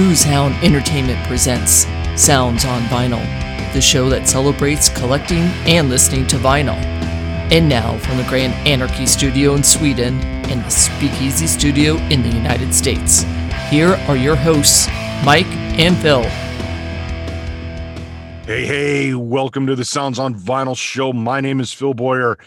Who's 0.00 0.22
Hound 0.22 0.54
Entertainment 0.64 1.22
presents 1.26 1.84
Sounds 2.16 2.64
on 2.64 2.80
Vinyl, 2.84 3.22
the 3.74 3.82
show 3.82 4.08
that 4.08 4.26
celebrates 4.26 4.88
collecting 4.88 5.42
and 5.68 5.90
listening 5.90 6.26
to 6.28 6.36
vinyl. 6.36 6.78
And 7.52 7.68
now, 7.68 7.98
from 7.98 8.16
the 8.16 8.24
Grand 8.24 8.54
Anarchy 8.66 9.04
Studio 9.04 9.54
in 9.54 9.62
Sweden 9.62 10.18
and 10.48 10.64
the 10.64 10.70
Speakeasy 10.70 11.46
Studio 11.46 11.96
in 12.08 12.22
the 12.22 12.30
United 12.30 12.72
States, 12.72 13.24
here 13.68 13.90
are 14.08 14.16
your 14.16 14.36
hosts, 14.36 14.88
Mike 15.22 15.44
and 15.78 15.94
Phil. 15.98 16.22
Hey, 18.46 18.64
hey, 18.64 19.14
welcome 19.14 19.66
to 19.66 19.76
the 19.76 19.84
Sounds 19.84 20.18
on 20.18 20.34
Vinyl 20.34 20.78
show. 20.78 21.12
My 21.12 21.42
name 21.42 21.60
is 21.60 21.74
Phil 21.74 21.92
Boyer. 21.92 22.38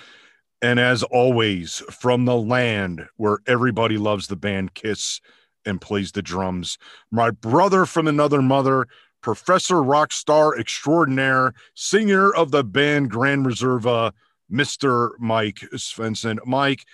And 0.63 0.79
as 0.79 1.03
always, 1.03 1.83
from 1.91 2.25
the 2.25 2.35
land 2.35 3.05
where 3.17 3.37
everybody 3.45 3.99
loves 3.99 4.25
the 4.25 4.35
band 4.35 4.73
Kiss 4.73 5.21
and 5.65 5.81
plays 5.81 6.11
the 6.11 6.21
drums, 6.21 6.77
my 7.11 7.31
brother 7.31 7.85
from 7.85 8.07
another 8.07 8.41
mother, 8.41 8.87
Professor 9.21 9.75
Rockstar 9.75 10.59
Extraordinaire, 10.59 11.53
singer 11.73 12.33
of 12.33 12.51
the 12.51 12.63
band 12.63 13.09
Grand 13.09 13.45
Reserva, 13.45 14.11
Mr. 14.51 15.11
Mike 15.19 15.61
Svensson. 15.73 16.39
Mike, 16.45 16.85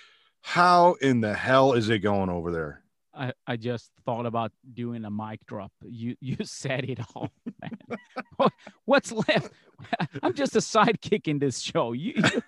how 0.42 0.94
in 1.02 1.22
the 1.22 1.34
hell 1.34 1.74
is 1.74 1.90
it 1.90 2.00
going 2.00 2.30
over 2.30 2.52
there? 2.52 2.84
I, 3.14 3.34
I 3.46 3.58
just 3.58 3.92
thought 4.06 4.26
about 4.26 4.52
doing 4.74 5.04
a 5.04 5.12
mic 5.12 5.46
drop. 5.46 5.72
You 5.84 6.16
you 6.22 6.38
said 6.44 6.86
it 6.86 7.00
all, 7.14 7.30
man. 7.62 8.50
What's 8.86 9.12
left? 9.12 9.52
I'm 10.24 10.34
just 10.34 10.56
a 10.56 10.60
sidekick 10.60 11.28
in 11.28 11.40
this 11.40 11.60
show. 11.60 11.92
You, 11.92 12.14
you 12.16 12.42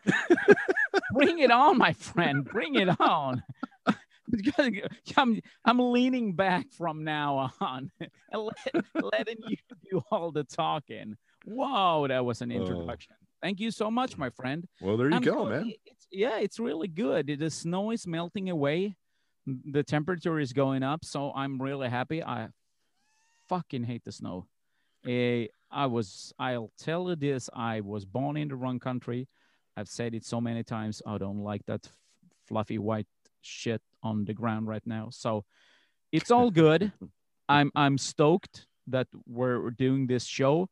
bring 1.14 1.40
it 1.40 1.52
on, 1.52 1.78
my 1.78 1.94
friend. 1.94 2.46
Bring 2.46 2.76
it 2.76 2.90
on. 3.00 3.44
I'm, 5.18 5.40
I'm 5.66 5.80
leaning 5.80 6.34
back 6.34 6.68
from 6.72 7.04
now 7.04 7.52
on 7.60 7.92
let, 8.34 8.86
letting 8.96 9.38
you 9.48 9.58
do 9.92 10.02
all 10.12 10.32
the 10.32 10.44
talking. 10.44 11.16
Whoa, 11.46 12.08
that 12.08 12.24
was 12.24 12.42
an 12.42 12.52
introduction. 12.52 13.14
Oh. 13.14 13.26
Thank 13.42 13.60
you 13.60 13.72
so 13.72 13.90
much, 13.90 14.18
my 14.18 14.30
friend. 14.30 14.68
Well, 14.80 14.98
there 14.98 15.10
you 15.10 15.16
I'm 15.16 15.22
go, 15.24 15.46
man. 15.46 15.74
It's, 15.86 16.08
yeah, 16.12 16.38
it's 16.38 16.60
really 16.60 16.88
good. 16.88 17.36
The 17.40 17.50
snow 17.50 17.92
is 17.92 18.06
melting 18.06 18.50
away. 18.50 18.96
The 19.48 19.82
temperature 19.82 20.40
is 20.40 20.54
going 20.54 20.84
up, 20.84 21.04
so 21.04 21.32
I'm 21.34 21.60
really 21.60 21.90
happy. 21.90 22.24
I 22.24 22.50
fucking 23.50 23.84
hate 23.84 24.04
the 24.04 24.12
snow. 24.12 24.46
Uh, 25.08 25.48
I 25.72 25.88
was, 25.88 26.32
I'll 26.38 26.72
tell 26.78 27.10
you 27.10 27.16
this, 27.16 27.50
I 27.52 27.82
was 27.82 28.06
born 28.06 28.38
in 28.38 28.50
the 28.50 28.56
wrong 28.56 28.80
country. 28.80 29.28
I've 29.76 29.88
said 29.88 30.14
it 30.14 30.24
so 30.24 30.40
many 30.40 30.64
times. 30.64 31.02
I 31.08 31.18
don't 31.18 31.40
like 31.40 31.66
that 31.66 31.90
fluffy 32.48 32.78
white 32.78 33.08
shit 33.42 33.82
on 34.04 34.26
the 34.26 34.34
ground 34.34 34.68
right 34.68 34.86
now. 34.86 35.10
So 35.12 35.46
it's 36.12 36.32
all 36.32 36.52
good. 36.52 36.92
I'm 37.50 37.72
I'm 37.76 37.98
stoked 37.98 38.66
that 38.88 39.08
we're 39.28 39.72
doing 39.72 40.08
this 40.08 40.26
show, 40.26 40.70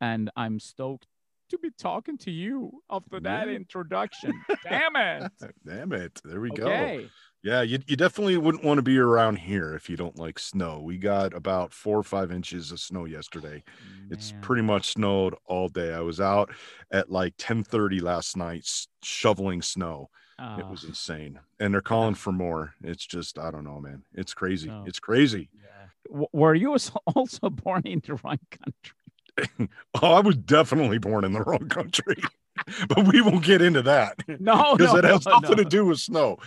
and 0.00 0.30
I'm 0.36 0.60
stoked 0.60 1.06
to 1.50 1.58
be 1.58 1.70
talking 1.78 2.16
to 2.18 2.30
you 2.30 2.82
after 2.90 3.20
that 3.20 3.48
introduction. 3.48 4.32
Damn 4.68 4.96
it! 4.96 5.32
Damn 5.66 5.92
it! 5.92 6.20
There 6.24 6.40
we 6.40 6.50
okay. 6.50 7.02
go. 7.02 7.08
Yeah, 7.42 7.62
you, 7.62 7.80
you 7.88 7.96
definitely 7.96 8.36
wouldn't 8.36 8.62
want 8.62 8.78
to 8.78 8.82
be 8.82 8.98
around 8.98 9.36
here 9.36 9.74
if 9.74 9.90
you 9.90 9.96
don't 9.96 10.16
like 10.16 10.38
snow. 10.38 10.80
We 10.80 10.96
got 10.96 11.34
about 11.34 11.72
four 11.72 11.98
or 11.98 12.04
five 12.04 12.30
inches 12.30 12.70
of 12.70 12.78
snow 12.78 13.04
yesterday. 13.04 13.64
Man. 13.98 14.08
It's 14.12 14.32
pretty 14.42 14.62
much 14.62 14.92
snowed 14.92 15.34
all 15.46 15.68
day. 15.68 15.92
I 15.92 16.00
was 16.00 16.20
out 16.20 16.52
at 16.92 17.10
like 17.10 17.34
10 17.38 17.64
30 17.64 17.98
last 17.98 18.36
night 18.36 18.68
shoveling 19.02 19.60
snow. 19.60 20.08
Oh. 20.42 20.58
It 20.58 20.66
was 20.66 20.82
insane. 20.82 21.38
And 21.60 21.72
they're 21.72 21.80
calling 21.80 22.14
for 22.14 22.32
more. 22.32 22.74
It's 22.82 23.06
just, 23.06 23.38
I 23.38 23.52
don't 23.52 23.64
know, 23.64 23.80
man. 23.80 24.02
It's 24.12 24.34
crazy. 24.34 24.68
Oh. 24.68 24.82
It's 24.86 24.98
crazy. 24.98 25.48
Yeah. 25.54 26.24
Were 26.32 26.54
you 26.54 26.76
also 27.14 27.50
born 27.50 27.82
in 27.84 28.02
the 28.04 28.18
wrong 28.24 28.40
country? 28.50 29.68
oh, 30.02 30.12
I 30.12 30.20
was 30.20 30.36
definitely 30.36 30.98
born 30.98 31.24
in 31.24 31.32
the 31.32 31.42
wrong 31.42 31.68
country. 31.68 32.16
but 32.88 33.06
we 33.06 33.20
won't 33.22 33.44
get 33.44 33.62
into 33.62 33.82
that. 33.82 34.16
No, 34.40 34.74
because 34.76 34.92
no, 34.92 34.98
it 34.98 35.04
has 35.04 35.24
no, 35.26 35.32
nothing 35.32 35.56
no. 35.56 35.62
to 35.62 35.64
do 35.64 35.86
with 35.86 36.00
snow. 36.00 36.38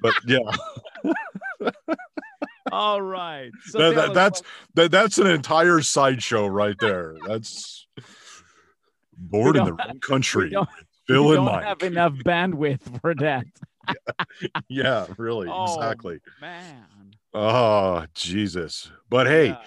But 0.00 0.14
yeah. 0.26 0.38
All 2.70 3.02
right. 3.02 3.50
So 3.66 3.78
that, 3.78 3.94
that, 3.94 4.14
that's 4.14 4.42
that, 4.74 4.90
that's 4.90 5.18
an 5.18 5.26
entire 5.26 5.80
sideshow 5.82 6.46
right 6.46 6.76
there. 6.80 7.16
That's 7.26 7.86
born 9.16 9.56
in 9.56 9.64
the 9.64 9.72
wrong 9.74 10.00
country. 10.00 10.54
We 11.08 11.16
and 11.16 11.34
don't 11.34 11.44
Mike. 11.44 11.64
have 11.64 11.82
enough 11.82 12.14
bandwidth 12.14 13.00
for 13.00 13.14
that. 13.16 13.44
yeah, 13.88 14.60
yeah, 14.68 15.06
really, 15.18 15.48
oh, 15.52 15.64
exactly. 15.64 16.20
Man. 16.40 16.86
Oh, 17.34 18.04
Jesus. 18.14 18.90
But 19.08 19.26
hey, 19.26 19.48
yeah. 19.48 19.62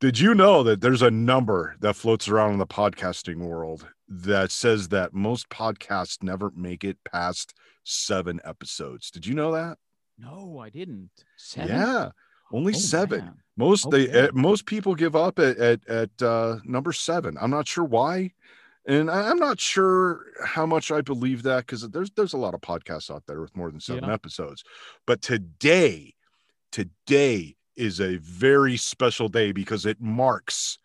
did 0.00 0.18
you 0.18 0.34
know 0.34 0.62
that 0.64 0.80
there's 0.80 1.02
a 1.02 1.10
number 1.10 1.76
that 1.80 1.94
floats 1.94 2.28
around 2.28 2.52
in 2.52 2.58
the 2.58 2.66
podcasting 2.66 3.38
world 3.38 3.86
that 4.08 4.50
says 4.50 4.88
that 4.88 5.14
most 5.14 5.48
podcasts 5.48 6.22
never 6.22 6.52
make 6.54 6.84
it 6.84 6.98
past 7.04 7.54
seven 7.84 8.40
episodes? 8.44 9.10
Did 9.10 9.26
you 9.26 9.34
know 9.34 9.52
that? 9.52 9.78
No, 10.18 10.58
I 10.58 10.70
didn't. 10.70 11.10
Seven? 11.36 11.76
Yeah, 11.76 12.10
only 12.52 12.74
oh, 12.74 12.78
seven. 12.78 13.20
Man. 13.20 13.34
Most 13.56 13.86
okay. 13.86 14.06
they 14.06 14.20
uh, 14.20 14.28
most 14.32 14.66
people 14.66 14.94
give 14.94 15.16
up 15.16 15.38
at 15.38 15.56
at, 15.58 15.88
at 15.88 16.22
uh, 16.22 16.58
number 16.64 16.92
seven. 16.92 17.36
I'm 17.40 17.50
not 17.50 17.68
sure 17.68 17.84
why 17.84 18.32
and 18.86 19.10
I'm 19.10 19.38
not 19.38 19.60
sure 19.60 20.26
how 20.44 20.66
much 20.66 20.90
I 20.90 21.00
believe 21.00 21.42
that 21.44 21.66
because 21.66 21.88
there's 21.88 22.10
there's 22.10 22.34
a 22.34 22.38
lot 22.38 22.54
of 22.54 22.60
podcasts 22.60 23.10
out 23.10 23.24
there 23.26 23.40
with 23.40 23.56
more 23.56 23.70
than 23.70 23.80
seven 23.80 24.04
yeah. 24.04 24.12
episodes. 24.12 24.64
But 25.06 25.22
today, 25.22 26.14
today 26.70 27.56
is 27.76 28.00
a 28.00 28.16
very 28.16 28.76
special 28.76 29.28
day 29.28 29.52
because 29.52 29.86
it 29.86 30.00
marks 30.00 30.78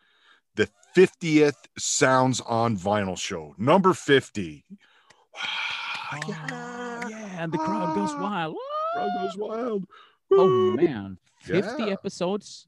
the 0.56 0.70
50th 0.96 1.56
Sounds 1.78 2.42
on 2.42 2.78
Vinyl 2.78 3.18
show, 3.18 3.56
number 3.58 3.94
50. 3.94 4.66
Oh, 6.12 6.18
yeah. 6.28 7.08
yeah, 7.08 7.44
and 7.44 7.52
the 7.52 7.60
crowd 7.60 7.94
goes 7.94 8.10
ah. 8.14 8.20
wild. 8.20 8.56
Crowd 8.96 9.10
goes 9.22 9.38
wild. 9.38 9.86
Oh 10.32 10.72
man, 10.72 11.20
50 11.42 11.84
yeah. 11.84 11.90
episodes. 11.92 12.68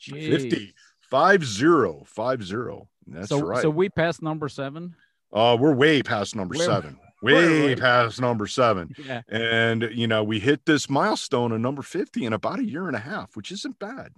Jeez. 0.00 0.28
50, 0.28 0.74
five 1.02 1.44
zero, 1.44 2.02
five 2.04 2.42
zero. 2.42 2.88
That's 3.10 3.28
so, 3.28 3.40
right. 3.40 3.62
So 3.62 3.70
we 3.70 3.88
passed 3.88 4.22
number 4.22 4.48
seven. 4.48 4.94
Uh, 5.32 5.56
we're 5.58 5.74
way 5.74 6.02
past 6.02 6.34
number 6.34 6.56
we're, 6.56 6.64
seven. 6.64 6.98
Way 7.22 7.68
right. 7.68 7.78
past 7.78 8.18
number 8.18 8.46
seven. 8.46 8.94
Yeah. 9.04 9.20
And 9.28 9.90
you 9.92 10.06
know, 10.06 10.24
we 10.24 10.40
hit 10.40 10.64
this 10.64 10.88
milestone 10.88 11.52
of 11.52 11.60
number 11.60 11.82
50 11.82 12.24
in 12.24 12.32
about 12.32 12.60
a 12.60 12.64
year 12.64 12.86
and 12.86 12.96
a 12.96 13.00
half, 13.00 13.36
which 13.36 13.52
isn't 13.52 13.78
bad. 13.78 14.12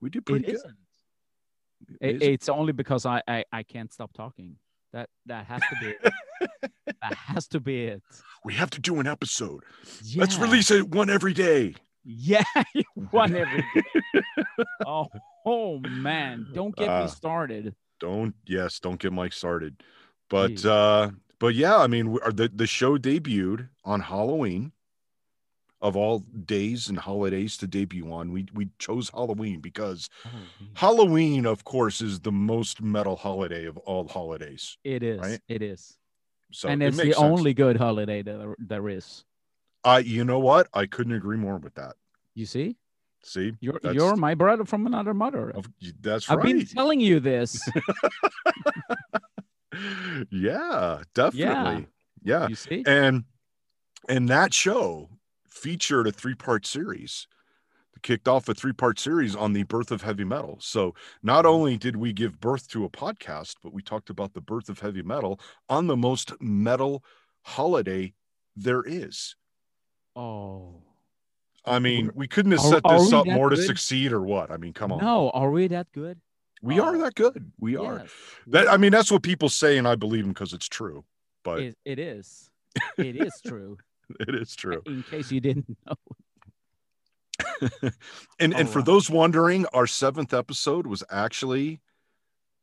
We 0.00 0.08
did 0.08 0.24
pretty 0.24 0.46
it 0.46 0.52
good. 0.52 0.54
Isn't. 0.54 0.76
It, 2.00 2.22
it's 2.22 2.48
only 2.48 2.72
because 2.72 3.04
I, 3.04 3.22
I 3.28 3.44
I 3.52 3.62
can't 3.64 3.92
stop 3.92 4.14
talking. 4.14 4.56
That 4.94 5.10
that 5.26 5.44
has 5.44 5.60
to 5.60 5.76
be 5.80 5.88
it. 5.88 6.12
that 7.02 7.14
has 7.14 7.48
to 7.48 7.60
be 7.60 7.84
it. 7.84 8.02
We 8.44 8.54
have 8.54 8.70
to 8.70 8.80
do 8.80 8.98
an 8.98 9.06
episode. 9.06 9.64
Yeah. 10.02 10.22
Let's 10.22 10.38
release 10.38 10.70
it 10.70 10.88
one 10.88 11.10
every 11.10 11.34
day. 11.34 11.74
Yeah, 12.04 12.44
one 13.10 13.36
every 13.36 13.64
day. 13.74 14.02
oh, 14.86 15.08
oh 15.44 15.80
man, 15.80 16.46
don't 16.54 16.74
get 16.74 16.88
uh, 16.88 17.02
me 17.02 17.08
started 17.08 17.74
don't 18.00 18.34
yes 18.46 18.78
don't 18.80 19.00
get 19.00 19.12
mike 19.12 19.32
started. 19.32 19.82
But 20.28 20.52
Jeez. 20.52 20.66
uh 20.66 21.10
but 21.38 21.54
yeah 21.54 21.76
i 21.78 21.86
mean 21.86 22.14
the, 22.32 22.50
the 22.54 22.66
show 22.66 22.98
debuted 22.98 23.68
on 23.84 24.00
halloween. 24.00 24.72
Of 25.80 25.96
all 25.96 26.18
days 26.18 26.88
and 26.88 26.98
holidays 26.98 27.56
to 27.58 27.68
debut 27.68 28.10
on 28.12 28.32
we 28.32 28.46
we 28.52 28.68
chose 28.80 29.10
halloween 29.10 29.60
because 29.60 30.10
halloween. 30.74 31.46
Of 31.46 31.62
course 31.62 32.00
is 32.00 32.18
the 32.18 32.32
most 32.32 32.82
metal 32.82 33.14
holiday 33.14 33.64
of 33.64 33.76
all 33.78 34.08
holidays 34.08 34.76
it 34.82 35.04
is. 35.04 35.20
right? 35.20 35.40
It 35.46 35.62
is. 35.62 35.96
So 36.50 36.68
and 36.68 36.82
it's 36.82 36.98
it 36.98 37.04
the 37.04 37.12
sense. 37.12 37.22
only 37.22 37.54
good 37.54 37.76
holiday 37.76 38.22
that 38.22 38.56
there 38.58 38.88
is. 38.88 39.24
Uh 39.84 40.02
you 40.04 40.24
know 40.24 40.40
what? 40.40 40.66
I 40.74 40.86
couldn't 40.86 41.12
agree 41.14 41.36
more 41.36 41.58
with 41.58 41.74
that. 41.74 41.94
You 42.34 42.46
see 42.46 42.76
See, 43.24 43.52
you're 43.60 43.80
you're 43.82 44.16
my 44.16 44.34
brother 44.34 44.64
from 44.64 44.86
another 44.86 45.12
mother. 45.12 45.52
That's 46.00 46.28
right. 46.28 46.38
I've 46.38 46.44
been 46.44 46.64
telling 46.64 47.00
you 47.00 47.20
this. 47.20 47.68
yeah, 50.30 51.02
definitely. 51.14 51.86
Yeah. 52.22 52.40
yeah. 52.40 52.48
You 52.48 52.54
see, 52.54 52.84
and 52.86 53.24
and 54.08 54.28
that 54.28 54.54
show 54.54 55.10
featured 55.48 56.06
a 56.06 56.12
three 56.12 56.34
part 56.34 56.66
series. 56.66 57.26
Kicked 58.02 58.28
off 58.28 58.48
a 58.48 58.54
three 58.54 58.72
part 58.72 59.00
series 59.00 59.34
on 59.34 59.52
the 59.52 59.64
birth 59.64 59.90
of 59.90 60.02
heavy 60.02 60.22
metal. 60.22 60.58
So 60.60 60.94
not 61.22 61.44
mm-hmm. 61.44 61.54
only 61.54 61.76
did 61.76 61.96
we 61.96 62.12
give 62.12 62.40
birth 62.40 62.68
to 62.68 62.84
a 62.84 62.88
podcast, 62.88 63.56
but 63.60 63.72
we 63.72 63.82
talked 63.82 64.08
about 64.08 64.34
the 64.34 64.40
birth 64.40 64.68
of 64.68 64.78
heavy 64.78 65.02
metal 65.02 65.40
on 65.68 65.88
the 65.88 65.96
most 65.96 66.32
metal 66.40 67.02
holiday 67.42 68.14
there 68.54 68.84
is. 68.86 69.34
Oh 70.14 70.82
I 71.68 71.78
mean, 71.78 72.10
we 72.14 72.26
couldn't 72.28 72.52
have 72.52 72.60
set 72.60 72.82
are, 72.84 72.98
this 72.98 73.12
are 73.12 73.20
up 73.20 73.26
more 73.26 73.50
good? 73.50 73.56
to 73.56 73.62
succeed 73.62 74.12
or 74.12 74.20
what? 74.22 74.50
I 74.50 74.56
mean, 74.56 74.72
come 74.72 74.92
on. 74.92 75.00
No, 75.00 75.30
are 75.30 75.50
we 75.50 75.66
that 75.68 75.90
good? 75.92 76.20
We 76.62 76.80
oh. 76.80 76.84
are 76.84 76.98
that 76.98 77.14
good. 77.14 77.52
We 77.58 77.72
yes. 77.74 77.82
are. 77.82 78.06
That 78.48 78.68
I 78.68 78.76
mean, 78.76 78.92
that's 78.92 79.10
what 79.10 79.22
people 79.22 79.48
say, 79.48 79.78
and 79.78 79.86
I 79.86 79.94
believe 79.94 80.24
them 80.24 80.32
because 80.32 80.52
it's 80.52 80.68
true. 80.68 81.04
But 81.44 81.60
it, 81.60 81.78
it 81.84 81.98
is. 81.98 82.50
It 82.96 83.16
is 83.16 83.40
true. 83.44 83.78
it 84.20 84.34
is 84.34 84.54
true. 84.54 84.82
In 84.86 85.02
case 85.02 85.32
you 85.32 85.40
didn't 85.40 85.76
know. 85.86 85.96
and 88.40 88.54
and 88.54 88.68
for 88.68 88.82
those 88.82 89.10
wondering, 89.10 89.66
our 89.72 89.86
seventh 89.86 90.34
episode 90.34 90.86
was 90.86 91.02
actually 91.10 91.80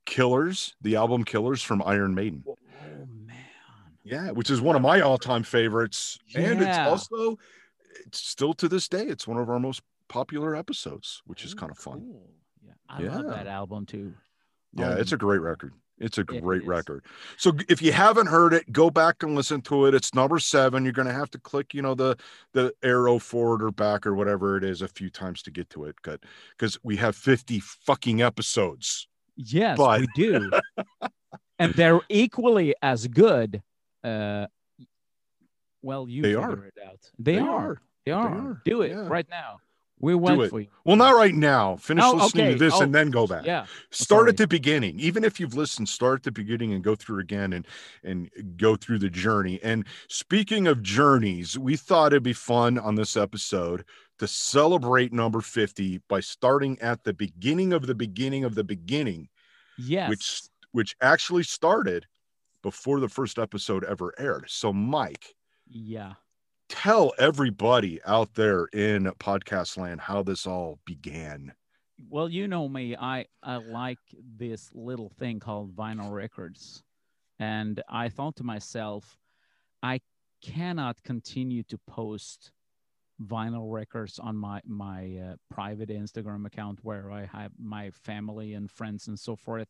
Killers, 0.06 0.76
the 0.82 0.96
album 0.96 1.24
Killers 1.24 1.62
from 1.62 1.82
Iron 1.86 2.16
Maiden. 2.16 2.44
Oh 2.48 2.56
man. 3.26 3.36
Yeah, 4.04 4.32
which 4.32 4.50
is 4.50 4.62
one 4.62 4.76
of 4.76 4.82
my 4.82 5.02
all-time 5.02 5.44
favorites. 5.44 6.20
And 6.36 6.62
it's 6.62 6.78
also 6.78 7.38
it's 8.06 8.20
still 8.20 8.54
to 8.56 8.68
this 8.68 8.88
day, 8.88 9.04
it's 9.06 9.28
one 9.28 9.38
of 9.38 9.50
our 9.50 9.60
most 9.60 9.82
popular 10.10 10.56
episodes, 10.56 11.22
which 11.26 11.44
is 11.46 11.54
Oh, 11.54 11.58
kind 11.58 11.72
of 11.72 11.78
fun. 11.78 12.00
cool. 12.02 12.30
Yeah, 12.66 12.74
I 12.90 13.02
love 13.02 13.26
that 13.28 13.48
album 13.48 13.86
too. 13.86 14.14
Yeah, 14.74 14.90
Oh, 14.90 14.98
it's 14.98 15.12
a 15.12 15.18
great 15.18 15.42
record. 15.42 15.74
It's 15.98 16.18
a 16.18 16.26
great 16.26 16.66
record. 16.66 17.06
So 17.38 17.54
if 17.70 17.82
you 17.82 17.94
haven't 17.94 18.28
heard 18.28 18.54
it, 18.54 18.70
go 18.74 18.90
back 18.90 19.24
and 19.24 19.34
listen 19.34 19.62
to 19.62 19.86
it. 19.86 19.94
It's 19.96 20.14
number 20.14 20.40
seven. 20.40 20.84
You're 20.84 20.92
gonna 20.92 21.14
have 21.14 21.32
to 21.32 21.40
click, 21.40 21.74
you 21.74 21.82
know, 21.82 21.96
the 21.96 22.18
the 22.52 22.74
arrow 22.84 23.18
forward 23.18 23.64
or 23.64 23.72
back 23.72 24.06
or 24.06 24.14
whatever 24.14 24.58
it 24.58 24.66
is 24.66 24.82
a 24.82 24.90
few 24.90 25.10
times 25.10 25.42
to 25.44 25.52
get 25.52 25.70
to 25.70 25.86
it. 25.86 25.96
But 26.04 26.20
because 26.58 26.78
we 26.84 26.98
have 26.98 27.16
50 27.16 27.62
fucking 27.62 28.22
episodes. 28.22 29.08
Yes, 29.38 29.78
But- 29.78 30.02
we 30.02 30.08
do. 30.16 30.52
and 31.60 31.74
they're 31.76 32.02
equally 32.10 32.76
as 32.82 33.08
good. 33.08 33.64
Uh, 34.04 34.48
well, 35.86 36.10
you 36.10 36.22
They 36.22 36.30
figure 36.34 36.42
are. 36.42 36.66
it 36.66 36.74
out. 36.86 37.00
They, 37.20 37.38
are. 37.38 37.82
They 38.06 38.12
are. 38.12 38.28
are. 38.28 38.62
Do 38.66 38.82
it 38.82 38.92
Yeah. 38.92 39.08
right 39.08 39.28
now. 39.30 39.60
We 40.02 40.14
it. 40.14 40.50
for 40.50 40.60
you. 40.60 40.68
Well, 40.84 40.98
not 40.98 41.16
right 41.16 41.34
now. 41.34 41.78
Finish 41.78 42.04
Oh, 42.06 42.16
listening 42.16 42.46
okay. 42.48 42.54
to 42.54 42.60
this 42.60 42.74
Oh, 42.76 42.82
and 42.82 42.94
then 42.94 43.12
go 43.12 43.26
back. 43.26 43.46
Yeah. 43.46 43.66
start 43.92 44.20
sorry. 44.24 44.30
at 44.30 44.38
the 44.38 44.46
beginning 44.48 45.00
even 45.00 45.24
if 45.24 45.40
you've 45.40 45.54
listened 45.56 45.88
start 45.88 46.20
at 46.20 46.24
the 46.24 46.32
beginning 46.32 46.74
and 46.74 46.84
go 46.84 46.96
through 46.96 47.20
again 47.20 47.54
and 47.54 47.66
and 48.04 48.30
go 48.58 48.76
through 48.76 49.00
the 49.00 49.10
journey 49.10 49.58
and 49.64 49.86
speaking 50.10 50.68
of 50.68 50.84
journeys 50.84 51.58
we 51.58 51.78
thought 51.78 52.12
it'd 52.12 52.24
be 52.24 52.34
fun 52.34 52.78
on 52.78 52.96
this 52.96 53.16
episode 53.16 53.86
to 54.20 54.28
celebrate 54.28 55.14
number 55.14 55.40
50 55.42 56.02
by 56.10 56.20
starting 56.20 56.78
at 56.82 57.04
the 57.06 57.14
beginning 57.14 57.72
of 57.72 57.88
the 57.88 57.96
beginning 57.96 58.44
of 58.44 58.54
the 58.56 58.64
beginning 58.66 59.30
Yes. 59.78 60.10
which 60.10 60.42
which 60.74 60.96
actually 61.02 61.44
started 61.44 62.06
before 62.62 63.00
the 63.00 63.10
first 63.10 63.40
episode 63.40 63.86
ever 63.86 64.14
aired 64.20 64.46
so 64.50 64.74
mike 64.74 65.36
yeah. 65.68 66.14
tell 66.70 67.14
everybody 67.18 68.00
out 68.06 68.34
there 68.36 68.66
in 68.74 69.06
podcast 69.20 69.78
land 69.78 70.02
how 70.02 70.24
this 70.24 70.46
all 70.48 70.80
began 70.86 71.54
Well, 72.10 72.30
you 72.30 72.48
know 72.48 72.68
me. 72.68 72.96
I 72.96 73.26
I 73.42 73.58
like 73.58 74.00
this 74.38 74.70
little 74.74 75.10
thing 75.10 75.40
called 75.40 75.76
vinyl 75.76 76.12
records, 76.12 76.84
and 77.40 77.82
I 77.90 78.10
thought 78.10 78.36
to 78.38 78.44
myself, 78.44 79.18
I 79.82 80.02
cannot 80.42 81.02
continue 81.04 81.64
to 81.64 81.78
post 81.88 82.52
vinyl 83.22 83.72
records 83.72 84.20
on 84.20 84.36
my 84.36 84.62
my 84.66 85.18
uh, 85.18 85.36
private 85.50 85.90
Instagram 85.90 86.46
account 86.46 86.80
where 86.84 87.12
I 87.12 87.26
have 87.26 87.52
my 87.58 87.92
family 87.92 88.54
and 88.54 88.70
friends 88.70 89.08
and 89.08 89.18
so 89.18 89.36
forth, 89.36 89.70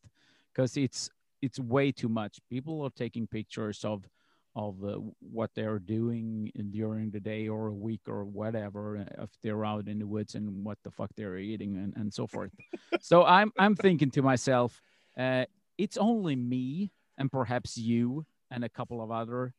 because 0.54 0.78
it's 0.78 1.10
it's 1.42 1.60
way 1.60 1.92
too 1.92 2.10
much. 2.10 2.40
People 2.50 2.82
are 2.82 2.90
taking 2.90 3.28
pictures 3.28 3.86
of 3.86 4.10
of 4.56 4.82
uh, 4.84 4.98
what 5.20 5.52
they're 5.54 5.80
doing 5.80 6.50
during 6.72 7.12
the 7.12 7.20
day 7.20 7.48
or 7.48 7.68
a 7.68 7.74
week 7.74 8.02
or 8.08 8.24
whatever 8.24 8.98
uh, 8.98 9.24
if 9.24 9.30
they're 9.44 9.66
out 9.66 9.88
in 9.88 10.00
the 10.00 10.08
woods 10.08 10.36
and 10.36 10.64
what 10.64 10.78
the 10.84 10.92
fuck 10.92 11.10
they're 11.18 11.38
eating 11.38 11.76
and, 11.78 11.94
and 11.98 12.14
so 12.14 12.26
forth. 12.26 12.52
So 13.02 13.24
i'm 13.26 13.52
i'm 13.58 13.76
thinking 13.76 14.10
to 14.12 14.22
myself 14.22 14.82
uh, 15.20 15.46
it's 15.78 15.98
only 15.98 16.36
me 16.36 16.92
and 17.18 17.32
perhaps 17.32 17.78
you 17.78 18.26
and 18.50 18.64
a 18.64 18.70
couple 18.70 19.02
of 19.02 19.12
other 19.12 19.54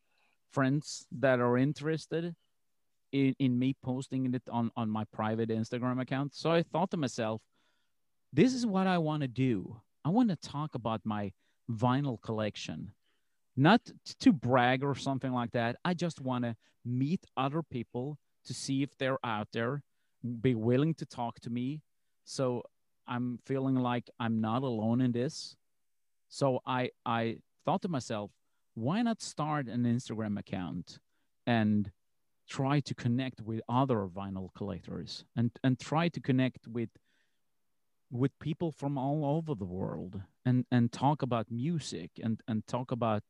friends 0.52 1.06
that 1.18 1.40
are 1.40 1.58
interested 1.58 2.34
in, 3.12 3.34
in 3.38 3.58
me 3.58 3.76
posting 3.82 4.34
it 4.34 4.42
on 4.50 4.70
on 4.76 4.88
my 4.88 5.04
private 5.12 5.50
instagram 5.50 6.00
account. 6.00 6.34
So 6.34 6.50
i 6.50 6.62
thought 6.62 6.90
to 6.92 6.96
myself 6.96 7.42
this 8.32 8.54
is 8.54 8.64
what 8.64 8.86
i 8.86 8.96
want 8.98 9.22
to 9.22 9.28
do. 9.28 9.80
I 10.04 10.08
want 10.08 10.30
to 10.30 10.36
talk 10.36 10.74
about 10.74 11.00
my 11.04 11.32
vinyl 11.70 12.20
collection 12.22 12.92
not 13.56 13.80
to 14.20 14.32
brag 14.32 14.84
or 14.84 14.94
something 14.94 15.32
like 15.32 15.52
that. 15.52 15.76
I 15.84 15.94
just 15.94 16.20
want 16.20 16.44
to 16.44 16.56
meet 16.84 17.24
other 17.36 17.62
people 17.62 18.18
to 18.44 18.54
see 18.54 18.82
if 18.82 18.96
they're 18.98 19.18
out 19.24 19.48
there, 19.52 19.82
be 20.40 20.54
willing 20.54 20.94
to 20.94 21.06
talk 21.06 21.40
to 21.40 21.50
me. 21.50 21.80
So 22.24 22.62
I'm 23.06 23.38
feeling 23.44 23.76
like 23.76 24.10
I'm 24.20 24.40
not 24.40 24.62
alone 24.62 25.00
in 25.00 25.12
this. 25.12 25.56
So 26.28 26.60
I 26.66 26.90
I 27.04 27.38
thought 27.64 27.82
to 27.82 27.88
myself, 27.88 28.30
why 28.74 29.02
not 29.02 29.22
start 29.22 29.68
an 29.68 29.84
Instagram 29.84 30.38
account 30.38 30.98
and 31.46 31.90
try 32.48 32.80
to 32.80 32.94
connect 32.94 33.40
with 33.40 33.60
other 33.68 34.06
vinyl 34.06 34.48
collectors 34.54 35.24
and 35.36 35.50
and 35.64 35.78
try 35.78 36.08
to 36.08 36.20
connect 36.20 36.68
with 36.68 36.90
with 38.10 38.38
people 38.38 38.70
from 38.70 38.98
all 38.98 39.24
over 39.24 39.54
the 39.54 39.64
world 39.64 40.22
and 40.46 40.64
and 40.70 40.92
talk 40.92 41.20
about 41.20 41.50
music 41.50 42.12
and 42.22 42.40
and 42.48 42.66
talk 42.66 42.92
about 42.92 43.24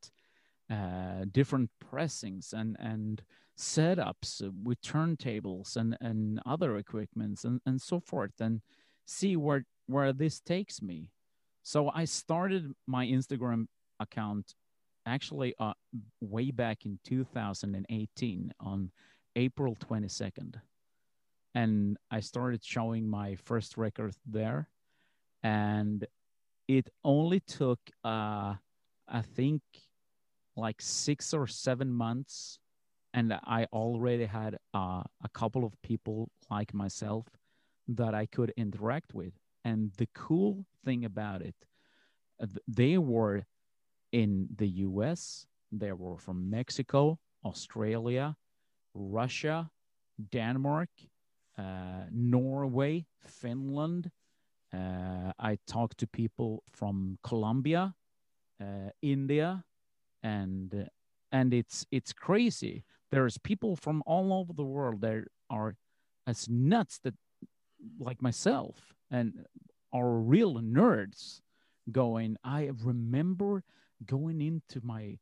uh, 0.71 1.25
different 1.33 1.71
pressings 1.81 2.53
and 2.53 2.77
and 2.79 3.23
setups 3.59 4.43
with 4.63 4.81
turntables 4.83 5.77
and 5.77 5.97
and 6.01 6.41
other 6.47 6.77
equipments 6.77 7.45
and 7.45 7.61
and 7.67 7.81
so 7.81 7.99
forth 7.99 8.39
and 8.39 8.61
see 9.07 9.35
where 9.37 9.65
where 9.87 10.13
this 10.13 10.41
takes 10.41 10.83
me. 10.83 11.11
So 11.63 11.91
i 11.95 12.05
started 12.05 12.73
my 12.87 13.07
instagram 13.07 13.67
account 13.99 14.55
actually 15.07 15.55
uh, 15.59 15.73
way 16.21 16.51
back 16.51 16.85
in 16.85 16.99
2018 17.05 18.53
on 18.61 18.91
april 19.37 19.75
22nd 19.77 20.61
and 21.55 21.97
i 22.11 22.21
started 22.21 22.63
showing 22.63 23.09
my 23.09 23.35
first 23.37 23.77
record 23.77 24.15
there. 24.27 24.69
And 25.43 26.07
it 26.69 26.89
only 27.05 27.41
took 27.41 27.79
uh 28.05 28.55
i 29.09 29.23
think 29.35 29.63
like 30.57 30.77
six 30.81 31.33
or 31.35 31.47
seven 31.47 31.93
months 31.93 32.59
and 33.15 33.33
i 33.45 33.67
already 33.73 34.27
had 34.27 34.57
uh, 34.75 35.03
a 35.23 35.29
couple 35.33 35.65
of 35.65 35.73
people 35.83 36.29
like 36.51 36.75
myself 36.75 37.27
that 37.89 38.15
i 38.15 38.27
could 38.27 38.53
interact 38.57 39.15
with. 39.15 39.33
And 39.65 39.91
the 39.97 40.09
cool 40.15 40.65
thing 40.85 41.05
about 41.05 41.43
it 41.43 41.57
they 42.69 42.99
were 42.99 43.45
in 44.13 44.49
the 44.57 44.69
us 44.69 45.47
they 45.73 45.93
were 45.93 46.19
from 46.19 46.49
mexico 46.51 47.19
australia 47.45 48.37
russia 48.95 49.71
denmark 50.31 50.89
uh, 51.59 52.05
norway 52.13 53.07
finland 53.21 54.11
i 55.39 55.59
talked 55.67 55.99
to 55.99 56.07
people 56.07 56.63
from 56.71 57.19
colombia 57.23 57.95
uh, 58.61 58.91
india 59.03 59.65
and 60.23 60.75
uh, 60.75 60.85
and 61.33 61.53
it's 61.53 61.87
it's 61.91 62.13
crazy. 62.13 62.85
There's 63.11 63.39
people 63.39 63.77
from 63.77 64.03
all 64.07 64.33
over 64.33 64.53
the 64.53 64.65
world 64.65 65.01
that 65.03 65.25
are 65.51 65.77
as 66.27 66.49
nuts 66.49 66.99
that 67.05 67.15
like 67.99 68.21
myself 68.23 68.95
and 69.11 69.45
are 69.93 70.19
real 70.19 70.55
nerds 70.55 71.41
going 71.93 72.37
i 72.43 72.71
remember 72.83 73.63
going 74.05 74.41
into 74.41 74.81
my 74.83 75.17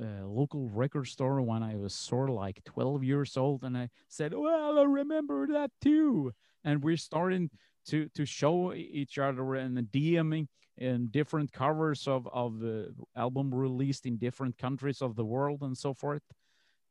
uh, 0.00 0.24
local 0.24 0.68
record 0.68 1.06
store 1.06 1.40
when 1.42 1.62
i 1.64 1.74
was 1.74 1.92
sort 1.92 2.28
of 2.30 2.36
like 2.36 2.62
12 2.64 3.02
years 3.02 3.36
old 3.36 3.64
and 3.64 3.76
i 3.76 3.88
said 4.08 4.32
well 4.32 4.78
i 4.78 4.84
remember 4.84 5.48
that 5.48 5.70
too. 5.80 6.32
And 6.64 6.82
we're 6.82 6.96
starting 6.96 7.50
to 7.88 8.08
to 8.14 8.24
show 8.24 8.72
each 8.72 9.18
other 9.18 9.54
and 9.54 9.78
dming 9.92 10.46
in 10.78 11.08
different 11.08 11.52
covers 11.52 12.06
of 12.06 12.28
of 12.32 12.58
the 12.60 12.94
album 13.16 13.54
released 13.54 14.06
in 14.06 14.16
different 14.16 14.58
countries 14.58 15.00
of 15.00 15.16
the 15.16 15.24
world 15.24 15.62
and 15.62 15.76
so 15.76 15.94
forth. 15.94 16.22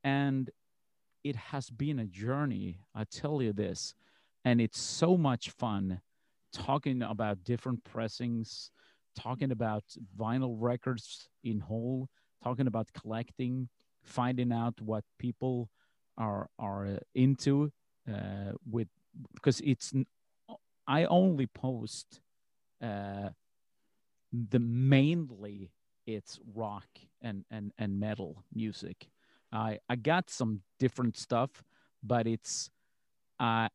And 0.03 0.49
it 1.23 1.35
has 1.35 1.69
been 1.69 1.99
a 1.99 2.05
journey 2.05 2.79
i 2.93 3.03
tell 3.03 3.41
you 3.41 3.53
this. 3.53 3.93
And 4.43 4.61
it's 4.61 4.79
so 4.79 5.17
much 5.17 5.49
fun 5.49 6.01
talking 6.53 7.01
about 7.01 7.43
different 7.43 7.83
pressings 7.83 8.71
talking 9.15 9.51
about 9.51 9.83
vinyl 10.17 10.55
records 10.59 11.29
in 11.43 11.59
whole 11.59 12.09
talking 12.43 12.67
about 12.67 12.87
collecting 12.93 13.69
finding 14.03 14.51
out 14.51 14.79
what 14.81 15.03
people 15.19 15.69
are 16.17 16.47
are 16.59 16.99
into 17.13 17.71
uh, 18.11 18.51
with 18.69 18.87
because 19.33 19.61
it's 19.61 19.93
i 20.87 21.05
only 21.05 21.47
post 21.47 22.21
uh, 22.81 23.29
the 24.31 24.59
mainly 24.59 25.71
it's 26.05 26.39
rock 26.53 26.87
and 27.21 27.45
and 27.49 27.71
and 27.77 27.99
metal 27.99 28.43
music. 28.53 29.07
I 29.51 29.79
i 29.89 29.95
got 29.95 30.29
some 30.29 30.61
different 30.79 31.17
stuff 31.17 31.63
but 32.03 32.27
it's 32.27 32.69
uh 33.39 33.69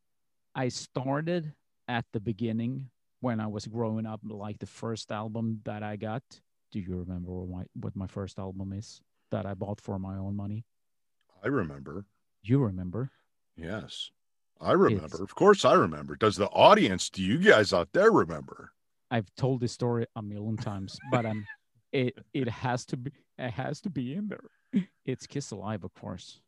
i 0.54 0.68
started 0.68 1.52
at 1.88 2.04
the 2.12 2.20
beginning 2.20 2.90
when 3.20 3.40
i 3.40 3.46
was 3.46 3.66
growing 3.66 4.06
up 4.06 4.20
like 4.24 4.58
the 4.58 4.66
first 4.66 5.10
album 5.10 5.60
that 5.64 5.82
i 5.82 5.96
got. 5.96 6.22
Do 6.72 6.78
you 6.80 6.96
remember 6.96 7.32
what 7.32 7.48
my 7.48 7.64
what 7.74 7.96
my 7.96 8.06
first 8.06 8.38
album 8.38 8.72
is 8.72 9.00
that 9.30 9.46
i 9.46 9.54
bought 9.54 9.80
for 9.80 9.98
my 9.98 10.16
own 10.16 10.36
money? 10.36 10.64
I 11.42 11.48
remember. 11.48 12.04
You 12.42 12.58
remember? 12.58 13.10
Yes 13.56 14.10
I 14.60 14.72
remember. 14.72 15.22
Of 15.22 15.34
course, 15.34 15.64
I 15.64 15.74
remember. 15.74 16.16
Does 16.16 16.36
the 16.36 16.48
audience, 16.48 17.08
do 17.08 17.22
you 17.22 17.38
guys 17.38 17.72
out 17.72 17.88
there 17.92 18.10
remember? 18.10 18.72
I've 19.10 19.34
told 19.36 19.60
this 19.60 19.72
story 19.72 20.06
a 20.14 20.22
million 20.22 20.56
times, 20.56 20.98
but 21.10 21.26
um, 21.26 21.46
it 21.92 22.18
it 22.32 22.48
has 22.48 22.84
to 22.86 22.96
be 22.96 23.10
it 23.38 23.50
has 23.50 23.80
to 23.82 23.90
be 23.90 24.14
in 24.14 24.28
there. 24.28 24.84
It's 25.04 25.26
Kiss 25.26 25.50
Alive, 25.50 25.82
of 25.82 25.92
course. 25.94 26.40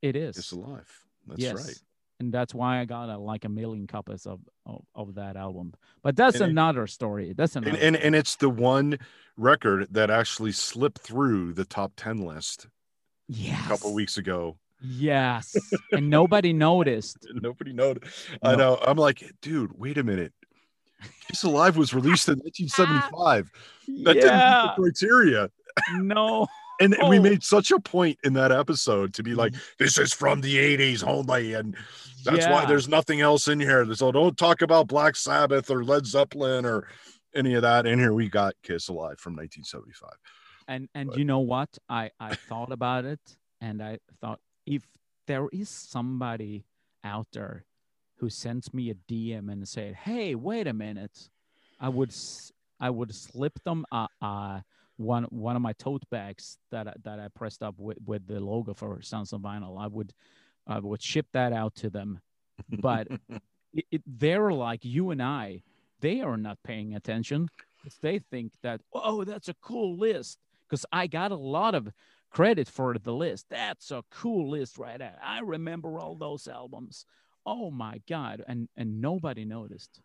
It 0.00 0.16
is. 0.16 0.38
It's 0.38 0.52
alive. 0.52 0.88
That's 1.26 1.40
yes. 1.40 1.54
right. 1.54 1.78
And 2.18 2.32
that's 2.32 2.54
why 2.54 2.80
I 2.80 2.86
got 2.86 3.10
a, 3.10 3.18
like 3.18 3.44
a 3.44 3.48
million 3.50 3.86
copies 3.86 4.24
of, 4.24 4.40
of, 4.64 4.82
of 4.94 5.16
that 5.16 5.36
album. 5.36 5.74
But 6.02 6.16
that's 6.16 6.36
And 6.36 6.44
it- 6.44 6.50
another 6.50 6.86
story. 6.86 7.34
That's 7.36 7.56
another. 7.56 7.76
And, 7.76 7.78
and 7.78 7.96
and 7.96 8.14
it's 8.14 8.36
the 8.36 8.48
one 8.48 8.98
record 9.36 9.88
that 9.90 10.10
actually 10.10 10.52
slipped 10.52 11.00
through 11.00 11.52
the 11.52 11.66
top 11.66 11.92
10 11.96 12.18
list 12.18 12.68
yes. 13.28 13.62
a 13.66 13.68
couple 13.68 13.92
weeks 13.92 14.16
ago. 14.16 14.56
Yes. 14.82 15.56
and 15.92 16.10
nobody 16.18 16.52
noticed. 16.52 17.26
Nobody 17.34 17.72
noted. 17.72 18.04
I 18.42 18.54
know. 18.56 18.78
I'm 18.86 18.96
like, 18.96 19.22
dude, 19.42 19.78
wait 19.78 19.98
a 19.98 20.04
minute. 20.04 20.32
Kiss 21.28 21.42
Alive 21.44 21.76
was 21.76 21.92
released 21.94 22.28
in 22.28 22.38
1975. 22.38 23.50
That 24.04 24.14
didn't 24.14 24.22
meet 24.22 24.22
the 24.30 24.72
criteria. 24.76 25.50
No. 25.94 26.46
And 26.80 26.94
and 26.98 27.08
we 27.08 27.18
Oh. 27.18 27.22
made 27.22 27.42
such 27.42 27.70
a 27.70 27.78
point 27.80 28.18
in 28.24 28.32
that 28.34 28.52
episode 28.52 29.14
to 29.14 29.22
be 29.22 29.34
like, 29.34 29.52
mm-hmm. 29.52 29.62
this 29.78 29.98
is 29.98 30.12
from 30.12 30.40
the 30.40 30.56
80s 30.56 31.06
only. 31.06 31.54
And 31.54 31.76
that's 32.24 32.46
why 32.46 32.64
there's 32.66 32.88
nothing 32.88 33.20
else 33.20 33.48
in 33.48 33.60
here. 33.60 33.92
So 33.94 34.10
don't 34.12 34.36
talk 34.36 34.62
about 34.62 34.88
Black 34.88 35.16
Sabbath 35.16 35.70
or 35.70 35.84
Led 35.84 36.06
Zeppelin 36.06 36.64
or 36.66 36.88
any 37.34 37.54
of 37.54 37.62
that. 37.62 37.86
In 37.86 37.98
here, 37.98 38.12
we 38.14 38.28
got 38.28 38.54
Kiss 38.62 38.88
Alive 38.88 39.18
from 39.20 39.34
1975. 39.36 40.10
and 40.68 40.88
and 40.94 41.10
But- 41.10 41.18
you 41.18 41.24
know 41.24 41.38
what 41.40 41.68
i 41.88 42.10
i 42.18 42.34
thought 42.34 42.72
about 42.72 43.04
it 43.04 43.20
and 43.60 43.80
i 43.82 43.98
thought 44.20 44.40
if 44.66 44.86
there 45.26 45.48
is 45.52 45.68
somebody 45.68 46.64
out 47.04 47.26
there 47.32 47.64
who 48.18 48.28
sends 48.28 48.72
me 48.74 48.90
a 48.90 48.94
dm 48.94 49.50
and 49.50 49.66
said 49.68 49.94
hey 49.94 50.34
wait 50.34 50.66
a 50.66 50.72
minute 50.72 51.28
i 51.80 51.88
would 51.88 52.14
i 52.80 52.90
would 52.90 53.14
slip 53.14 53.62
them 53.64 53.84
uh, 53.92 54.06
uh 54.20 54.60
one 54.96 55.24
one 55.24 55.56
of 55.56 55.62
my 55.62 55.72
tote 55.74 56.02
bags 56.10 56.58
that 56.70 56.88
I, 56.88 56.94
that 57.04 57.20
i 57.20 57.28
pressed 57.28 57.62
up 57.62 57.74
with 57.78 57.98
with 58.04 58.26
the 58.26 58.40
logo 58.40 58.74
for 58.74 59.00
sounds 59.02 59.32
of 59.32 59.40
vinyl 59.42 59.80
i 59.80 59.86
would 59.86 60.12
i 60.66 60.78
would 60.78 61.02
ship 61.02 61.26
that 61.32 61.52
out 61.52 61.74
to 61.76 61.90
them 61.90 62.20
but 62.80 63.08
it, 63.72 63.84
it, 63.90 64.02
they're 64.06 64.52
like 64.52 64.84
you 64.84 65.10
and 65.10 65.22
I. 65.22 65.62
They 66.00 66.20
are 66.20 66.36
not 66.36 66.58
paying 66.64 66.94
attention 66.94 67.48
because 67.76 67.98
they 68.00 68.18
think 68.18 68.52
that 68.62 68.80
oh, 68.92 69.24
that's 69.24 69.48
a 69.48 69.54
cool 69.62 69.96
list. 69.96 70.38
Because 70.68 70.84
I 70.92 71.06
got 71.06 71.30
a 71.30 71.36
lot 71.36 71.74
of 71.74 71.88
credit 72.36 72.68
for 72.68 72.94
the 72.98 73.14
list. 73.14 73.46
That's 73.48 73.90
a 73.90 74.04
cool 74.10 74.50
list 74.50 74.76
right 74.76 74.98
there. 74.98 75.18
I 75.24 75.40
remember 75.40 75.98
all 75.98 76.14
those 76.14 76.46
albums. 76.46 77.06
Oh 77.46 77.70
my 77.70 78.02
god! 78.06 78.44
And 78.46 78.68
and 78.76 79.00
nobody 79.00 79.46
noticed. 79.46 80.02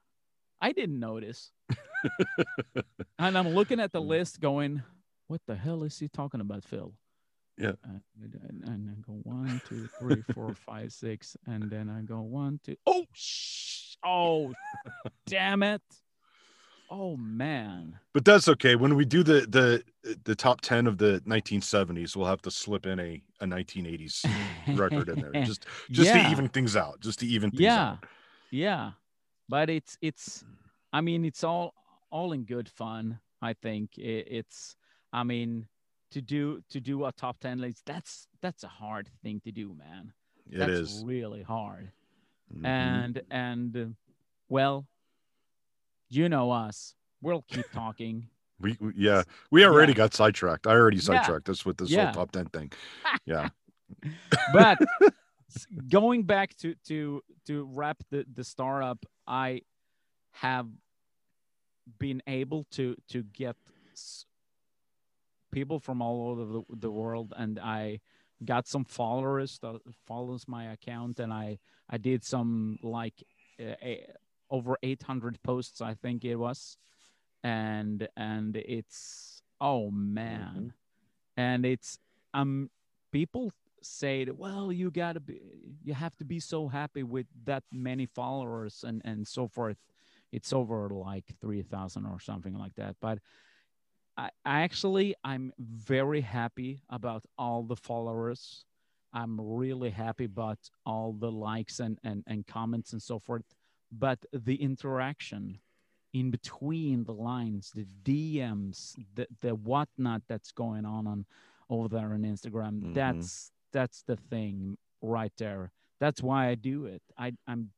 I 0.61 0.71
didn't 0.71 0.99
notice. 0.99 1.51
and 3.19 3.37
I'm 3.37 3.49
looking 3.49 3.81
at 3.81 3.91
the 3.91 3.99
list, 3.99 4.39
going, 4.39 4.81
"What 5.27 5.41
the 5.45 5.55
hell 5.55 5.83
is 5.83 5.99
he 5.99 6.07
talking 6.07 6.39
about, 6.39 6.63
Phil?" 6.63 6.93
Yeah. 7.57 7.73
Uh, 7.83 7.99
and, 8.21 8.63
and 8.65 8.89
I 8.89 8.93
go 9.05 9.19
one, 9.23 9.61
two, 9.67 9.89
three, 9.99 10.23
four, 10.33 10.53
five, 10.65 10.93
six, 10.93 11.35
and 11.45 11.69
then 11.69 11.89
I 11.89 12.01
go 12.01 12.21
one, 12.21 12.61
two. 12.63 12.77
Oh, 12.85 13.05
sh- 13.11 13.95
oh, 14.05 14.53
damn 15.27 15.63
it! 15.63 15.81
Oh 16.93 17.15
man. 17.15 17.97
but 18.13 18.25
that's 18.25 18.49
okay. 18.49 18.75
When 18.75 18.95
we 18.95 19.05
do 19.05 19.23
the 19.23 19.47
the 19.47 19.83
the 20.25 20.35
top 20.35 20.59
10 20.59 20.87
of 20.87 20.97
the 20.97 21.21
1970s, 21.25 22.15
we'll 22.17 22.27
have 22.27 22.41
to 22.41 22.51
slip 22.51 22.85
in 22.85 22.99
a, 22.99 23.21
a 23.39 23.45
1980s 23.45 24.25
record 24.77 25.07
in 25.09 25.21
there. 25.21 25.31
Just 25.43 25.65
just 25.91 26.09
Yeah. 26.13 26.25
to 26.25 26.31
even 26.31 26.49
things 26.49 26.75
out. 26.75 26.99
Just 26.99 27.19
to 27.19 27.25
even 27.27 27.49
things 27.51 27.61
yeah 27.61 27.81
out. 27.93 28.05
yeah 28.51 28.91
but 29.47 29.69
it's 29.69 29.97
it's 30.01 30.43
i 30.91 30.99
mean 30.99 31.23
it's 31.23 31.43
all 31.43 31.73
all 32.11 32.33
in 32.33 32.43
good 32.43 32.67
fun 32.67 33.19
i 33.41 33.53
think 33.53 33.97
it, 33.97 34.27
it's 34.29 34.75
i 35.13 35.23
mean 35.23 35.67
to 36.11 36.21
do 36.21 36.61
to 36.69 36.81
do 36.81 37.05
a 37.05 37.11
top 37.13 37.39
10 37.39 37.59
list 37.59 37.83
that's 37.85 38.27
that's 38.41 38.63
a 38.65 38.67
hard 38.67 39.09
thing 39.23 39.39
to 39.45 39.51
do 39.51 39.73
man 39.73 40.11
It 40.51 40.59
that's 40.59 40.71
is. 40.71 41.03
really 41.05 41.41
hard 41.43 41.91
Mhm. 42.53 42.65
and 42.67 43.21
and 43.31 43.95
well 44.49 44.85
you 46.11 46.29
know 46.29 46.51
us 46.51 46.93
we'll 47.21 47.43
keep 47.47 47.69
talking 47.71 48.27
we, 48.59 48.77
we- 48.79 48.93
yeah, 48.95 49.23
we 49.49 49.65
already 49.65 49.91
Yeah. 49.93 49.97
got 50.03 50.13
sidetracked. 50.13 50.67
I 50.67 50.71
already 50.73 50.97
Yeah. 50.97 51.03
sidetracked 51.03 51.49
us 51.49 51.65
with 51.65 51.77
this 51.77 51.89
Yeah. 51.89 52.05
whole 52.05 52.13
top 52.25 52.31
10 52.31 52.45
thing. 52.47 52.71
Yeah. 53.25 53.49
but 54.53 54.77
going 55.89 56.23
back 56.23 56.55
to 56.57 56.75
to 56.87 57.21
to 57.47 57.63
wrap 57.73 57.97
the 58.11 58.25
the 58.33 58.43
startup 58.43 59.03
i 59.27 59.61
have 60.31 60.67
been 61.99 62.21
able 62.27 62.63
to 62.71 62.95
to 63.09 63.23
get 63.23 63.55
people 65.51 65.79
from 65.79 66.01
all 66.01 66.29
over 66.29 66.45
the, 66.45 66.61
the 66.77 66.91
world 66.91 67.33
and 67.35 67.59
i 67.59 67.99
got 68.45 68.67
some 68.67 68.85
followers 68.85 69.59
that 69.61 69.79
follows 70.07 70.45
my 70.47 70.71
account 70.71 71.19
and 71.19 71.33
i 71.33 71.59
i 71.89 71.97
did 71.97 72.23
some 72.23 72.79
like 72.81 73.21
uh, 73.59 73.75
a, 73.83 74.05
over 74.51 74.77
800 74.83 75.41
posts 75.41 75.81
i 75.81 75.93
think 75.95 76.23
it 76.23 76.35
was. 76.35 76.77
And 77.43 78.07
and 78.15 78.55
it's 78.55 79.41
oh 79.59 79.89
man. 79.89 80.73
And 81.37 81.65
it's 81.65 81.97
um 82.35 82.69
people 83.11 83.51
say 83.81 84.25
that, 84.25 84.37
well 84.37 84.71
you 84.71 84.91
gotta 84.91 85.19
be 85.19 85.41
you 85.83 85.93
have 85.95 86.15
to 86.17 86.25
be 86.25 86.39
so 86.39 86.67
happy 86.67 87.01
with 87.01 87.25
that 87.45 87.63
many 87.71 88.05
followers 88.05 88.83
and 88.87 89.01
and 89.05 89.27
so 89.27 89.47
forth. 89.47 89.77
It's 90.31 90.53
over 90.53 90.89
like 90.89 91.25
3000 91.41 92.05
or 92.05 92.19
something 92.19 92.53
like 92.53 92.75
that. 92.75 92.95
But 93.01 93.19
I, 94.17 94.29
I 94.45 94.61
actually 94.61 95.15
i'm 95.23 95.51
very 95.59 96.21
happy 96.21 96.83
about 96.89 97.23
all 97.37 97.63
the 97.63 97.75
followers. 97.75 98.65
I'm 99.13 99.41
really 99.41 99.89
happy 99.89 100.25
about 100.25 100.59
all 100.85 101.13
the 101.13 101.31
likes 101.31 101.79
and 101.79 101.97
and, 102.03 102.23
and 102.27 102.45
comments 102.45 102.93
and 102.93 103.01
so 103.01 103.17
forth 103.19 103.43
but 103.91 104.19
the 104.31 104.55
interaction 104.61 105.59
in 106.13 106.29
between 106.31 107.03
the 107.05 107.13
lines 107.13 107.71
the 107.73 107.85
dms 108.03 108.95
the, 109.15 109.27
the 109.41 109.55
whatnot 109.55 110.21
that's 110.27 110.51
going 110.51 110.85
on 110.85 111.07
on 111.07 111.25
over 111.69 111.87
there 111.87 112.13
on 112.13 112.21
instagram 112.23 112.81
Mhm. 112.81 112.93
that's 112.93 113.51
that's 113.71 114.03
the 114.03 114.17
thing 114.17 114.77
right 115.01 115.31
there. 115.37 115.71
That's 115.99 116.21
why 116.21 116.49
i 116.49 116.55
do 116.55 116.85
it. 116.85 117.01
I 117.17 117.31
i'm 117.47 117.71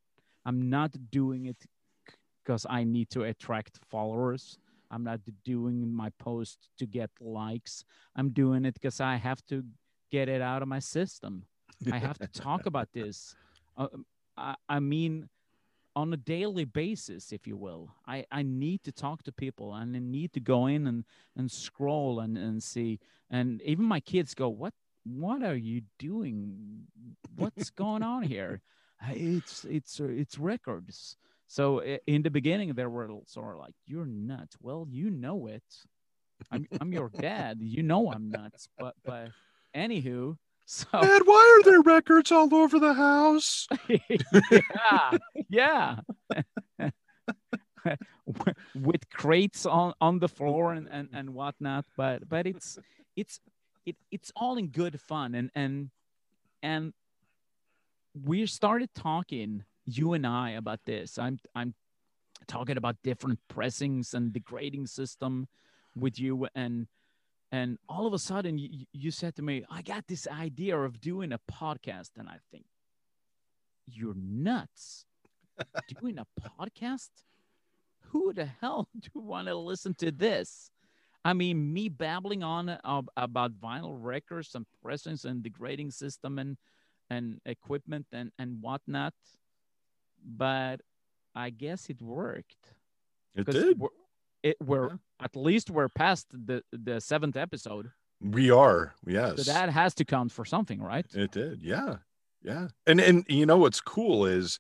i'm 0.46 0.70
not 0.70 0.92
doing 1.12 1.46
it 1.46 1.58
because 2.44 2.66
i 2.70 2.84
need 2.84 3.10
to 3.12 3.24
attract 3.24 3.78
followers. 3.90 4.58
I'm 4.92 5.04
not 5.04 5.22
doing 5.44 5.92
my 5.94 6.10
post 6.20 6.70
to 6.80 6.86
get 6.86 7.10
likes. 7.20 7.84
I'm 8.16 8.30
doing 8.30 8.66
it 8.66 8.74
because 8.76 9.00
i 9.00 9.16
have 9.16 9.42
to 9.48 9.64
get 10.12 10.28
it 10.30 10.42
out 10.42 10.62
of 10.62 10.68
my 10.68 10.80
system. 10.80 11.46
I 11.92 11.98
have 11.98 12.18
to 12.20 12.28
talk 12.28 12.66
about 12.66 12.90
this. 13.00 13.36
Uh, 13.78 13.88
I, 14.38 14.56
I 14.70 14.80
mean 14.80 15.30
on 15.96 16.12
a 16.12 16.18
daily 16.18 16.66
basis 16.66 17.32
if 17.32 17.46
you 17.46 17.56
will 17.56 17.90
i 18.08 18.26
i 18.32 18.42
need 18.42 18.84
to 18.84 18.92
talk 18.92 19.22
to 19.22 19.32
people 19.32 19.74
and 19.76 19.96
i 19.96 20.00
need 20.00 20.34
to 20.34 20.40
go 20.40 20.66
in 20.66 20.88
and 20.88 21.04
and 21.36 21.52
scroll 21.52 22.20
and 22.20 22.38
and 22.38 22.62
see. 22.62 23.00
And 23.30 23.62
even 23.64 23.86
my 23.86 24.00
kids 24.00 24.34
go 24.34 24.50
what 24.50 24.74
what 25.06 25.44
are 25.44 25.56
you 25.56 25.82
doing? 26.00 26.88
What's 27.36 27.70
going 27.70 28.04
on 28.04 28.24
here? 28.36 28.62
"Uh, 29.02 29.14
it's 29.14 29.66
it's 29.66 30.00
uh, 30.00 30.06
it's 30.06 30.38
records. 30.38 31.18
So 31.48 31.82
in 32.08 32.24
the 32.24 32.32
beginning 32.32 32.74
there 32.74 32.90
were 32.90 33.10
sort 33.26 33.56
of 33.56 33.60
like 33.60 33.76
you're 33.86 34.06
nuts. 34.06 34.56
Well 34.62 34.88
you 34.90 35.10
know 35.10 35.48
it. 35.48 35.64
I'm, 36.52 36.68
I'm 36.82 36.92
your 36.92 37.10
dad. 37.10 37.60
You 37.62 37.84
know 37.84 38.12
i'm 38.12 38.30
nuts. 38.30 38.68
But 38.78 38.96
but 39.06 39.30
anywho 39.76 40.38
so 40.66 40.88
Dad, 40.94 41.22
why 41.26 41.60
are 41.60 41.64
there 41.70 41.82
records 41.82 42.32
all 42.32 42.54
over 42.54 42.80
the 42.80 42.94
house? 42.94 43.68
yeah, 43.90 45.18
yeah. 45.50 45.98
With 48.74 49.10
crates 49.10 49.66
on, 49.66 49.94
on 50.00 50.20
the 50.20 50.30
floor 50.30 50.72
and, 50.74 50.88
and, 50.90 51.10
and 51.14 51.34
whatnot, 51.34 51.86
but 51.98 52.28
but 52.30 52.48
it's 52.48 52.80
it's 53.18 53.42
it, 53.86 53.98
it's 54.10 54.32
all 54.38 54.56
in 54.58 54.68
good 54.68 55.02
fun 55.02 55.36
and 55.36 55.52
and 55.54 55.90
and 56.62 56.94
we 58.26 58.46
started 58.46 58.90
talking 58.96 59.66
you 59.86 60.14
and 60.14 60.26
I 60.26 60.52
about 60.52 60.80
this. 60.86 61.20
I'm 61.20 61.40
I'm 61.56 61.74
talking 62.48 62.78
about 62.78 62.96
different 63.04 63.40
pressings 63.50 64.14
and 64.14 64.34
the 64.34 64.40
grading 64.40 64.88
system 64.88 65.48
with 65.96 66.20
you 66.20 66.48
and 66.56 66.88
and 67.54 67.78
all 67.88 68.06
of 68.06 68.14
a 68.14 68.20
sudden 68.20 68.58
you, 68.58 68.86
you 68.92 69.12
said 69.12 69.36
to 69.36 69.42
me 69.42 69.64
i 69.70 69.82
got 69.82 70.06
this 70.08 70.28
idea 70.28 70.78
of 70.78 71.00
doing 71.00 71.32
a 71.32 71.40
podcast 71.52 72.10
and 72.18 72.28
i 72.28 72.38
think 72.52 72.66
you're 73.86 74.16
nuts 74.16 75.06
doing 76.00 76.18
a 76.18 76.26
podcast 76.42 77.10
who 78.10 78.34
the 78.34 78.46
hell 78.60 78.90
do 79.00 79.10
want 79.16 79.48
to 79.48 79.56
listen 79.56 79.94
to 79.94 80.12
this 80.12 80.72
i 81.24 81.32
mean 81.34 81.72
me 81.72 81.88
babbling 81.90 82.44
on 82.44 82.70
uh, 82.70 83.02
about 83.16 83.54
vinyl 83.60 83.96
records 83.98 84.56
and 84.56 84.66
pressings 84.82 85.24
and 85.24 85.44
the 85.44 85.50
grading 85.50 85.92
system 85.92 86.40
and 86.40 86.58
and 87.10 87.40
equipment 87.46 88.08
and 88.12 88.32
and 88.40 88.62
whatnot 88.62 89.14
but 90.26 90.82
I 91.36 91.50
guess 91.50 91.90
it 91.90 92.02
worked. 92.02 92.76
It 93.36 93.46
did. 93.48 93.82
It 94.44 94.58
we're 94.62 94.90
Yeah. 94.90 94.98
At 95.24 95.36
least 95.36 95.70
we're 95.70 95.90
past 95.90 96.28
the 96.32 96.64
the 96.72 97.00
seventh 97.00 97.38
episode, 97.38 97.92
We 98.22 98.52
are. 98.52 98.94
Yes. 99.06 99.46
so 99.46 99.54
that 99.54 99.70
has 99.70 99.94
to 99.96 100.06
count 100.06 100.32
for 100.32 100.46
something, 100.46 100.82
right? 100.82 101.06
It 101.14 101.32
did. 101.32 101.62
Yeah. 101.62 101.98
Yeah. 102.44 102.68
And 102.86 103.00
and 103.00 103.26
you 103.30 103.46
know 103.46 103.58
what's 103.58 103.82
cool 103.82 104.26
is 104.26 104.60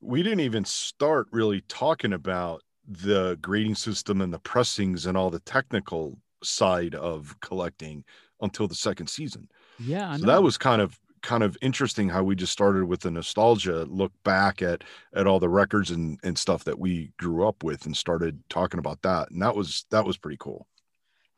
we 0.00 0.22
didn't 0.22 0.40
even 0.40 0.64
start 0.64 1.26
really 1.32 1.62
talking 1.62 2.12
about 2.12 2.62
the 2.86 3.36
grading 3.42 3.74
system 3.74 4.20
and 4.20 4.32
the 4.32 4.38
pressings 4.38 5.06
and 5.06 5.16
all 5.16 5.30
the 5.30 5.40
technical 5.40 6.18
side 6.42 6.94
of 6.94 7.34
collecting 7.40 8.04
until 8.40 8.68
the 8.68 8.74
second 8.74 9.08
season. 9.08 9.48
Yeah, 9.78 10.12
I 10.12 10.18
so 10.18 10.26
that 10.26 10.42
was 10.42 10.56
kind 10.56 10.80
of 10.80 10.98
kind 11.26 11.42
of 11.42 11.58
interesting 11.60 12.08
how 12.08 12.22
we 12.22 12.36
just 12.36 12.52
started 12.52 12.84
with 12.84 13.00
the 13.00 13.10
nostalgia 13.10 13.84
look 13.86 14.12
back 14.22 14.62
at 14.62 14.84
at 15.12 15.26
all 15.26 15.40
the 15.40 15.48
records 15.48 15.90
and 15.90 16.20
and 16.22 16.38
stuff 16.38 16.62
that 16.62 16.78
we 16.78 17.10
grew 17.18 17.46
up 17.46 17.64
with 17.64 17.84
and 17.84 17.96
started 17.96 18.40
talking 18.48 18.78
about 18.78 19.02
that 19.02 19.28
and 19.32 19.42
that 19.42 19.56
was 19.56 19.86
that 19.90 20.04
was 20.04 20.16
pretty 20.16 20.36
cool. 20.38 20.68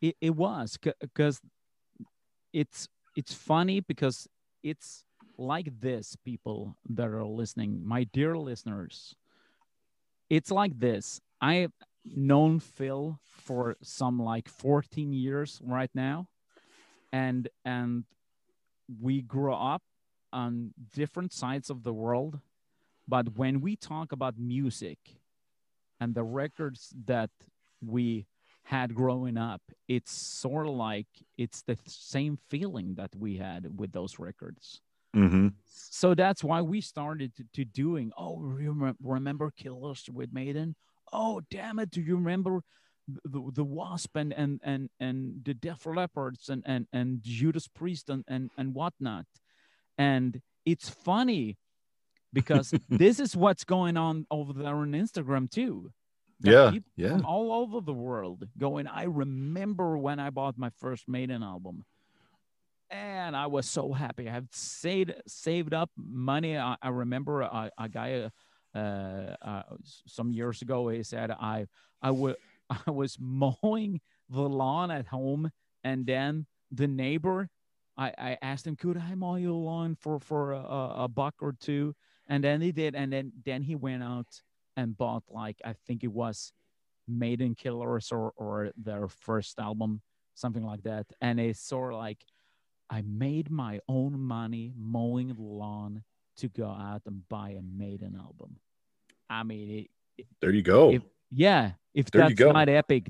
It, 0.02 0.14
it 0.20 0.36
was 0.36 0.78
because 1.00 1.40
it's 2.52 2.86
it's 3.16 3.32
funny 3.32 3.80
because 3.80 4.28
it's 4.62 5.04
like 5.38 5.80
this 5.80 6.16
people 6.22 6.76
that 6.90 7.08
are 7.08 7.24
listening 7.24 7.80
my 7.82 8.04
dear 8.04 8.36
listeners. 8.36 9.14
It's 10.28 10.50
like 10.50 10.78
this. 10.78 11.18
I've 11.40 11.72
known 12.04 12.60
phil 12.60 13.18
for 13.22 13.78
some 13.82 14.20
like 14.20 14.50
14 14.50 15.14
years 15.14 15.60
right 15.64 15.90
now 15.94 16.28
and 17.10 17.48
and 17.64 18.04
we 19.00 19.22
grew 19.22 19.52
up 19.52 19.82
on 20.32 20.72
different 20.94 21.32
sides 21.32 21.70
of 21.70 21.82
the 21.82 21.92
world 21.92 22.40
but 23.06 23.36
when 23.36 23.60
we 23.60 23.76
talk 23.76 24.12
about 24.12 24.38
music 24.38 24.98
and 26.00 26.14
the 26.14 26.22
records 26.22 26.92
that 27.06 27.30
we 27.84 28.26
had 28.64 28.94
growing 28.94 29.38
up 29.38 29.62
it's 29.88 30.12
sort 30.12 30.66
of 30.66 30.74
like 30.74 31.06
it's 31.38 31.62
the 31.62 31.78
same 31.86 32.38
feeling 32.48 32.94
that 32.94 33.10
we 33.16 33.36
had 33.36 33.78
with 33.78 33.92
those 33.92 34.18
records 34.18 34.80
mm-hmm. 35.16 35.48
so 35.64 36.14
that's 36.14 36.44
why 36.44 36.60
we 36.60 36.80
started 36.80 37.34
to, 37.34 37.44
to 37.54 37.64
doing 37.64 38.12
oh 38.18 38.36
remember, 38.38 38.94
remember 39.02 39.50
killers 39.56 40.04
with 40.12 40.32
maiden 40.32 40.74
oh 41.12 41.40
damn 41.50 41.78
it 41.78 41.90
do 41.90 42.02
you 42.02 42.16
remember 42.16 42.60
the, 43.24 43.50
the 43.54 43.64
wasp 43.64 44.16
and 44.16 44.32
and 44.32 44.60
and 44.62 44.90
and 45.00 45.40
the 45.44 45.54
def 45.54 45.84
leppards 45.84 46.48
and 46.48 46.62
and 46.66 46.86
and 46.92 47.22
judas 47.22 47.68
priest 47.68 48.10
and 48.10 48.24
and, 48.28 48.50
and 48.56 48.74
whatnot. 48.74 49.26
And 49.96 50.40
it's 50.64 50.88
funny 50.88 51.58
because 52.32 52.72
this 52.88 53.18
is 53.18 53.36
what's 53.36 53.64
going 53.64 53.96
on 53.96 54.26
over 54.30 54.52
there 54.52 54.76
on 54.76 54.92
instagram 54.92 55.50
too. 55.50 55.90
Yeah 56.40 56.72
yeah. 56.96 57.10
from 57.10 57.24
all 57.24 57.52
over 57.52 57.80
the 57.80 57.92
world 57.92 58.46
going 58.56 58.86
i 58.86 59.04
remember 59.04 59.98
when 59.98 60.20
i 60.20 60.30
bought 60.30 60.56
my 60.56 60.70
first 60.70 61.08
maiden 61.08 61.42
album. 61.42 61.84
And 62.90 63.34
i 63.36 63.46
was 63.46 63.66
so 63.66 63.92
happy. 63.92 64.28
I 64.28 64.40
saved 64.52 65.12
saved 65.26 65.74
up 65.74 65.90
money. 65.96 66.56
I, 66.56 66.76
I 66.80 66.88
remember 66.90 67.42
a, 67.42 67.70
a 67.78 67.88
guy 67.88 68.30
uh, 68.74 69.34
uh, 69.42 69.62
some 70.06 70.32
years 70.32 70.62
ago 70.62 70.88
he 70.88 71.02
said 71.02 71.30
i 71.30 71.66
i 72.02 72.10
would 72.10 72.36
i 72.86 72.90
was 72.90 73.16
mowing 73.20 74.00
the 74.28 74.40
lawn 74.40 74.90
at 74.90 75.06
home 75.06 75.50
and 75.84 76.06
then 76.06 76.46
the 76.70 76.86
neighbor 76.86 77.48
i 77.96 78.12
i 78.18 78.38
asked 78.42 78.66
him 78.66 78.76
could 78.76 78.96
i 78.96 79.14
mow 79.14 79.36
your 79.36 79.52
lawn 79.52 79.94
for 79.94 80.18
for 80.18 80.52
a, 80.52 81.04
a 81.04 81.08
buck 81.08 81.34
or 81.40 81.54
two 81.58 81.94
and 82.28 82.44
then 82.44 82.60
he 82.60 82.72
did 82.72 82.94
and 82.94 83.12
then 83.12 83.32
then 83.44 83.62
he 83.62 83.74
went 83.74 84.02
out 84.02 84.42
and 84.78 84.96
bought 84.96 85.24
like 85.28 85.60
I 85.64 85.74
think 85.86 86.04
it 86.04 86.12
was 86.12 86.52
Maiden 87.08 87.56
Killers 87.56 88.12
or 88.12 88.32
or 88.36 88.70
their 88.76 89.08
first 89.08 89.58
album, 89.58 90.00
something 90.34 90.62
like 90.62 90.84
that. 90.84 91.06
And 91.20 91.40
it's 91.40 91.60
sort 91.60 91.92
of 91.92 91.98
like 91.98 92.24
I 92.88 93.02
made 93.02 93.50
my 93.50 93.80
own 93.88 94.20
money 94.20 94.72
mowing 94.78 95.34
the 95.34 95.42
lawn 95.42 96.04
to 96.36 96.48
go 96.48 96.68
out 96.68 97.02
and 97.06 97.28
buy 97.28 97.50
a 97.50 97.60
Maiden 97.60 98.16
album. 98.16 98.60
I 99.28 99.42
mean, 99.42 99.88
it, 100.16 100.26
there 100.40 100.52
you 100.52 100.62
go 100.62 100.92
if, 100.92 101.02
yeah, 101.30 101.72
if 101.94 102.10
There 102.10 102.22
that's 102.28 102.40
not 102.40 102.68
epic, 102.68 103.08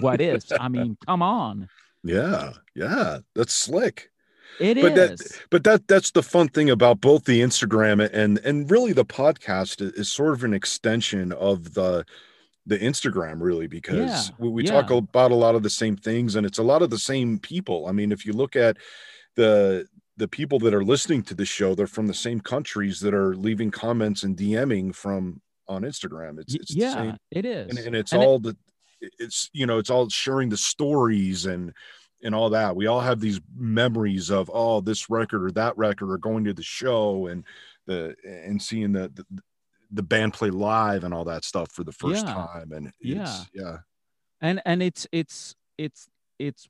what 0.00 0.20
is? 0.20 0.50
I 0.52 0.68
mean, 0.76 0.96
come 1.06 1.22
on, 1.22 1.68
yeah 2.04 2.52
yeah 2.74 3.18
that's 3.34 3.52
slick 3.52 4.10
it 4.60 4.76
is. 4.76 4.82
But 4.84 4.94
that- 4.96 5.40
but 5.50 5.64
that 5.64 5.88
that's 5.88 6.10
the 6.10 6.22
fun 6.22 6.48
thing 6.48 6.70
about 6.70 7.00
both 7.00 7.24
the 7.24 7.40
instagram 7.40 8.08
and 8.12 8.38
and 8.44 8.68
really 8.70 8.92
the 8.92 9.04
podcast 9.04 9.80
is, 9.80 9.92
is 9.92 10.10
sort 10.10 10.32
of 10.34 10.42
an 10.44 10.52
extension 10.52 11.32
of 11.32 11.74
the 11.74 12.04
the 12.66 12.78
instagram 12.78 13.40
really 13.40 13.66
because 13.68 14.28
Yeah, 14.30 14.34
we, 14.38 14.48
we 14.48 14.64
yeah. 14.64 14.70
talk 14.72 14.90
about 14.90 15.30
a 15.30 15.36
lot 15.36 15.54
of 15.54 15.62
the 15.62 15.70
same 15.70 15.96
things 15.96 16.34
and 16.36 16.44
it's 16.46 16.58
a 16.58 16.62
lot 16.62 16.82
of 16.82 16.90
the 16.90 16.98
same 16.98 17.38
people 17.38 17.86
i 17.86 17.92
mean 17.92 18.10
if 18.12 18.26
you 18.26 18.32
look 18.32 18.56
at 18.56 18.76
the 19.36 19.86
the 20.16 20.28
people 20.28 20.58
that 20.60 20.74
are 20.74 20.84
listening 20.84 21.22
to 21.24 21.34
the 21.34 21.46
show 21.46 21.74
they're 21.74 21.86
from 21.86 22.06
the 22.08 22.14
same 22.14 22.40
countries 22.40 23.00
that 23.00 23.14
are 23.14 23.34
leaving 23.36 23.70
comments 23.70 24.22
and 24.24 24.36
dming 24.36 24.94
from 24.94 25.40
on 25.68 25.82
instagram 25.82 26.38
it's, 26.40 26.54
it's 26.54 26.74
the 26.74 26.80
yeah, 26.80 26.92
same 26.94 27.16
it 27.30 27.44
is. 27.44 27.68
and, 27.70 27.78
and 27.86 27.96
it's 27.96 28.12
And 28.12 28.22
it- 28.22 28.26
all 28.26 28.38
the 28.38 28.56
it's 29.18 29.50
you 29.52 29.66
know 29.66 29.78
it's 29.78 29.90
all 29.90 30.08
sharing 30.08 30.48
the 30.48 30.56
stories 30.56 31.46
and 31.46 31.72
and 32.22 32.34
all 32.34 32.50
that 32.50 32.76
we 32.76 32.86
all 32.86 33.00
have 33.00 33.18
these 33.20 33.40
memories 33.56 34.30
of 34.30 34.50
oh 34.54 34.80
this 34.80 35.10
record 35.10 35.42
or 35.44 35.50
that 35.52 35.76
record 35.76 36.10
or 36.10 36.18
going 36.18 36.44
to 36.44 36.54
the 36.54 36.62
show 36.62 37.26
and 37.26 37.44
the 37.86 38.14
and 38.24 38.62
seeing 38.62 38.92
the 38.92 39.08
the, 39.14 39.24
the 39.90 40.02
band 40.02 40.32
play 40.34 40.50
live 40.50 41.02
and 41.04 41.12
all 41.12 41.24
that 41.24 41.44
stuff 41.44 41.70
for 41.72 41.82
the 41.84 41.92
first 41.92 42.24
Yeah. 42.26 42.32
time 42.34 42.72
and 42.72 42.92
Yeah. 43.00 43.38
yeah 43.52 43.78
and 44.40 44.62
and 44.64 44.82
it's 44.82 45.06
it's 45.10 45.56
it's 45.78 46.06
it's 46.38 46.68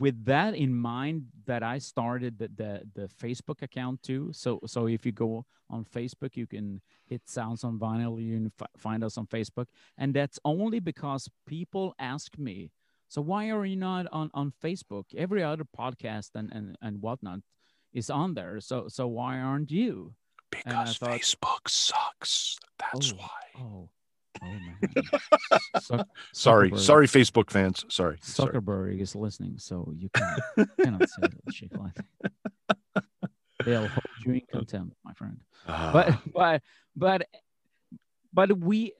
with 0.00 0.24
that 0.26 0.54
in 0.54 0.74
mind 0.74 1.26
that 1.46 1.62
I 1.62 1.78
started 1.78 2.38
the, 2.38 2.48
the 2.48 2.82
the 2.94 3.08
Facebook 3.08 3.62
account 3.62 4.02
too. 4.02 4.30
So 4.32 4.60
so 4.66 4.86
if 4.86 5.04
you 5.06 5.12
go 5.12 5.44
on 5.70 5.84
Facebook, 5.84 6.36
you 6.36 6.46
can 6.46 6.80
hit 7.06 7.22
Sounds 7.26 7.64
on 7.64 7.78
Vinyl. 7.78 8.22
You 8.22 8.34
can 8.36 8.52
f- 8.60 8.68
find 8.76 9.02
us 9.04 9.16
on 9.18 9.26
Facebook, 9.26 9.66
and 9.98 10.14
that's 10.14 10.38
only 10.44 10.80
because 10.80 11.28
people 11.46 11.94
ask 11.98 12.38
me. 12.38 12.70
So 13.08 13.20
why 13.20 13.50
are 13.50 13.64
you 13.66 13.76
not 13.76 14.06
on 14.12 14.30
on 14.34 14.52
Facebook? 14.62 15.04
Every 15.16 15.42
other 15.42 15.64
podcast 15.64 16.30
and 16.34 16.52
and 16.52 16.76
and 16.80 17.02
whatnot 17.02 17.40
is 17.92 18.10
on 18.10 18.34
there. 18.34 18.60
So 18.60 18.88
so 18.88 19.06
why 19.08 19.38
aren't 19.38 19.70
you? 19.70 20.14
Because 20.50 20.98
thought- 20.98 21.10
facebook 21.18 21.66
sucks 21.68 22.58
that's 22.78 23.12
Oh, 23.12 23.16
why 23.16 23.40
Oh, 23.58 23.88
oh 24.42 24.46
man. 24.46 24.78
Zuck- 25.76 26.06
sorry 26.32 26.70
Zuckerberg. 26.70 26.78
sorry 26.78 27.06
facebook 27.06 27.50
fans 27.50 27.84
sorry 27.88 28.18
sorry 28.22 29.00
is 29.00 29.14
listening, 29.14 29.54
so 29.58 29.92
you 29.96 30.08
can, 30.12 30.36
cannot 30.80 31.08
say 31.08 31.22
that 31.22 31.54
shit 31.54 31.72
like 31.78 31.94
that. 32.22 33.04
They'll 33.64 33.86
hold 33.86 34.04
you 34.26 34.32
in 34.34 34.42
contempt, 34.50 34.96
my 35.04 35.12
friend. 35.14 35.38
But 35.66 36.08
Ah, 36.10 36.20
but 36.34 36.62
but 36.96 37.28
but 38.32 38.58
we 38.58 38.92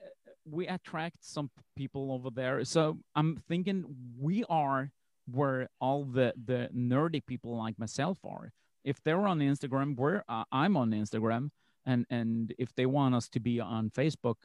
we 0.49 0.67
attract 0.67 1.17
some 1.23 1.49
people 1.75 2.11
over 2.11 2.29
there. 2.29 2.63
So 2.65 2.97
I'm 3.15 3.37
thinking 3.49 3.83
we 4.19 4.45
are 4.49 4.91
where 5.29 5.67
all 5.81 6.05
the 6.05 6.33
the 6.45 6.69
nerdy 6.75 7.25
people 7.25 7.57
like 7.57 7.77
myself 7.77 8.19
are. 8.23 8.51
If 8.85 9.01
they're 9.03 9.27
on 9.27 9.39
Instagram, 9.39 9.95
we're 9.97 10.23
uh, 10.29 10.43
I'm 10.51 10.77
on 10.77 10.91
Instagram, 10.91 11.49
and 11.85 12.05
and 12.09 12.53
if 12.57 12.73
they 12.75 12.85
want 12.85 13.15
us 13.15 13.27
to 13.29 13.39
be 13.41 13.59
on 13.59 13.89
Facebook, 13.89 14.35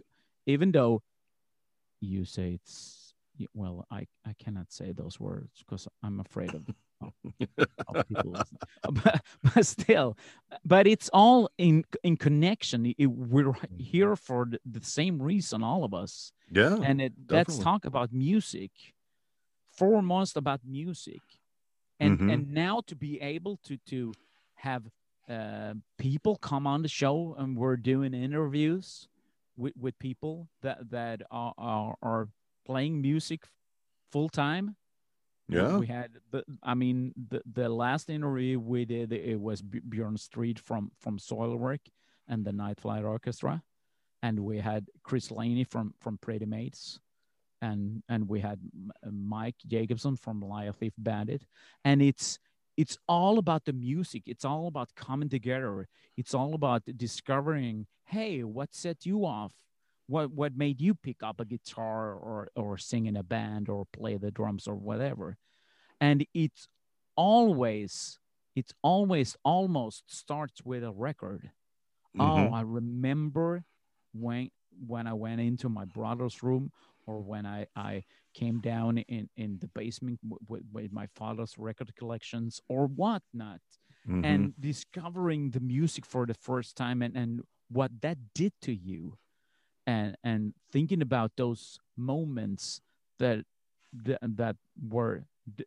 even 0.48 0.72
though 0.72 1.02
you 2.00 2.24
say 2.24 2.54
it's 2.54 3.14
well, 3.54 3.86
I 3.90 4.06
I 4.26 4.34
cannot 4.42 4.72
say 4.72 4.92
those 4.92 5.20
words 5.20 5.62
because 5.62 5.86
I'm 6.02 6.18
afraid 6.20 6.54
of. 6.54 6.62
of- 7.00 7.14
of 7.86 8.08
people 8.08 8.34
but, 9.04 9.22
but 9.54 9.64
still, 9.64 10.16
but 10.64 10.84
it's 10.86 11.08
all 11.12 11.48
in 11.56 11.84
in 12.02 12.16
connection. 12.16 12.86
It- 12.98 13.06
we're 13.06 13.52
here 13.78 14.16
for 14.16 14.46
the, 14.50 14.58
the 14.78 14.84
same 14.84 15.22
reason, 15.22 15.62
all 15.62 15.84
of 15.84 15.92
us 15.94 16.32
yeah 16.50 16.76
and 16.88 17.00
it, 17.00 17.12
let's 17.28 17.54
talk 17.70 17.84
about 17.84 18.12
music 18.12 18.72
foremost 19.80 20.36
about 20.36 20.60
music 20.64 21.22
and 22.00 22.18
Mhm. 22.18 22.32
and 22.32 22.40
now 22.50 22.80
to 22.88 22.94
be 22.96 23.12
able 23.20 23.56
to 23.66 23.76
to 23.92 24.12
have 24.66 24.82
uh, 25.28 25.74
people 25.98 26.34
come 26.50 26.66
on 26.66 26.82
the 26.82 26.88
show 26.88 27.34
and 27.38 27.56
we're 27.56 27.76
doing 27.92 28.12
interviews 28.14 29.08
with, 29.58 29.74
with 29.78 29.98
people 29.98 30.48
that 30.62 30.90
that 30.90 31.22
are, 31.30 31.52
are, 31.58 31.94
are 32.02 32.28
playing 32.64 33.02
music 33.02 33.42
full 34.12 34.28
time 34.28 34.76
yeah. 35.48 35.76
we 35.76 35.86
had 35.86 36.10
the 36.30 36.44
i 36.62 36.74
mean 36.74 37.12
the, 37.30 37.42
the 37.52 37.68
last 37.68 38.08
interview 38.08 38.58
we 38.58 38.84
did 38.84 39.12
it 39.12 39.40
was 39.40 39.60
bjorn 39.62 40.16
strid 40.16 40.58
from 40.58 40.90
from 41.00 41.18
soilwork 41.18 41.80
and 42.28 42.44
the 42.44 42.52
night 42.52 42.80
flight 42.80 43.04
orchestra. 43.04 43.62
And 44.22 44.40
we 44.40 44.58
had 44.58 44.86
chris 45.02 45.30
laney 45.30 45.64
from 45.64 45.94
from 46.00 46.18
pretty 46.18 46.46
maids. 46.46 47.00
And 47.60 48.02
and 48.08 48.28
we 48.28 48.40
had 48.40 48.60
mike 49.10 49.56
jacobson 49.66 50.16
from 50.16 50.40
Liar 50.40 50.72
Thief 50.72 50.92
bandit. 50.98 51.42
And 51.84 52.02
it's 52.02 52.38
it's 52.78 52.98
all 53.08 53.38
about 53.38 53.66
the 53.66 53.74
music 53.74 54.24
it's 54.26 54.46
all 54.46 54.68
about 54.68 54.94
coming 54.96 55.28
together 55.28 55.88
it's 56.16 56.34
all 56.34 56.54
about 56.54 56.84
discovering 56.96 57.86
hey 58.06 58.44
what 58.44 58.74
set 58.74 59.06
you 59.06 59.26
off? 59.26 59.52
What 60.08 60.32
what 60.32 60.56
made 60.56 60.80
you 60.80 60.94
pick 60.94 61.22
up 61.22 61.40
a 61.40 61.46
guitar 61.46 62.14
or 62.14 62.48
or 62.56 62.78
sing 62.78 63.06
in 63.06 63.16
a 63.16 63.22
band 63.24 63.68
or 63.68 63.86
play 63.92 64.16
the 64.18 64.30
drums 64.30 64.66
or 64.68 64.76
whatever? 64.76 65.36
And 66.00 66.26
it's 66.34 66.68
always 67.16 68.18
it's 68.56 68.72
always 68.82 69.36
almost 69.44 70.04
starts 70.08 70.62
with 70.64 70.84
a 70.84 70.92
record. 70.92 71.52
Mhm. 72.16 72.50
oh 72.50 72.52
i 72.52 72.62
remember 72.62 73.64
when 74.12 74.50
when 74.86 75.06
i 75.06 75.12
went 75.12 75.40
into 75.40 75.68
my 75.68 75.84
brother's 75.84 76.42
room 76.42 76.70
or 77.08 77.20
when 77.20 77.44
i 77.46 77.66
i 77.74 78.04
came 78.34 78.60
down 78.60 78.98
in 78.98 79.28
in 79.36 79.58
the 79.60 79.68
basement 79.68 80.20
w- 80.22 80.38
w- 80.46 80.64
with 80.72 80.92
my 80.92 81.06
father's 81.20 81.54
record 81.58 81.90
collections 81.96 82.60
or 82.68 82.86
whatnot 82.86 83.60
Mhm. 84.06 84.24
and 84.24 84.40
discovering 84.60 85.50
the 85.50 85.60
music 85.60 86.04
for 86.06 86.26
the 86.26 86.34
first 86.34 86.76
time 86.76 87.02
and, 87.02 87.16
and 87.16 87.40
what 87.68 87.90
that 88.02 88.18
did 88.34 88.52
to 88.62 88.72
you 88.72 89.18
and 89.86 90.16
and 90.22 90.54
thinking 90.70 91.02
about 91.02 91.32
those 91.36 91.78
moments 91.96 92.80
that 93.18 93.44
that, 93.92 94.20
that 94.22 94.56
were 94.80 95.24
d- 95.56 95.64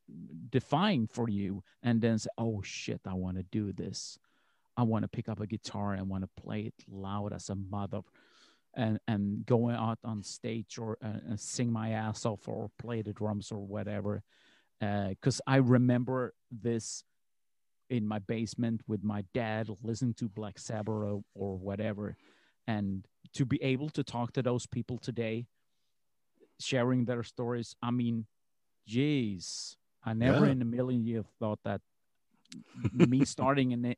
defined 0.49 1.09
for 1.11 1.27
you 1.29 1.63
and 1.83 2.01
then 2.01 2.17
say 2.19 2.29
oh 2.37 2.61
shit 2.61 3.01
i 3.05 3.13
want 3.13 3.37
to 3.37 3.43
do 3.43 3.73
this 3.73 4.17
i 4.77 4.83
want 4.83 5.03
to 5.03 5.09
pick 5.09 5.27
up 5.29 5.39
a 5.39 5.47
guitar 5.47 5.93
and 5.93 6.09
want 6.09 6.23
to 6.23 6.41
play 6.43 6.61
it 6.61 6.75
loud 6.87 7.33
as 7.33 7.49
a 7.49 7.55
mother 7.55 8.01
and 8.75 8.99
and 9.07 9.45
going 9.45 9.75
out 9.75 9.99
on 10.03 10.23
stage 10.23 10.77
or 10.77 10.97
uh, 11.03 11.35
sing 11.35 11.71
my 11.71 11.91
ass 11.91 12.25
off 12.25 12.47
or 12.47 12.69
play 12.79 13.01
the 13.01 13.13
drums 13.13 13.51
or 13.51 13.59
whatever 13.59 14.23
because 14.79 15.41
i 15.45 15.57
remember 15.57 16.33
this 16.49 17.03
in 17.89 18.07
my 18.07 18.19
basement 18.19 18.81
with 18.87 19.03
my 19.03 19.23
dad 19.33 19.67
listening 19.83 20.13
to 20.13 20.29
black 20.29 20.57
sabbath 20.57 20.87
or, 20.87 21.21
or 21.35 21.57
whatever 21.57 22.15
and 22.67 23.05
to 23.33 23.45
be 23.45 23.61
able 23.61 23.89
to 23.89 24.03
talk 24.03 24.31
to 24.31 24.41
those 24.41 24.65
people 24.65 24.97
today 24.97 25.45
sharing 26.59 27.05
their 27.05 27.23
stories 27.23 27.75
i 27.81 27.91
mean 27.91 28.25
jeez 28.87 29.75
i 30.03 30.13
never 30.13 30.45
Yeah. 30.45 30.51
in 30.53 30.61
a 30.61 30.65
million 30.65 31.05
years 31.05 31.25
thought 31.39 31.59
that 31.65 31.81
me 32.93 33.25
starting 33.25 33.71
in 33.71 33.85
a, 33.85 33.95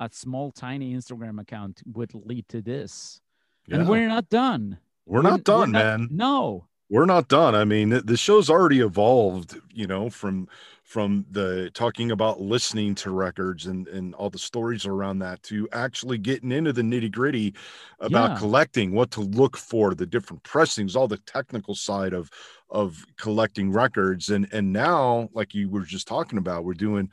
a 0.00 0.08
small 0.12 0.50
tiny 0.50 0.94
instagram 0.94 1.40
account 1.40 1.82
would 1.86 2.14
lead 2.14 2.48
to 2.48 2.60
this 2.62 3.20
Yeah. 3.68 3.76
and 3.78 3.88
we're 3.88 4.08
not 4.08 4.28
done 4.28 4.78
we're 5.06 5.22
not 5.22 5.44
done, 5.44 5.72
not- 5.72 5.84
man. 6.00 6.08
no 6.10 6.66
we're 6.88 7.04
not 7.04 7.26
done. 7.26 7.56
I 7.56 7.64
mean, 7.64 7.88
the 8.04 8.16
show's 8.16 8.48
already 8.48 8.78
evolved, 8.78 9.58
you 9.74 9.88
know, 9.88 10.08
from 10.08 10.48
from 10.84 11.26
the 11.32 11.68
talking 11.74 12.12
about 12.12 12.40
listening 12.40 12.94
to 12.96 13.10
records 13.10 13.66
and 13.66 13.88
and 13.88 14.14
all 14.14 14.30
the 14.30 14.38
stories 14.38 14.86
around 14.86 15.18
that 15.18 15.42
to 15.44 15.68
actually 15.72 16.16
getting 16.16 16.52
into 16.52 16.72
the 16.72 16.82
nitty 16.82 17.10
gritty 17.10 17.54
about 17.98 18.30
Yeah. 18.34 18.38
collecting, 18.38 18.92
what 18.92 19.10
to 19.12 19.20
look 19.20 19.56
for, 19.56 19.96
the 19.96 20.06
different 20.06 20.44
pressings, 20.44 20.94
all 20.94 21.08
the 21.08 21.18
technical 21.18 21.74
side 21.74 22.12
of 22.12 22.30
of 22.70 23.04
collecting 23.16 23.72
records, 23.72 24.28
and 24.30 24.46
and 24.52 24.72
now, 24.72 25.28
like 25.32 25.54
you 25.56 25.68
were 25.68 25.80
just 25.82 26.06
talking 26.06 26.38
about, 26.38 26.64
we're 26.64 26.74
doing 26.74 27.10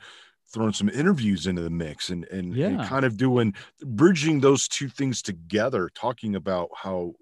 throwing 0.54 0.72
some 0.72 0.88
interviews 0.88 1.46
into 1.46 1.62
the 1.62 1.70
mix 1.70 2.08
and 2.08 2.24
and, 2.26 2.54
and 2.56 2.82
kind 2.84 3.04
of 3.04 3.16
doing 3.16 3.54
bridging 3.82 4.40
those 4.40 4.68
two 4.68 4.88
things 4.88 5.20
together, 5.20 5.90
talking 5.94 6.36
about 6.36 6.70
how 6.74 7.12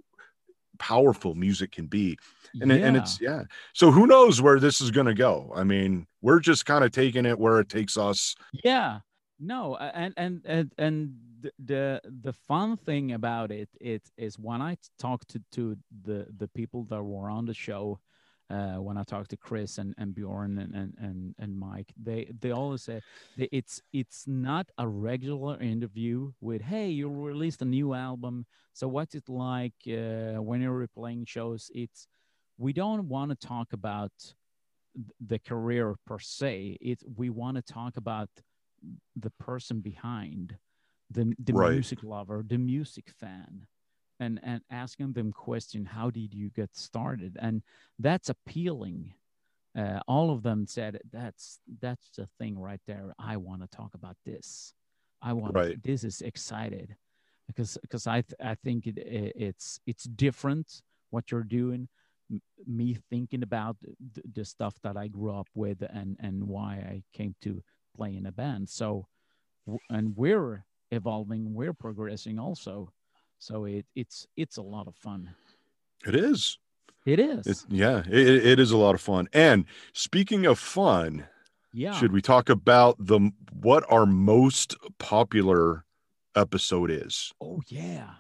powerful 0.79 1.35
music 1.35 1.73
can 1.73 1.87
be. 1.87 2.19
And, 2.61 2.71
it, 2.71 2.83
and 2.83 2.97
it's 2.97 3.21
yeah. 3.21 3.45
so 3.73 3.91
who 3.91 4.07
knows 4.07 4.43
where 4.43 4.61
this 4.61 4.81
is 4.83 4.91
going 4.91 5.07
to 5.07 5.15
go? 5.15 5.51
I 5.57 5.65
mean 5.65 6.07
we're 6.21 6.41
just 6.41 6.67
kind 6.67 6.85
of 6.85 6.93
taking 6.93 7.27
it 7.27 7.39
where 7.39 7.59
it 7.59 7.69
takes 7.69 7.97
us. 7.97 8.37
Yeah. 8.63 9.01
No 9.41 9.77
and 9.77 10.15
and 10.17 10.43
and 10.45 10.73
and 10.79 11.15
the- 11.41 11.53
the 11.65 12.01
the 12.23 12.33
fun 12.33 12.77
thing 12.77 13.13
about 13.13 13.51
it 13.51 13.69
it 13.81 14.03
is 14.17 14.39
when 14.39 14.63
i 14.63 14.77
talk 15.01 15.27
to 15.27 15.43
to 15.51 15.77
the 16.05 16.27
the 16.37 16.47
people 16.47 16.85
that 16.85 17.03
were 17.03 17.29
on 17.29 17.47
the 17.47 17.55
show 17.55 17.99
uh 18.53 18.77
when 18.87 18.97
i 18.99 19.03
talk 19.03 19.27
to 19.29 19.37
chris 19.37 19.79
and 19.79 19.95
and 19.99 20.15
bjorn 20.15 20.59
and 20.59 20.75
and 20.75 20.95
and, 20.99 21.35
and 21.39 21.59
mike 21.59 21.93
they 22.01 22.31
they 22.41 22.51
always 22.51 22.83
say 22.83 23.01
that 23.37 23.49
it's 23.57 23.81
it's 23.93 24.25
not 24.27 24.67
a 24.79 24.87
regular 24.87 25.59
interview 25.61 26.33
with 26.41 26.63
hey 26.63 26.89
you 26.89 27.09
released 27.11 27.63
a 27.63 27.65
new 27.65 27.95
album 27.95 28.47
so 28.75 28.89
what's 28.89 29.15
it 29.15 29.29
like 29.29 29.75
uh, 29.89 30.41
when 30.43 30.63
you're 30.63 30.87
playing 30.95 31.27
shows? 31.27 31.71
It's 31.75 32.07
we 32.59 32.73
don't 32.73 33.09
want 33.09 33.31
to 33.31 33.47
talk 33.47 33.73
about 33.73 34.13
the 35.21 35.39
career 35.39 35.97
per 36.07 36.19
se. 36.19 36.79
It 36.81 37.03
we 37.17 37.31
want 37.31 37.57
to 37.57 37.63
talk 37.63 37.97
about 37.97 38.31
the 39.17 39.31
person 39.39 39.81
behind 39.81 40.57
the 41.11 41.35
the 41.39 41.53
Right. 41.53 41.73
music 41.75 42.03
lover 42.03 42.43
the 42.47 42.59
music 42.59 43.11
fan 43.21 43.67
and 44.21 44.41
and 44.43 44.63
asking 44.71 45.13
them 45.13 45.33
question 45.33 45.85
how 45.85 46.11
did 46.11 46.35
you 46.35 46.51
get 46.51 46.75
started? 46.77 47.37
And 47.41 47.63
that's 47.99 48.29
appealing. 48.29 49.15
Uh, 49.77 50.01
all 50.07 50.31
of 50.31 50.43
them 50.43 50.67
said 50.67 51.01
that's 51.13 51.59
that's 51.81 52.11
the 52.17 52.27
thing 52.39 52.59
right 52.59 52.81
there. 52.87 53.13
I 53.19 53.37
want 53.39 53.63
to 53.63 53.69
talk 53.77 53.95
about 53.95 54.17
this. 54.25 54.75
I 55.23 55.33
want 55.33 55.55
Right. 55.55 55.83
this 55.83 56.05
is 56.05 56.21
excited. 56.21 56.97
Because 57.49 57.77
because 57.83 58.07
i 58.07 58.21
th- 58.23 58.41
i 58.41 58.55
think 58.55 58.87
it, 58.87 58.97
it, 58.99 59.33
it's 59.37 59.81
it's 59.87 60.05
different 60.05 60.81
what 61.11 61.31
you're 61.31 61.43
doing 61.43 61.89
M- 62.31 62.41
me 62.67 62.97
thinking 63.11 63.43
about 63.43 63.77
the, 63.83 64.23
the 64.35 64.45
stuff 64.45 64.75
that 64.85 64.97
i 64.97 65.09
grew 65.09 65.35
up 65.35 65.49
with 65.55 65.83
and 65.83 66.17
and 66.21 66.45
why 66.45 66.75
i 66.77 67.03
came 67.13 67.35
to 67.43 67.63
play 67.97 68.17
in 68.17 68.27
a 68.27 68.33
band. 68.33 68.69
So 68.71 69.07
and 69.91 70.17
we're 70.17 70.65
evolving 70.93 71.53
we're 71.53 71.75
progressing 71.75 72.39
also 72.39 72.93
so 73.43 73.65
it 73.65 73.85
it's 73.97 74.29
it's 74.37 74.57
a 74.57 74.63
lot 74.63 74.87
of 74.87 74.95
fun. 74.95 75.35
It 76.07 76.15
is. 76.15 76.59
It 77.05 77.19
is. 77.19 77.45
It's 77.45 77.67
yeah 77.69 78.03
it, 78.09 78.47
it 78.47 78.61
is 78.61 78.71
a 78.71 78.77
lot 78.77 78.95
of 78.95 79.01
fun. 79.01 79.29
And 79.33 79.65
speaking 79.95 80.47
of 80.47 80.61
fun 80.61 81.27
yeah. 81.73 81.93
should 81.93 82.13
we 82.13 82.23
talk 82.23 82.49
about 82.49 82.97
the 83.01 83.33
what 83.61 83.85
our 83.89 84.07
most 84.07 84.77
popular 84.99 85.85
episode 86.37 86.91
is? 86.91 87.33
Oh 87.41 87.61
yeah. 87.67 88.11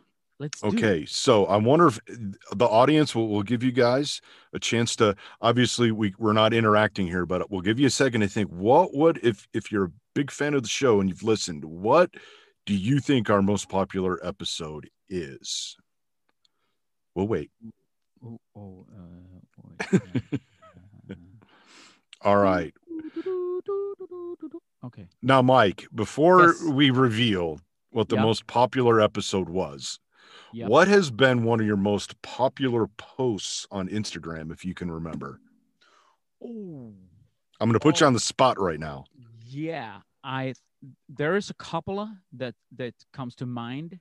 Let's 0.40 0.60
do 0.60 0.68
okay 0.68 1.04
so 1.06 1.46
i 1.46 1.56
wonder 1.56 1.86
if 1.86 2.00
the 2.08 2.66
audience 2.66 3.14
will, 3.14 3.28
will 3.28 3.44
give 3.44 3.62
you 3.62 3.70
guys 3.70 4.20
a 4.52 4.58
chance 4.58 4.96
to 4.96 5.14
obviously 5.40 5.92
we, 5.92 6.14
we're 6.18 6.32
not 6.32 6.52
interacting 6.52 7.06
here 7.06 7.26
but 7.26 7.48
we'll 7.48 7.60
give 7.60 7.78
you 7.78 7.86
a 7.86 7.90
second 7.90 8.22
to 8.22 8.28
think 8.28 8.48
what 8.48 8.92
would 8.92 9.20
if 9.22 9.46
if 9.54 9.70
you're 9.70 9.84
a 9.84 9.92
big 10.16 10.32
fan 10.32 10.54
of 10.54 10.64
the 10.64 10.68
show 10.68 11.00
and 11.00 11.08
you've 11.08 11.22
listened 11.22 11.64
what 11.64 12.10
do 12.66 12.74
you 12.74 13.00
think 13.00 13.30
our 13.30 13.42
most 13.42 13.68
popular 13.68 14.24
episode 14.26 14.88
is. 15.12 15.76
We'll 17.14 17.28
wait. 17.28 17.50
Oh, 18.24 18.40
oh 18.56 18.86
uh, 18.90 19.68
wait, 19.90 20.40
uh, 21.10 21.14
all 22.22 22.36
right. 22.38 22.72
Okay. 24.84 25.06
Now 25.22 25.42
mike 25.42 25.86
before 25.94 26.46
Yes. 26.46 26.62
we 26.62 26.90
reveal 26.90 27.60
what 27.90 28.08
the 28.08 28.16
Yeah. 28.16 28.22
most 28.22 28.46
popular 28.46 29.00
episode 29.00 29.48
was 29.48 30.00
Yep. 30.52 30.68
what 30.68 30.88
has 30.88 31.10
been 31.10 31.44
one 31.44 31.60
of 31.60 31.66
your 31.66 31.76
most 31.76 32.20
popular 32.22 32.86
posts 32.96 33.66
on 33.70 33.88
instagram 33.88 34.50
if 34.52 34.64
you 34.64 34.74
can 34.74 34.90
remember? 34.90 35.40
Oh. 36.42 36.94
I'm 37.60 37.68
going 37.68 37.74
to 37.74 37.80
put 37.80 38.00
you 38.00 38.06
Oh. 38.06 38.08
on 38.08 38.12
the 38.14 38.20
spot 38.20 38.58
right 38.58 38.80
now. 38.80 39.04
Yeah 39.44 40.00
i 40.24 40.54
there 41.08 41.36
is 41.36 41.50
a 41.50 41.54
couple 41.54 42.08
that 42.32 42.54
that 42.76 42.94
comes 43.12 43.34
to 43.36 43.46
mind 43.46 44.00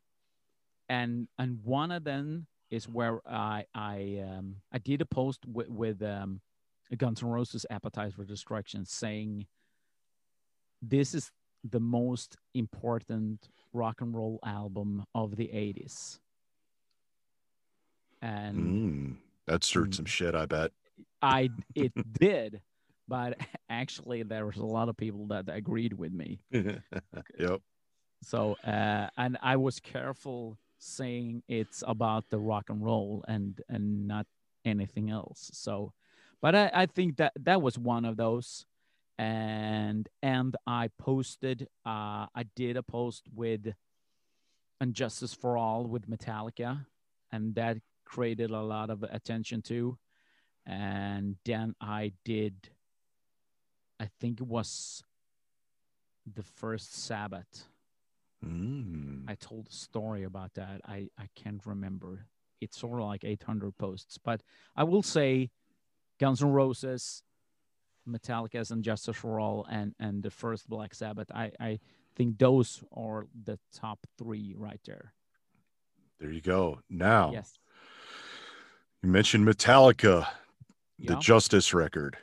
and 0.91 1.29
and 1.39 1.63
one 1.63 1.89
of 1.89 2.03
them 2.03 2.45
is 2.69 2.87
where 2.87 3.21
i 3.27 3.63
i 3.73 4.21
um 4.27 4.57
i 4.73 4.77
did 4.77 5.01
a 5.01 5.05
post 5.05 5.39
with 5.47 5.69
with 5.69 6.01
um 6.03 6.41
guns 6.97 7.23
N' 7.23 7.29
roses 7.29 7.65
appetite 7.69 8.13
for 8.13 8.25
destruction 8.25 8.85
saying 8.85 9.47
this 10.81 11.13
is 11.15 11.31
the 11.63 11.79
most 11.79 12.35
important 12.53 13.47
rock 13.71 14.01
and 14.01 14.13
roll 14.13 14.39
album 14.45 15.05
of 15.15 15.37
the 15.37 15.47
80s 15.47 16.19
and 18.21 18.57
Mm, 18.57 19.17
that 19.47 19.63
stirred 19.63 19.91
Mm. 19.91 19.95
some 19.95 20.05
shit, 20.05 20.35
I 20.35 20.45
bet. 20.45 20.71
I 21.21 21.49
it 21.75 21.93
did, 22.19 22.61
but 23.07 23.39
actually 23.69 24.23
there 24.23 24.45
was 24.45 24.57
a 24.57 24.65
lot 24.65 24.89
of 24.89 24.97
people 24.97 25.27
that 25.27 25.47
agreed 25.47 25.93
with 25.93 26.11
me. 26.11 26.41
yep. 26.51 27.61
So 28.23 28.57
uh, 28.65 29.07
and 29.17 29.37
I 29.41 29.55
was 29.55 29.79
careful 29.79 30.57
saying 30.81 31.43
it's 31.47 31.83
about 31.87 32.29
the 32.29 32.39
rock 32.39 32.69
and 32.69 32.83
roll 32.83 33.23
and 33.27 33.61
and 33.69 34.07
not 34.07 34.25
anything 34.65 35.09
else. 35.11 35.51
So, 35.53 35.93
but 36.41 36.55
I, 36.55 36.71
I 36.73 36.85
think 36.87 37.17
that 37.17 37.33
that 37.39 37.61
was 37.61 37.77
one 37.77 38.03
of 38.05 38.17
those, 38.17 38.65
and 39.17 40.09
and 40.23 40.55
I 40.65 40.89
posted 40.97 41.69
uh, 41.85 42.25
I 42.33 42.45
did 42.55 42.77
a 42.77 42.83
post 42.83 43.29
with 43.33 43.73
And 44.81 44.95
Justice 44.95 45.33
for 45.35 45.57
All 45.57 45.85
with 45.85 46.09
Metallica, 46.09 46.87
and 47.31 47.53
that 47.53 47.77
created 48.03 48.49
a 48.49 48.61
lot 48.61 48.89
of 48.89 49.03
attention 49.03 49.61
too. 49.61 49.99
And 50.65 51.35
then 51.45 51.75
I 51.79 52.13
did, 52.25 52.69
I 53.99 54.09
think 54.19 54.41
it 54.41 54.47
was 54.47 55.03
the 56.25 56.43
first 56.43 56.95
Sabbath. 56.95 57.67
Mm. 58.45 59.23
I 59.27 59.35
told 59.35 59.67
a 59.67 59.73
story 59.73 60.23
about 60.23 60.53
that. 60.55 60.81
I, 60.85 61.09
I 61.17 61.27
can't 61.35 61.65
remember. 61.65 62.25
It's 62.59 62.77
sort 62.79 62.99
of 62.99 63.07
like 63.07 63.23
800 63.23 63.77
posts, 63.77 64.17
but 64.17 64.41
I 64.75 64.83
will 64.83 65.03
say 65.03 65.49
Guns 66.19 66.41
N' 66.41 66.51
Roses, 66.51 67.23
Metallica's 68.07 68.71
and 68.71 68.83
Justice 68.83 69.15
for 69.15 69.39
All, 69.39 69.65
and, 69.69 69.93
and 69.99 70.21
the 70.23 70.31
first 70.31 70.69
Black 70.69 70.93
Sabbath. 70.93 71.31
I, 71.33 71.51
I 71.59 71.79
think 72.15 72.37
those 72.39 72.83
are 72.95 73.27
the 73.45 73.59
top 73.73 73.99
three 74.17 74.53
right 74.57 74.79
there. 74.85 75.13
There 76.19 76.31
you 76.31 76.41
go. 76.41 76.79
Now, 76.89 77.31
Yes. 77.33 77.57
you 79.01 79.09
mentioned 79.09 79.47
Metallica, 79.47 80.27
the. 80.99 81.15
Justice 81.17 81.73
record. 81.73 82.17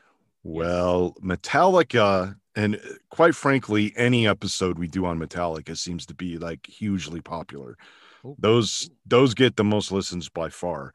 Well, 0.44 1.14
Metallica, 1.22 2.36
and 2.54 2.76
uh, 2.76 2.78
quite 3.10 3.34
frankly, 3.34 3.92
any 3.96 4.26
episode 4.26 4.78
we 4.78 4.88
do 4.88 5.04
on 5.04 5.18
Metallica 5.18 5.76
seems 5.76 6.06
to 6.06 6.14
be 6.14 6.38
like 6.38 6.66
hugely 6.66 7.20
popular. 7.20 7.76
Ooh. 8.24 8.36
Those 8.38 8.90
those 9.06 9.34
get 9.34 9.56
the 9.56 9.64
most 9.64 9.92
listens 9.92 10.28
by 10.28 10.48
far. 10.48 10.92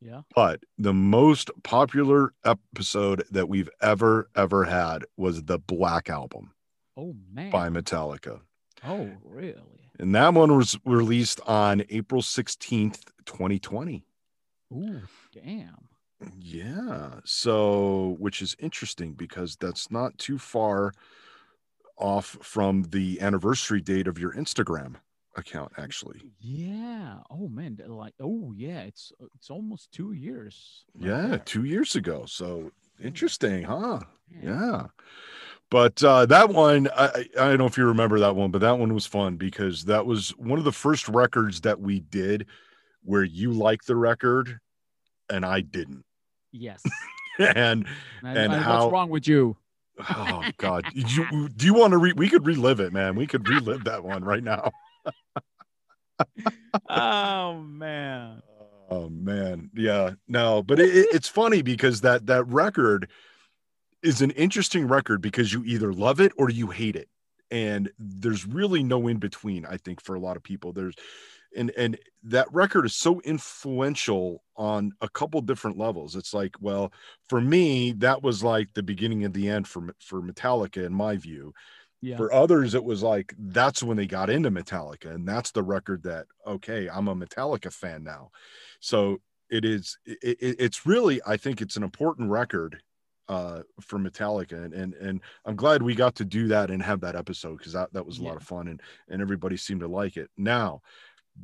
Yeah. 0.00 0.22
But 0.34 0.62
the 0.76 0.92
most 0.92 1.50
popular 1.62 2.34
episode 2.44 3.24
that 3.30 3.48
we've 3.48 3.70
ever 3.80 4.28
ever 4.36 4.64
had 4.64 5.04
was 5.16 5.44
the 5.44 5.58
Black 5.58 6.10
Album 6.10 6.52
Oh, 6.96 7.14
man. 7.32 7.50
by 7.50 7.68
Metallica. 7.70 8.40
Oh, 8.84 9.10
really? 9.24 9.90
And 9.98 10.14
that 10.14 10.34
one 10.34 10.54
was 10.56 10.78
released 10.84 11.40
on 11.46 11.82
April 11.88 12.20
16th, 12.20 13.00
2020. 13.24 14.04
Ooh, 14.74 15.00
damn. 15.32 15.88
Yeah. 16.38 17.20
So, 17.24 18.16
which 18.18 18.40
is 18.42 18.56
interesting 18.58 19.12
because 19.14 19.56
that's 19.56 19.90
not 19.90 20.16
too 20.18 20.38
far 20.38 20.92
off 21.98 22.36
from 22.42 22.84
the 22.84 23.20
anniversary 23.20 23.80
date 23.80 24.06
of 24.06 24.18
your 24.18 24.32
Instagram 24.34 24.96
account, 25.36 25.72
actually. 25.78 26.22
Yeah. 26.40 27.18
Oh 27.30 27.48
man. 27.48 27.78
Like. 27.86 28.14
Oh 28.20 28.52
yeah. 28.56 28.80
It's 28.82 29.12
it's 29.34 29.50
almost 29.50 29.92
two 29.92 30.12
years. 30.12 30.84
right 30.94 31.08
Yeah, 31.08 31.26
there. 31.26 31.38
two 31.38 31.64
years 31.64 31.94
ago. 31.96 32.24
So 32.26 32.72
interesting, 33.02 33.64
huh? 33.64 34.00
Yeah. 34.30 34.40
Yeah. 34.42 34.86
But 35.70 36.02
uh, 36.04 36.26
that 36.26 36.50
one, 36.50 36.88
I, 36.96 37.06
I 37.06 37.26
I 37.38 37.48
don't 37.48 37.58
know 37.58 37.66
if 37.66 37.76
you 37.76 37.86
remember 37.86 38.20
that 38.20 38.36
one, 38.36 38.50
but 38.50 38.60
that 38.60 38.78
one 38.78 38.94
was 38.94 39.06
fun 39.06 39.36
because 39.36 39.84
that 39.86 40.06
was 40.06 40.30
one 40.38 40.58
of 40.58 40.64
the 40.64 40.72
first 40.72 41.08
records 41.08 41.60
that 41.62 41.80
we 41.80 42.00
did 42.00 42.46
where 43.02 43.24
you 43.24 43.52
liked 43.52 43.86
the 43.86 43.96
record 43.96 44.58
and 45.30 45.44
I 45.44 45.60
didn't. 45.60 46.04
Yes. 46.52 46.82
And 47.38 47.48
And, 47.48 47.86
And 48.24 48.38
and 48.38 48.52
how- 48.54 48.84
what's 48.84 48.92
wrong 48.94 49.10
with 49.10 49.28
you? 49.28 49.56
oh 50.10 50.42
god, 50.56 50.84
you, 50.94 51.48
do 51.50 51.66
you 51.66 51.74
want 51.74 51.90
to 51.92 51.98
re- 51.98 52.12
we 52.14 52.28
could 52.30 52.46
relive 52.46 52.80
it, 52.80 52.92
man. 52.94 53.14
We 53.14 53.26
could 53.26 53.46
relive 53.48 53.84
that 53.84 54.04
one 54.04 54.24
right 54.24 54.42
now. 54.42 54.70
oh 56.88 57.54
man. 57.60 58.42
Oh 58.88 59.08
man, 59.08 59.70
yeah, 59.74 60.12
no, 60.28 60.62
but 60.62 60.78
it, 60.80 60.94
it- 60.96 61.08
it's 61.12 61.28
funny 61.28 61.60
because 61.62 62.00
that 62.02 62.26
that 62.26 62.46
record 62.46 63.10
is 64.02 64.22
an 64.22 64.30
interesting 64.32 64.86
record 64.86 65.20
because 65.20 65.52
you 65.52 65.64
either 65.64 65.92
love 65.92 66.20
it 66.20 66.32
or 66.38 66.48
you 66.50 66.68
hate 66.68 66.94
it, 66.96 67.08
and 67.50 67.90
there's 67.98 68.46
really 68.46 68.82
no 68.82 69.08
in 69.08 69.18
between. 69.18 69.66
I 69.66 69.76
think 69.78 70.00
for 70.00 70.14
a 70.14 70.20
lot 70.20 70.36
of 70.36 70.42
people, 70.42 70.72
there's 70.72 70.94
and 71.56 71.70
and 71.76 71.98
that 72.24 72.52
record 72.52 72.86
is 72.86 72.94
so 72.94 73.20
influential 73.20 74.42
on 74.56 74.92
a 75.00 75.08
couple 75.08 75.40
different 75.40 75.78
levels. 75.78 76.16
It's 76.16 76.34
like, 76.34 76.54
well, 76.60 76.92
for 77.28 77.40
me, 77.40 77.92
that 77.92 78.22
was 78.22 78.44
like 78.44 78.74
the 78.74 78.82
beginning 78.82 79.24
of 79.24 79.32
the 79.32 79.48
end 79.48 79.66
for 79.66 79.94
for 80.00 80.22
Metallica 80.22 80.84
in 80.84 80.92
my 80.92 81.16
view. 81.16 81.52
Yeah. 82.02 82.18
For 82.18 82.32
others, 82.32 82.74
it 82.74 82.84
was 82.84 83.02
like 83.02 83.34
that's 83.38 83.82
when 83.82 83.96
they 83.96 84.06
got 84.06 84.30
into 84.30 84.50
Metallica, 84.50 85.14
and 85.14 85.26
that's 85.26 85.50
the 85.50 85.62
record 85.62 86.02
that 86.04 86.26
okay, 86.46 86.88
I'm 86.88 87.08
a 87.08 87.16
Metallica 87.16 87.72
fan 87.72 88.04
now. 88.04 88.30
So 88.80 89.20
it 89.50 89.64
is. 89.64 89.98
It, 90.04 90.38
it, 90.40 90.56
it's 90.58 90.86
really, 90.86 91.20
I 91.26 91.36
think, 91.36 91.60
it's 91.60 91.76
an 91.76 91.82
important 91.82 92.30
record 92.30 92.82
uh, 93.28 93.62
for 93.80 93.98
Metallica, 93.98 94.64
and 94.64 94.74
and 94.74 94.94
and 94.94 95.20
I'm 95.44 95.56
glad 95.56 95.82
we 95.82 95.94
got 95.94 96.16
to 96.16 96.24
do 96.24 96.48
that 96.48 96.70
and 96.70 96.82
have 96.82 97.00
that 97.00 97.16
episode 97.16 97.58
because 97.58 97.72
that 97.72 97.92
that 97.92 98.06
was 98.06 98.18
a 98.18 98.22
lot 98.22 98.36
of 98.36 98.42
fun, 98.42 98.68
and 98.68 98.80
and 99.08 99.22
everybody 99.22 99.56
seemed 99.56 99.80
to 99.80 99.88
like 99.88 100.16
it. 100.16 100.30
Now, 100.36 100.82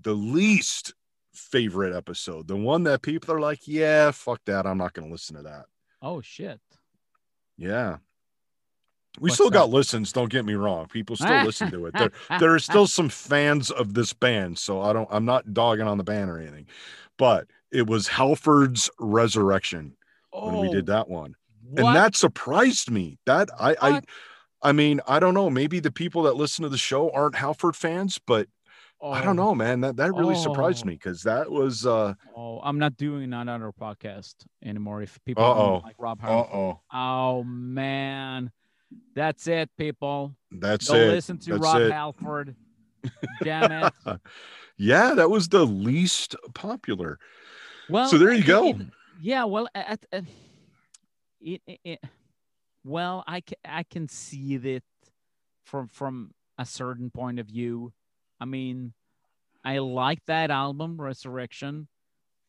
the 0.00 0.14
least 0.14 0.94
favorite 1.34 1.94
episode, 1.94 2.48
the 2.48 2.56
one 2.56 2.84
that 2.84 3.02
people 3.02 3.34
are 3.34 3.40
like, 3.40 3.66
yeah, 3.66 4.10
fuck 4.10 4.40
that, 4.46 4.66
I'm 4.66 4.78
not 4.78 4.92
going 4.92 5.08
to 5.08 5.12
listen 5.12 5.36
to 5.36 5.42
that. 5.42 5.66
oh 6.00 6.20
shit. 6.20 6.60
Yeah. 7.58 7.98
We 9.20 9.28
What's 9.28 9.34
still 9.34 9.50
got 9.50 9.66
that? 9.66 9.76
listens, 9.76 10.10
don't 10.10 10.30
get 10.30 10.46
me 10.46 10.54
wrong. 10.54 10.86
People 10.88 11.16
still 11.16 11.42
listen 11.44 11.70
to 11.70 11.86
it. 11.86 11.94
There, 11.94 12.10
there 12.38 12.54
are 12.54 12.58
still 12.58 12.86
some 12.86 13.10
fans 13.10 13.70
of 13.70 13.92
this 13.92 14.12
band, 14.14 14.58
so 14.58 14.80
I 14.80 14.92
don't 14.92 15.08
I'm 15.10 15.26
not 15.26 15.52
dogging 15.52 15.86
on 15.86 15.98
the 15.98 16.04
band 16.04 16.30
or 16.30 16.38
anything. 16.38 16.66
But 17.18 17.46
it 17.70 17.86
was 17.86 18.08
Halford's 18.08 18.90
Resurrection 18.98 19.96
when 20.32 20.58
we 20.60 20.70
did 20.70 20.88
oh, 20.88 20.94
that 20.94 21.08
one. 21.08 21.34
Oh, 21.36 21.82
What? 21.82 21.86
And 21.86 21.96
that 21.96 22.16
surprised 22.16 22.90
me. 22.90 23.18
That 23.26 23.50
I 23.58 23.76
I 23.80 23.90
What? 23.90 24.04
I 24.62 24.72
mean, 24.72 25.00
I 25.08 25.18
don't 25.18 25.34
know, 25.34 25.50
maybe 25.50 25.80
the 25.80 25.90
people 25.90 26.22
that 26.22 26.36
listen 26.36 26.62
to 26.62 26.68
the 26.68 26.78
show 26.78 27.10
aren't 27.10 27.34
Halford 27.34 27.74
fans, 27.74 28.20
but 28.24 28.46
I 29.10 29.22
don't 29.24 29.38
Oh, 29.38 29.46
know, 29.46 29.54
man. 29.54 29.80
That 29.80 29.96
that 29.96 30.14
really 30.14 30.34
surprised 30.36 30.84
Oh. 30.84 30.88
me 30.88 30.96
cuz 30.96 31.22
that 31.22 31.50
was 31.50 31.84
uh 31.86 32.14
Oh, 32.36 32.60
I'm 32.62 32.78
not 32.78 32.96
doing 32.96 33.32
another 33.32 33.72
podcast 33.72 34.34
anymore. 34.64 35.02
If 35.02 35.18
people 35.24 35.42
don't 35.42 35.82
like 35.84 35.96
Rob 35.98 36.20
Halford. 36.20 36.54
uh-oh. 36.54 36.80
Oh 36.92 37.42
man, 37.44 38.52
that's 39.14 39.46
it, 39.48 39.70
people. 39.76 40.36
That's 40.50 40.88
Go 40.88 40.94
it. 40.96 41.08
listen 41.08 41.38
to 41.38 41.50
That's 41.52 41.62
Rob 41.62 41.80
it. 41.82 41.92
Halford. 41.92 42.54
Damn 43.42 43.72
it. 43.72 43.92
yeah, 44.76 45.14
that 45.14 45.30
was 45.30 45.48
the 45.48 45.66
least 45.66 46.36
popular. 46.54 47.18
Well, 47.90 48.08
so 48.08 48.18
there 48.18 48.32
you 48.32 48.44
go. 48.44 48.68
it- 48.68 48.76
yeah, 49.20 49.44
well, 49.44 49.68
at, 49.74 50.04
at, 50.12 50.24
it, 51.40 51.60
it, 51.66 51.80
it- 51.84 52.04
well, 52.84 53.24
I 53.26 53.40
can 53.40 53.58
I 53.64 53.82
can 53.82 54.08
see 54.08 54.56
that 54.58 54.82
from 55.64 55.88
from 55.88 56.32
a 56.58 56.64
certain 56.66 57.10
point 57.10 57.40
of 57.40 57.46
view. 57.46 57.92
I 58.42 58.44
mean, 58.44 58.92
I 59.64 59.78
like 59.78 60.18
that 60.26 60.50
album, 60.50 61.00
Resurrection, 61.00 61.86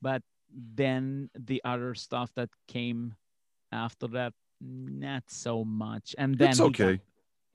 but 0.01 0.23
then 0.49 1.29
the 1.37 1.61
other 1.63 1.93
stuff 1.93 2.31
that 2.35 2.49
came 2.67 3.13
after 3.71 4.07
that, 4.09 4.33
not 4.59 5.23
so 5.29 5.63
much. 5.63 6.15
And 6.17 6.35
then 6.37 6.49
it's 6.49 6.57
he 6.57 6.69
got- 6.71 6.81
okay. 6.87 7.01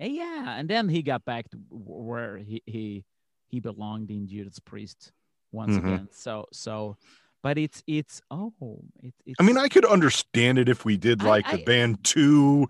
Eh, 0.01 0.07
yeah, 0.23 0.55
and 0.57 0.71
then 0.71 0.89
he 0.89 1.03
got 1.03 1.25
back 1.25 1.51
to 1.51 1.59
where 1.71 2.37
he 2.39 2.63
he, 2.67 3.05
he 3.49 3.59
belonged 3.59 4.11
in 4.13 4.29
Judas 4.29 4.61
Priest 4.61 5.11
once 5.51 5.75
Mhm. 5.75 5.79
again. 5.79 6.09
So 6.13 6.47
so, 6.53 6.97
but 7.43 7.59
it's 7.59 7.83
it's 7.89 8.23
oh 8.31 8.55
it, 9.03 9.15
it's. 9.27 9.41
I 9.41 9.43
mean, 9.43 9.59
I 9.59 9.67
could 9.67 9.85
understand 9.85 10.59
it 10.59 10.69
if 10.69 10.85
we 10.85 10.97
did 10.97 11.23
I- 11.23 11.27
like 11.27 11.47
the 11.51 11.59
I- 11.61 11.65
band 11.65 12.05
two 12.05 12.69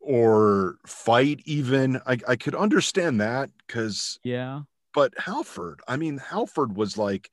or 0.00 0.76
fight 0.86 1.40
even. 1.46 1.96
I, 2.06 2.18
I 2.28 2.36
could 2.36 2.54
understand 2.54 3.20
that 3.22 3.48
because 3.66 4.20
yeah. 4.22 4.62
But 4.94 5.12
Halford, 5.18 5.80
I 5.88 5.96
mean, 5.96 6.18
Halford 6.18 6.76
was 6.76 6.96
like 6.98 7.30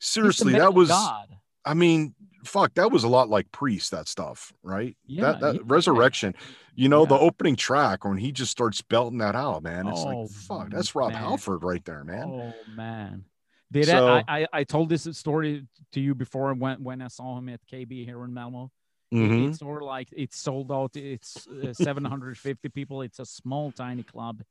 seriously, 0.00 0.52
that 0.54 0.74
was 0.74 0.88
God. 0.88 1.28
I 1.64 1.74
mean, 1.74 2.14
fuck, 2.44 2.74
that 2.74 2.90
was 2.90 3.04
a 3.04 3.08
lot 3.08 3.28
like 3.28 3.50
priest, 3.52 3.90
that 3.90 4.08
stuff, 4.08 4.52
right? 4.62 4.96
Yeah, 5.06 5.22
that 5.32 5.40
that 5.40 5.54
yeah, 5.56 5.60
resurrection, 5.64 6.34
you 6.74 6.88
know, 6.88 7.04
the 7.04 7.18
opening 7.18 7.56
track 7.56 8.04
when 8.04 8.16
he 8.16 8.32
just 8.32 8.50
starts 8.50 8.80
belting 8.80 9.18
that 9.18 9.34
out, 9.34 9.62
man. 9.62 9.86
It's 9.88 10.00
Oh, 10.00 10.04
like 10.22 10.30
fuck, 10.30 10.70
that's 10.70 10.94
Rob 10.94 11.12
man. 11.12 11.22
Halford 11.22 11.62
right 11.62 11.84
there, 11.84 12.04
man. 12.04 12.24
Oh 12.28 12.54
man. 12.74 13.24
Did 13.70 13.86
So- 13.86 14.08
I, 14.08 14.24
I 14.28 14.46
I 14.52 14.64
told 14.64 14.88
this 14.88 15.06
story 15.12 15.66
to 15.92 16.00
you 16.00 16.14
before 16.14 16.54
when 16.54 16.82
when 16.82 17.02
I 17.02 17.08
saw 17.08 17.36
him 17.36 17.48
at 17.50 17.60
KB 17.70 18.04
here 18.04 18.24
in 18.24 18.32
Malmo. 18.32 18.70
Mhm. 19.12 19.48
It's 19.48 19.58
sort 19.58 19.82
of 19.82 19.86
like 19.88 20.08
it's 20.12 20.38
sold 20.38 20.70
out. 20.70 20.94
It's 20.96 21.46
uh, 21.48 21.72
750 21.72 22.68
people. 22.70 23.00
It's 23.02 23.18
a 23.18 23.24
small, 23.26 23.72
tiny 23.72 24.02
club. 24.02 24.42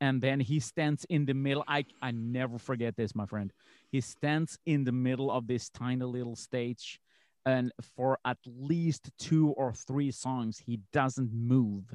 And 0.00 0.20
then 0.20 0.40
he 0.40 0.60
stands 0.60 1.06
in 1.08 1.24
the 1.24 1.34
middle. 1.34 1.64
I, 1.66 1.84
I 2.02 2.10
never 2.10 2.58
forget 2.58 2.96
this, 2.96 3.14
my 3.14 3.26
friend. 3.26 3.52
He 3.90 4.00
stands 4.00 4.58
in 4.66 4.84
the 4.84 4.92
middle 4.92 5.30
of 5.30 5.46
this 5.46 5.70
tiny 5.70 6.04
little 6.04 6.36
stage. 6.36 7.00
And 7.46 7.72
for 7.96 8.18
at 8.24 8.38
least 8.44 9.10
two 9.18 9.50
or 9.50 9.72
three 9.72 10.10
songs, 10.10 10.62
he 10.66 10.80
doesn't 10.92 11.32
move. 11.32 11.94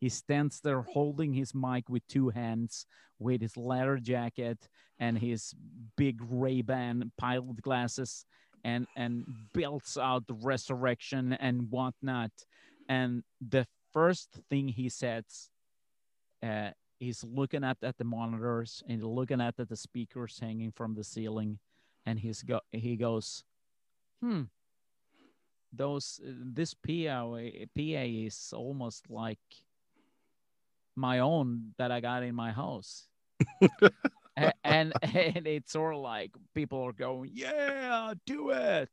He 0.00 0.08
stands 0.10 0.60
there 0.60 0.82
holding 0.82 1.32
his 1.32 1.54
mic 1.54 1.88
with 1.88 2.06
two 2.06 2.28
hands, 2.28 2.86
with 3.18 3.40
his 3.40 3.56
leather 3.56 3.96
jacket 3.96 4.68
and 4.98 5.18
his 5.18 5.54
big 5.96 6.20
Ray-Ban 6.28 7.10
pilot 7.16 7.62
glasses 7.62 8.26
and 8.64 8.86
and 8.96 9.24
builds 9.52 9.96
out 9.96 10.26
the 10.26 10.34
resurrection 10.34 11.32
and 11.34 11.70
whatnot. 11.70 12.32
And 12.88 13.22
the 13.40 13.66
first 13.92 14.40
thing 14.50 14.68
he 14.68 14.88
says, 14.88 15.50
uh, 16.42 16.70
he's 16.98 17.24
looking 17.24 17.64
at, 17.64 17.78
at 17.82 17.98
the 17.98 18.04
monitors 18.04 18.82
and 18.88 19.02
looking 19.04 19.40
at 19.40 19.56
the 19.56 19.76
speakers 19.76 20.38
hanging 20.40 20.72
from 20.72 20.94
the 20.94 21.04
ceiling, 21.04 21.58
and 22.06 22.18
he's 22.18 22.42
go 22.42 22.60
he 22.72 22.96
goes, 22.96 23.44
hmm. 24.20 24.42
Those 25.72 26.20
this 26.24 26.74
PA 26.74 27.24
PA 27.26 27.40
is 27.76 28.52
almost 28.54 29.10
like 29.10 29.40
my 30.94 31.18
own 31.18 31.74
that 31.78 31.90
I 31.90 32.00
got 32.00 32.22
in 32.22 32.34
my 32.34 32.52
house. 32.52 33.08
A- 34.36 34.52
and 34.64 34.92
and 35.02 35.46
it's 35.46 35.72
sort 35.72 35.94
of 35.94 36.00
like 36.00 36.30
people 36.54 36.82
are 36.82 36.92
going, 36.92 37.30
yeah, 37.32 38.14
do 38.26 38.50
it. 38.50 38.90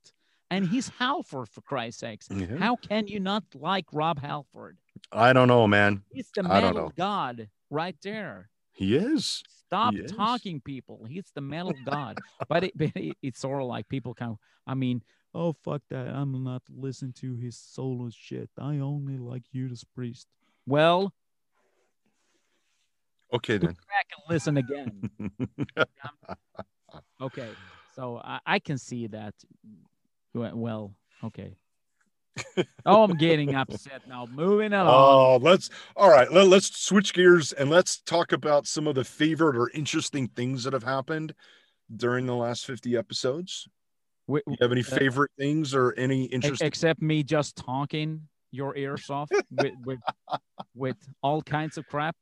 And 0.49 0.67
he's 0.67 0.89
Halford 0.89 1.47
for 1.47 1.61
Christ's 1.61 2.01
sakes. 2.01 2.27
Yeah. 2.29 2.57
How 2.57 2.75
can 2.75 3.07
you 3.07 3.21
not 3.21 3.43
like 3.55 3.85
Rob 3.93 4.19
Halford? 4.19 4.77
I 5.11 5.31
don't 5.31 5.47
know, 5.47 5.65
man. 5.65 6.01
He's 6.11 6.29
the 6.35 6.43
I 6.45 6.59
don't 6.59 6.73
metal 6.73 6.91
god 6.97 7.47
right 7.71 7.95
there. 8.03 8.49
He 8.73 8.95
is. 8.95 9.43
Stop 9.47 9.93
He 9.93 10.01
is. 10.01 10.12
talking, 10.12 10.62
people. 10.62 11.05
He's 11.07 11.31
the 11.34 11.41
metal 11.41 11.73
god. 11.86 12.19
but 12.49 12.65
it, 12.65 12.77
but 12.77 12.91
it, 12.95 13.17
it's 13.21 13.39
sort 13.39 13.62
of 13.62 13.67
like 13.67 13.88
people 13.89 14.13
kind 14.13 14.31
of, 14.31 14.38
I 14.67 14.75
mean, 14.75 15.01
oh, 15.34 15.53
fuck 15.53 15.81
that. 15.89 16.07
I'm 16.10 16.43
not 16.43 16.62
listening 16.69 17.13
to 17.21 17.36
his 17.36 17.57
solo 17.57 18.10
shit. 18.12 18.49
I 18.60 18.77
only 18.79 19.17
like 19.17 19.43
Judas 19.51 19.84
Priest. 19.84 20.27
Well, 20.67 21.13
Okay 23.34 23.57
then. 23.57 23.69
back 23.69 24.07
and 24.12 24.23
listen 24.29 24.57
again. 24.57 25.10
okay. 27.21 27.49
So 27.95 28.21
I, 28.23 28.39
I 28.45 28.60
can 28.60 28.77
see 28.77 29.07
that. 29.07 29.34
Well, 30.34 30.93
okay. 31.23 31.55
oh, 32.86 33.04
I'm 33.04 33.17
getting 33.17 33.54
upset 33.56 34.08
now. 34.08 34.26
Moving 34.26 34.74
along. 34.74 34.88
Oh, 34.88 35.38
let's 35.41 35.70
all 35.96 36.10
right. 36.10 36.32
Let, 36.32 36.48
let's 36.48 36.80
switch 36.80 37.13
gears 37.13 37.52
and 37.54 37.70
let's 37.70 38.00
talk 38.02 38.32
about 38.32 38.67
some 38.67 38.88
of 38.88 38.96
the 38.96 39.04
favorite 39.04 39.56
or 39.58 39.70
interesting 39.74 40.28
things 40.28 40.63
that 40.63 40.74
have 40.74 40.84
happened 40.84 41.34
during 41.96 42.26
the 42.26 42.36
last 42.36 42.65
50 42.65 42.96
episodes. 42.96 43.67
Do 44.28 44.41
you 44.48 44.58
have 44.62 44.72
any 44.72 44.82
Uh, 44.82 44.84
favorite 44.84 45.32
things 45.38 45.74
or 45.74 45.94
any 45.98 46.26
interesting? 46.26 46.67
except 46.67 47.02
me 47.02 47.24
just 47.24 47.56
talking 47.58 48.28
your 48.52 48.76
ears 48.78 49.10
off 49.10 49.30
with, 49.52 49.74
with 49.86 50.00
with 50.76 50.98
all 51.22 51.41
kinds 51.41 51.78
of 51.78 51.86
crap. 51.88 52.15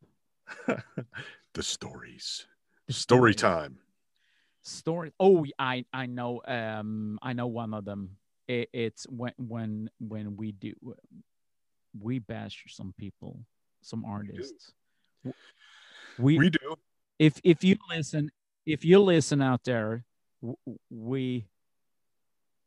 the 1.54 1.64
stories. 1.64 2.48
Story 2.90 3.36
time. 3.36 3.78
Story. 4.62 5.14
Oh, 5.20 5.46
I 5.58 5.86
I 5.94 6.06
know. 6.06 6.42
Um, 6.46 7.18
I 7.22 7.34
know 7.34 7.48
one 7.48 7.74
of 7.74 7.86
them. 7.86 8.18
It, 8.50 8.68
it's 8.74 9.06
when 9.08 9.34
when 9.38 9.90
when 10.00 10.36
we 10.36 10.52
do 10.54 10.74
we 12.02 12.18
bash 12.18 12.66
some 12.68 12.94
people, 12.98 13.40
some 13.82 14.04
artists. 14.04 14.72
W- 15.24 15.36
We, 16.18 16.38
We 16.40 16.50
do. 16.50 16.76
if 17.20 17.40
if 17.44 17.64
you 17.64 17.78
listen 17.88 18.32
if 18.66 18.84
you 18.84 19.00
listen 19.00 19.42
out 19.42 19.64
there, 19.64 20.04
we 20.90 21.46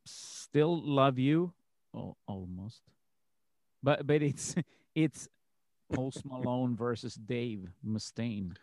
still 0.07 0.81
love 0.81 1.19
you, 1.19 1.53
oh, 1.95 2.17
almost. 2.29 2.81
But 3.83 4.07
but 4.07 4.23
it's 4.23 4.55
it's 4.95 5.29
Post 5.93 6.25
Malone 6.31 6.77
versus 6.77 7.15
Dave 7.17 7.67
Mustaine. 7.85 8.55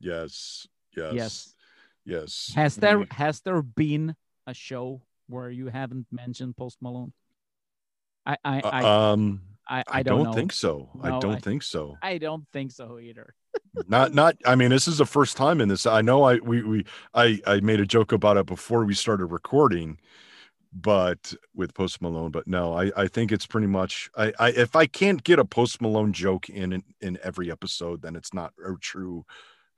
Yes. 0.00 0.66
Yes. 0.96 1.14
Yes. 1.14 1.54
Yes. 2.04 2.52
Has 2.56 2.74
there 2.76 3.06
has 3.12 3.40
there 3.42 3.62
been 3.62 4.16
a 4.48 4.54
show 4.54 5.02
where 5.30 5.50
you 5.50 5.68
haven't 5.68 6.06
mentioned 6.10 6.56
Post 6.56 6.78
Malone? 6.82 7.12
I 8.26 8.36
I 8.44 8.60
Uh, 8.60 8.68
I, 8.70 9.12
um 9.12 9.40
I, 9.68 9.84
I, 9.86 10.02
don't, 10.02 10.24
don't, 10.24 10.34
think 10.34 10.52
so. 10.52 10.90
I 11.00 11.20
don't 11.20 11.36
I- 11.36 11.38
think 11.38 11.62
so. 11.62 11.96
I 12.02 12.18
don't 12.18 12.44
think 12.52 12.72
so 12.72 12.98
either. 12.98 13.34
not 13.88 14.14
not 14.14 14.36
i 14.44 14.54
mean 14.54 14.70
this 14.70 14.86
is 14.86 14.98
the 14.98 15.06
first 15.06 15.36
time 15.36 15.60
in 15.60 15.68
this 15.68 15.84
i 15.84 16.00
know 16.00 16.22
i 16.22 16.36
we 16.36 16.62
we 16.62 16.84
i 17.14 17.40
i 17.48 17.58
made 17.58 17.80
a 17.80 17.86
joke 17.86 18.12
about 18.12 18.36
it 18.36 18.46
before 18.46 18.84
we 18.84 18.94
started 18.94 19.26
recording 19.26 19.98
but 20.72 21.34
with 21.52 21.74
post 21.74 22.00
malone 22.00 22.30
but 22.30 22.46
no 22.46 22.72
i 22.72 22.92
i 22.96 23.08
think 23.08 23.32
it's 23.32 23.46
pretty 23.46 23.66
much 23.66 24.08
i 24.16 24.32
i 24.38 24.48
if 24.50 24.76
i 24.76 24.86
can't 24.86 25.24
get 25.24 25.40
a 25.40 25.44
post 25.44 25.80
malone 25.80 26.12
joke 26.12 26.48
in 26.48 26.72
in, 26.72 26.84
in 27.00 27.18
every 27.24 27.50
episode 27.50 28.00
then 28.02 28.14
it's 28.14 28.32
not 28.32 28.52
a 28.64 28.72
true 28.80 29.24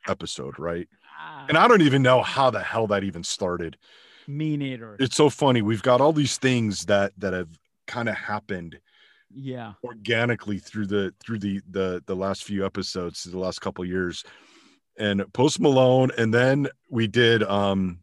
episode 0.07 0.59
right 0.59 0.89
Ah, 1.19 1.47
and 1.49 1.57
i 1.57 1.67
don't 1.67 1.83
even 1.83 2.03
know 2.03 2.21
how 2.21 2.51
the 2.51 2.61
hell 2.63 2.87
that 2.89 3.05
even 3.05 3.25
started 3.25 3.79
me 4.27 4.57
neither. 4.57 4.97
it's 5.01 5.17
so 5.17 5.29
funny 5.31 5.63
we've 5.63 5.83
got 5.83 6.01
all 6.01 6.13
these 6.13 6.37
things 6.39 6.85
that 6.87 7.13
that 7.19 7.33
have 7.33 7.49
kind 7.87 8.09
of 8.09 8.15
happened 8.15 8.79
yeah. 9.35 9.73
organically 9.83 10.59
through 10.59 10.87
the 10.87 11.13
through 11.21 11.39
the 11.39 11.61
the 11.71 12.03
the 12.07 12.15
last 12.17 12.45
few 12.45 12.65
episodes 12.67 13.25
the 13.25 13.39
last 13.39 13.61
couple 13.61 13.85
years 13.85 14.25
and 14.99 15.25
post 15.33 15.59
malone 15.61 16.11
and 16.19 16.33
then 16.35 16.69
we 16.91 17.07
did 17.07 17.43
um 17.45 17.99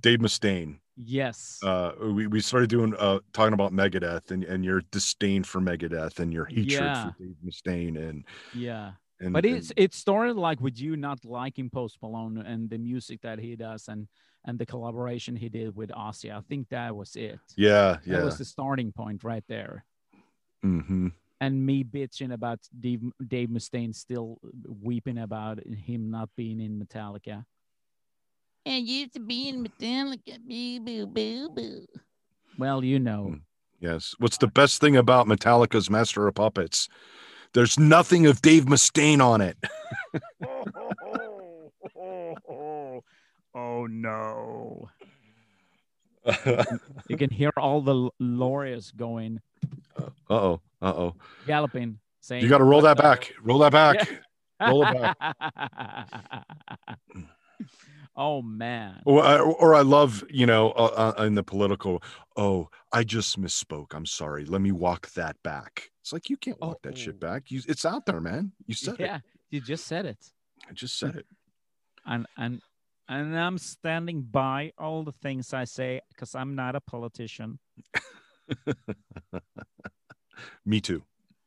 dave 0.00 0.20
mustaine 0.20 0.78
Yes. 0.98 1.58
uh 1.62 1.92
we, 2.00 2.26
we 2.26 2.40
started 2.40 2.70
doing 2.70 2.94
uh 2.98 3.18
talking 3.34 3.52
about 3.52 3.72
megadeth 3.72 4.30
and 4.30 4.42
and 4.44 4.64
your 4.64 4.80
disdain 4.90 5.42
for 5.44 5.60
megadeth 5.60 6.18
and 6.20 6.32
your 6.32 6.46
hatred 6.46 6.70
Yeah. 6.70 7.10
for 7.10 7.14
dave 7.22 7.36
mustaine 7.44 7.98
and 8.08 8.24
yeah. 8.54 8.92
And 9.20 9.32
But 9.32 9.44
it's 9.46 9.70
and- 9.70 9.78
it 9.84 9.94
started 9.94 10.36
like 10.36 10.60
with 10.60 10.78
you 10.80 10.96
not 10.96 11.24
liking 11.24 11.70
Post 11.70 11.98
Malone 12.02 12.38
and 12.38 12.68
the 12.70 12.78
music 12.78 13.20
that 13.22 13.38
he 13.38 13.56
does 13.56 13.88
and 13.88 14.08
and 14.44 14.58
the 14.58 14.66
collaboration 14.66 15.34
he 15.36 15.48
did 15.48 15.74
with 15.74 15.90
Ozzy. 15.90 16.30
I 16.32 16.40
think 16.48 16.68
that 16.68 16.94
was 16.94 17.16
it. 17.16 17.40
yeah 17.56 17.98
yeah. 18.04 18.16
That 18.18 18.24
was 18.24 18.38
the 18.38 18.44
starting 18.44 18.92
point 18.92 19.24
right 19.24 19.44
there. 19.48 19.84
hmm 20.62 21.08
And 21.40 21.66
me 21.66 21.84
bitching 21.84 22.32
about 22.32 22.60
Dave, 22.80 23.02
Dave 23.28 23.50
Mustaine 23.50 23.94
still 23.94 24.38
weeping 24.82 25.18
about 25.18 25.56
him 25.66 26.10
not 26.10 26.28
being 26.36 26.60
in 26.60 26.78
Metallica. 26.80 27.44
And 28.64 28.86
used 28.86 29.12
to 29.14 29.20
be 29.20 29.48
in 29.48 29.62
Metallica. 29.64 30.38
Boo, 30.48 30.80
boo, 30.80 31.06
boo, 31.06 31.48
boo. 31.50 31.86
Well, 32.58 32.82
you 32.84 32.98
know. 32.98 33.22
Mm. 33.32 33.40
yes 33.80 34.14
what's 34.18 34.38
the 34.38 34.46
best 34.60 34.80
thing 34.80 34.96
about 34.96 35.26
metallica's 35.26 35.90
master 35.90 36.26
of 36.28 36.34
puppets 36.34 36.88
there's 37.54 37.78
nothing 37.78 38.26
of 38.26 38.42
dave 38.42 38.64
mustaine 38.66 39.20
on 39.20 39.40
it 39.40 39.56
oh 43.54 43.86
no. 43.86 44.88
You 47.08 47.16
can 47.16 47.30
hear 47.30 47.52
all 47.56 47.80
the 47.80 48.10
Laureus 48.20 48.94
going, 48.94 49.40
uh-oh 50.28 50.60
uh-oh 50.82 51.14
galloping, 51.46 51.98
saying, 52.20 52.42
you 52.42 52.48
got 52.48 52.58
to 52.58 52.64
roll 52.64 52.82
that 52.82 52.96
back 52.96 53.32
roll 53.42 53.58
that 53.60 53.72
back 53.72 54.08
roll 54.60 54.84
it 54.84 54.92
back 54.92 55.16
oh 58.16 58.42
man. 58.42 59.00
Or, 59.04 59.22
I- 59.22 59.38
or 59.38 59.74
I 59.74 59.82
love, 59.82 60.24
you 60.30 60.46
know, 60.46 60.70
uh, 60.72 61.12
uh, 61.18 61.22
in 61.24 61.34
the 61.34 61.42
political, 61.44 62.02
oh, 62.36 62.68
I 62.92 63.04
just 63.04 63.40
misspoke. 63.40 63.94
I'm 63.94 64.06
sorry. 64.06 64.44
Let 64.46 64.60
me 64.62 64.72
walk 64.72 65.10
that 65.12 65.36
back. 65.42 65.90
It's 66.06 66.12
like, 66.12 66.30
you 66.30 66.36
can't 66.36 66.60
walk 66.60 66.82
that 66.82 66.92
Oh. 66.92 66.96
shit 66.96 67.18
back. 67.18 67.50
You, 67.50 67.60
it's 67.66 67.84
out 67.84 68.06
there, 68.06 68.20
man. 68.20 68.52
You 68.64 68.76
said 68.76 68.94
Yeah, 69.00 69.06
it. 69.06 69.08
Yeah, 69.08 69.18
you 69.50 69.60
just 69.60 69.86
said 69.88 70.06
it. 70.06 70.18
I 70.70 70.72
just 70.72 70.96
said 71.00 71.16
it. 71.16 71.26
And 72.06 72.26
and 72.36 72.62
and 73.08 73.36
I'm 73.36 73.58
standing 73.58 74.22
by 74.22 74.72
all 74.78 75.02
the 75.02 75.14
things 75.20 75.52
I 75.52 75.64
say 75.64 76.00
because 76.10 76.36
I'm 76.36 76.54
not 76.54 76.76
a 76.76 76.80
politician. 76.80 77.58
Me 80.64 80.80
too. 80.80 81.02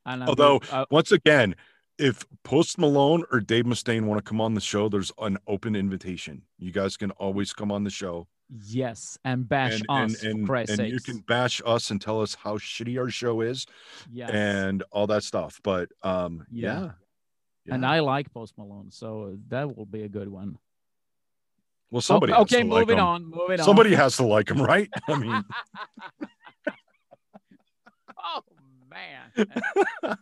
Although- 0.05 0.59
uh, 0.71 0.85
Once 0.91 1.13
again, 1.13 1.55
if 1.97 2.25
Post 2.43 2.77
Malone 2.77 3.23
or 3.31 3.39
Dave 3.39 3.63
Mustaine 3.63 4.07
want 4.07 4.17
to 4.17 4.29
come 4.29 4.41
on 4.41 4.55
the 4.55 4.61
show, 4.61 4.89
there's 4.89 5.13
an 5.19 5.37
open 5.47 5.73
invitation. 5.73 6.41
You 6.57 6.73
guys 6.73 6.97
can 6.97 7.11
always 7.11 7.53
come 7.53 7.71
on 7.71 7.85
the 7.85 7.89
show. 7.89 8.27
Yes, 8.49 9.17
and 9.23 9.47
bash 9.47 9.73
and, 9.73 9.85
and, 9.89 10.11
us 10.11 10.23
and, 10.23 10.45
Christ's 10.45 10.79
and 10.79 10.89
you 10.89 10.99
can 10.99 11.19
bash 11.19 11.61
us 11.65 11.91
and 11.91 12.01
tell 12.01 12.21
us 12.21 12.35
how 12.35 12.57
shitty 12.57 12.97
our 12.99 13.09
show 13.09 13.41
is 13.41 13.65
yes. 14.11 14.31
and 14.31 14.83
all 14.91 15.07
that 15.07 15.23
stuff. 15.23 15.59
But 15.63 15.89
um, 16.03 16.45
Yeah. 16.51 16.91
yeah. 17.65 17.75
and 17.75 17.85
I 17.85 17.99
like 17.99 18.31
Post 18.33 18.57
Malone, 18.57 18.91
so 18.91 19.37
that 19.49 19.75
will 19.75 19.85
be 19.85 20.03
a 20.03 20.09
good 20.09 20.29
one. 20.29 20.57
well, 21.91 22.01
somebody 22.01 22.33
has 22.33 22.41
okay, 22.43 22.63
to 22.63 22.67
like 22.67 22.81
moving 22.81 22.97
him. 22.97 23.05
on, 23.05 23.25
moving 23.29 23.57
Somebody 23.59 23.95
has 23.95 24.17
to 24.17 24.25
like 24.25 24.49
him, 24.49 24.61
right? 24.61 24.89
I 25.07 25.15
mean, 25.17 25.43
oh 28.17 28.41
man. 28.89 29.31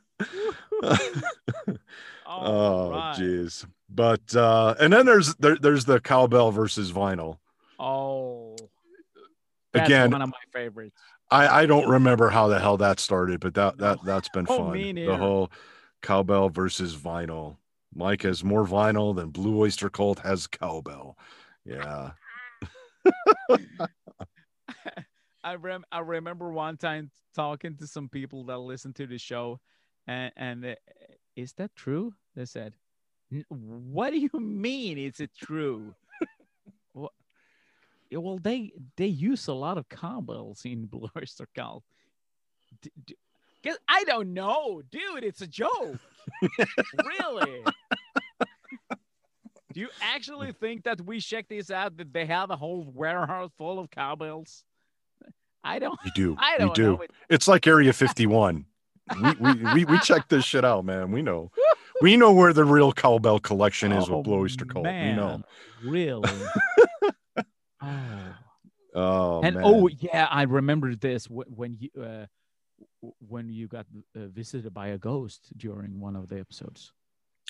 oh 2.28 2.91
right. 2.91 3.16
jeez. 3.18 3.66
But 3.89 4.36
uh 4.36 4.76
and 4.80 4.91
then 4.91 5.06
there's 5.06 5.36
there, 5.36 5.56
there's 5.58 5.86
the 5.86 5.99
cowbell 5.99 6.51
versus 6.51 6.91
vinyl. 6.91 7.38
Oh. 7.80 8.26
That's 9.78 9.89
Again, 9.89 10.11
one 10.11 10.21
of 10.21 10.30
my 10.30 10.38
favorites. 10.53 10.95
I 11.30 11.61
I 11.61 11.65
don't 11.65 11.89
remember 11.89 12.30
how 12.30 12.47
the 12.47 12.59
hell 12.59 12.78
that 12.78 12.99
started, 12.99 13.39
but 13.39 13.53
that 13.55 13.78
that 13.80 13.99
that's 14.05 14.30
been 14.30 14.45
Oh, 14.49 14.71
fun. 14.71 14.95
the 14.95 15.17
whole 15.17 15.51
cowbell 16.01 16.49
versus 16.49 16.95
vinyl. 16.95 17.57
Mike 17.93 18.21
has 18.23 18.43
more 18.43 18.65
vinyl 18.65 19.15
than 19.15 19.30
Blue 19.30 19.57
Oyster 19.59 19.89
Cult 19.89 20.19
has 20.19 20.47
cowbell. 20.47 21.17
Yeah. 21.65 22.11
I 25.43 25.55
rem- 25.55 25.86
I 25.91 25.99
remember 25.99 26.51
one 26.51 26.78
time 26.78 27.09
talking 27.36 27.75
to 27.78 27.88
some 27.88 28.09
people 28.09 28.43
that 28.45 28.57
listen 28.57 28.93
to 28.93 29.07
the 29.07 29.17
show, 29.17 29.59
and 30.05 30.32
and 30.36 30.65
uh, 30.65 30.75
is 31.36 31.53
that 31.53 31.75
true? 31.75 32.13
They 32.36 32.45
said, 32.45 32.73
"What 33.49 34.11
do 34.11 34.17
you 34.19 34.30
mean? 34.34 34.97
Is 34.97 35.19
it 35.19 35.32
true?" 35.38 35.93
Well, 38.12 38.38
they 38.41 38.72
they 38.95 39.08
use 39.08 39.47
a 39.47 39.53
lot 39.53 39.78
of 39.78 39.88
cowbells 39.89 40.62
in 40.66 40.86
Blue 40.91 41.10
Oyster 41.18 41.47
Cult. 41.55 41.84
D- 42.82 42.91
d- 43.05 43.16
'cause 43.64 43.78
I 43.88 44.03
don't 44.05 44.34
know, 44.34 44.82
dude. 44.91 45.24
It's 45.24 45.41
a 45.41 45.47
joke. 45.47 45.97
really? 47.05 47.64
Do 49.74 49.82
you 49.82 49.89
actually 50.01 50.53
think 50.53 50.84
that 50.86 51.01
we 51.01 51.20
check 51.20 51.47
this 51.49 51.70
out 51.70 51.97
that 51.97 52.12
they 52.12 52.26
have 52.26 52.49
a 52.49 52.55
whole 52.55 52.89
warehouse 52.93 53.51
full 53.58 53.78
of 53.80 53.91
cowbells? 53.91 54.64
I 55.64 55.78
don't. 55.80 55.99
You 56.05 56.12
do. 56.16 56.36
I 56.39 56.58
don't 56.58 56.74
do. 56.74 57.01
It- 57.01 57.12
It's 57.30 57.47
like 57.47 57.68
Area 57.68 57.93
51. 57.93 58.66
we, 59.22 59.32
we, 59.39 59.53
we, 59.74 59.86
we 59.86 59.99
check 59.99 60.28
this 60.30 60.43
shit 60.45 60.66
out, 60.66 60.84
man. 60.84 61.12
We 61.12 61.22
know. 61.22 61.51
We 62.01 62.18
know 62.18 62.32
where 62.34 62.53
the 62.53 62.64
real 62.66 62.91
cowbell 62.91 63.39
collection 63.39 63.91
is 63.91 64.10
Oh, 64.10 64.18
with 64.18 64.26
Blue 64.26 64.39
Oyster 64.41 64.66
Cult. 64.66 64.86
We 64.86 64.91
know. 65.14 65.41
Really? 65.84 66.30
Oh. 67.88 68.36
Oh, 68.96 69.42
and 69.44 69.56
man. 69.56 69.64
oh 69.66 69.88
yeah, 69.88 70.28
I 70.32 70.44
remember 70.44 70.96
this 70.96 71.26
when 71.30 71.78
you 71.80 71.90
uh, 72.02 72.26
when 73.20 73.48
you 73.48 73.68
got 73.68 73.86
uh, 74.16 74.28
visited 74.28 74.74
by 74.74 74.88
a 74.88 74.98
ghost 74.98 75.56
during 75.56 76.00
one 76.00 76.16
of 76.16 76.30
the 76.30 76.40
episodes. 76.40 76.92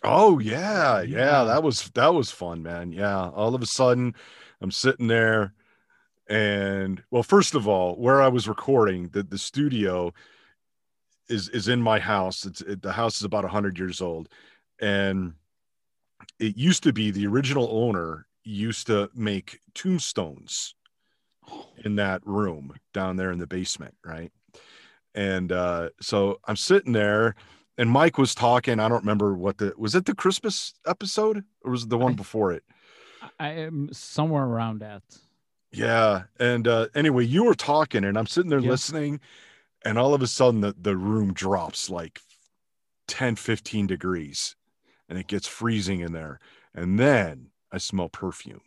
Oh 0.04 0.40
yeah, 0.40 1.02
yeah, 1.02 1.18
Yeah. 1.18 1.44
that 1.46 1.64
was 1.64 1.90
that 1.92 2.14
was 2.14 2.32
fun, 2.32 2.64
man. 2.64 2.92
Yeah, 2.92 3.30
all 3.30 3.56
of 3.56 3.62
a 3.62 3.66
sudden, 3.66 4.14
I'm 4.62 4.72
sitting 4.72 5.08
there, 5.08 5.54
and 6.28 7.02
well, 7.12 7.24
first 7.24 7.56
of 7.56 7.68
all, 7.68 7.96
where 7.96 8.22
I 8.22 8.28
was 8.28 8.48
recording, 8.50 9.08
the 9.10 9.24
the 9.24 9.38
studio 9.38 10.14
is 11.30 11.48
is 11.50 11.68
in 11.70 11.82
my 11.82 12.00
house. 12.00 12.46
It's 12.46 12.62
it, 12.62 12.82
the 12.82 12.92
house 12.92 13.18
is 13.18 13.24
about 13.24 13.46
hundred 13.46 13.80
years 13.80 14.02
old, 14.02 14.28
and 14.82 15.34
it 16.40 16.58
used 16.58 16.84
to 16.84 16.92
be 16.92 17.10
the 17.12 17.28
original 17.28 17.70
owner 17.72 18.28
used 18.48 18.88
to 18.88 19.10
make 19.14 19.60
tombstones 19.74 20.76
in 21.84 21.96
that 21.96 22.26
room 22.26 22.74
down 22.94 23.16
there 23.18 23.32
in 23.32 23.40
the 23.40 23.48
basement, 23.48 23.96
right? 24.06 24.32
And 25.16 25.52
uh, 25.52 25.90
so 26.02 26.40
I'm 26.46 26.56
sitting 26.56 26.94
there, 26.94 27.36
and 27.78 27.90
Mike 27.90 28.18
was 28.18 28.36
talking. 28.36 28.80
I 28.80 28.88
don't 28.90 29.02
remember 29.02 29.34
what 29.34 29.58
the 29.58 29.74
was 29.78 29.96
it 29.96 30.06
the 30.06 30.16
Christmas 30.16 30.74
episode 30.86 31.44
or 31.64 31.72
was 31.72 31.84
it 31.84 31.90
the 31.90 31.98
one 31.98 32.14
I- 32.14 32.16
before 32.16 32.52
it? 32.52 32.64
I 33.40 33.50
am 33.50 33.90
somewhere 33.92 34.44
around 34.46 34.80
that. 34.80 35.02
Yeah. 35.72 36.24
And 36.40 36.68
uh, 36.68 36.88
anyway, 36.96 37.26
you 37.26 37.44
were 37.44 37.56
talking, 37.56 38.04
and 38.04 38.18
I'm 38.18 38.28
sitting 38.28 38.50
there 38.50 38.60
Yeah. 38.60 38.70
listening, 38.70 39.20
and 39.84 39.98
all 39.98 40.14
of 40.14 40.22
a 40.22 40.28
sudden 40.28 40.62
the, 40.62 40.76
the 40.80 40.96
room 40.96 41.34
drops 41.34 41.90
like 41.90 42.20
10, 43.08 43.36
15 43.36 43.88
degrees, 43.88 44.56
and 45.10 45.18
it 45.18 45.28
gets 45.28 45.48
freezing 45.48 46.00
in 46.02 46.14
there. 46.14 46.40
And 46.76 47.00
then 47.00 47.48
I 47.72 47.78
smell 47.78 48.10
perfume. 48.10 48.62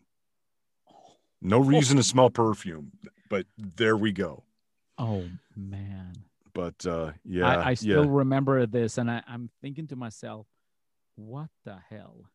No 1.42 1.58
reason 1.58 1.96
to 1.96 2.02
smell 2.02 2.30
perfume, 2.30 2.92
but 3.28 3.46
there 3.56 3.96
we 3.96 4.12
go. 4.12 4.44
Oh 4.98 5.24
man. 5.56 6.12
But 6.52 6.84
uh, 6.84 7.12
yeah, 7.24 7.46
I, 7.46 7.70
I 7.70 7.74
still 7.74 8.04
yeah. 8.04 8.10
remember 8.10 8.66
this, 8.66 8.98
and 8.98 9.10
I, 9.10 9.22
I'm 9.26 9.50
thinking 9.62 9.86
to 9.88 9.96
myself, 9.96 10.46
what 11.16 11.48
the 11.64 11.78
hell? 11.88 12.26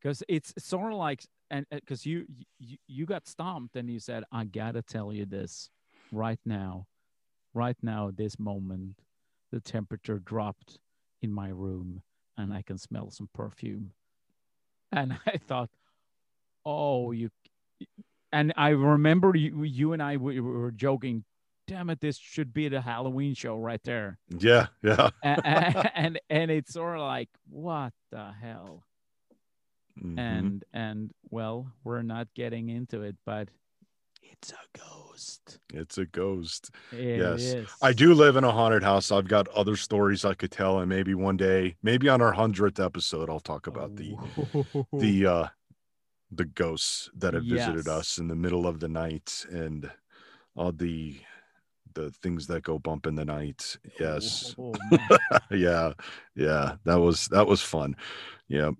Because 0.00 0.22
it's 0.28 0.54
sort 0.58 0.92
of 0.92 0.98
like, 0.98 1.24
and 1.50 1.66
because 1.70 2.06
you, 2.06 2.26
you 2.58 2.78
you 2.86 3.06
got 3.06 3.26
stomped, 3.26 3.76
and 3.76 3.90
you 3.90 3.98
said, 3.98 4.24
I 4.32 4.44
gotta 4.44 4.82
tell 4.82 5.12
you 5.12 5.26
this 5.26 5.68
right 6.12 6.38
now, 6.46 6.86
right 7.52 7.76
now, 7.82 8.10
this 8.14 8.38
moment, 8.38 9.00
the 9.50 9.60
temperature 9.60 10.20
dropped 10.20 10.78
in 11.20 11.32
my 11.32 11.48
room, 11.48 12.02
and 12.36 12.54
I 12.54 12.62
can 12.62 12.78
smell 12.78 13.10
some 13.10 13.28
perfume, 13.34 13.92
and 14.92 15.12
I 15.26 15.38
thought, 15.38 15.70
oh, 16.64 17.12
you, 17.12 17.30
and 18.32 18.52
I 18.56 18.70
remember 18.70 19.34
you 19.36 19.62
you 19.64 19.92
and 19.92 20.02
I 20.02 20.16
we 20.16 20.40
were 20.40 20.70
joking. 20.72 21.24
Damn 21.66 21.90
it! 21.90 22.00
This 22.00 22.16
should 22.16 22.54
be 22.54 22.68
the 22.68 22.80
Halloween 22.80 23.34
show 23.34 23.58
right 23.58 23.82
there 23.84 24.18
yeah, 24.38 24.68
yeah. 24.82 25.10
and, 25.22 25.90
and 25.94 26.20
and 26.30 26.50
it's 26.50 26.72
sort 26.72 26.96
of 26.96 27.02
like 27.02 27.28
what 27.48 27.92
the 28.10 28.32
hell 28.40 28.84
Mhm. 30.02 30.18
and 30.18 30.64
and 30.72 31.10
well 31.30 31.72
we're 31.84 32.02
not 32.02 32.28
getting 32.34 32.68
into 32.68 33.02
it 33.02 33.16
but 33.26 33.48
it's 34.32 34.52
a 34.52 34.78
ghost 34.78 35.58
it's 35.74 35.98
a 35.98 36.06
ghost. 36.06 36.70
It 36.92 37.18
Yes. 37.18 37.40
is. 37.42 37.68
I 37.82 37.92
do 37.92 38.14
live 38.14 38.36
in 38.36 38.44
a 38.44 38.52
haunted 38.52 38.82
house. 38.84 39.10
I've 39.10 39.26
got 39.28 39.48
other 39.48 39.74
stories 39.76 40.24
I 40.24 40.32
could 40.34 40.50
tell, 40.52 40.78
and 40.78 40.88
maybe 40.88 41.14
one 41.14 41.36
day, 41.36 41.74
maybe 41.82 42.08
on 42.08 42.22
our 42.22 42.32
hundredth 42.32 42.78
episode, 42.80 43.28
I'll 43.28 43.40
talk 43.40 43.66
about 43.66 43.96
the 43.96 44.14
Oh. 44.16 44.86
the 44.92 45.26
uh 45.26 45.46
the 46.30 46.44
ghosts 46.44 47.10
that 47.16 47.34
have 47.34 47.44
visited 47.44 47.86
Yes. 47.86 47.88
us 47.88 48.18
in 48.18 48.28
the 48.28 48.36
middle 48.36 48.66
of 48.66 48.78
the 48.80 48.88
night 48.88 49.44
and 49.50 49.90
all 50.56 50.72
the 50.72 51.18
the 51.94 52.10
things 52.22 52.46
that 52.46 52.62
go 52.62 52.78
bump 52.78 53.06
in 53.06 53.14
the 53.16 53.24
night. 53.24 53.76
Yes. 53.98 54.54
Oh, 54.58 54.72
yeah. 55.50 55.92
Yeah. 56.36 56.76
That 56.84 57.00
was 57.00 57.26
that 57.28 57.46
was 57.46 57.60
fun. 57.62 57.96
Yeah. 58.48 58.70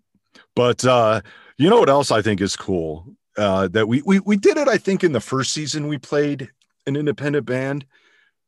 But 0.55 0.85
uh 0.85 1.21
you 1.57 1.69
know 1.69 1.81
what 1.81 1.91
else 1.91 2.11
I 2.13 2.23
think 2.23 2.41
is 2.41 2.55
cool? 2.57 3.17
Uh 3.39 3.69
that 3.69 3.89
we 3.89 4.03
we 4.03 4.21
we 4.21 4.37
did 4.37 4.59
it, 4.59 4.69
I 4.69 4.79
think, 4.79 5.05
in 5.05 5.13
the 5.13 5.21
first 5.21 5.53
season 5.53 5.89
we 5.89 5.99
played 5.99 6.51
an 6.87 6.97
independent 6.97 7.47
band, 7.47 7.87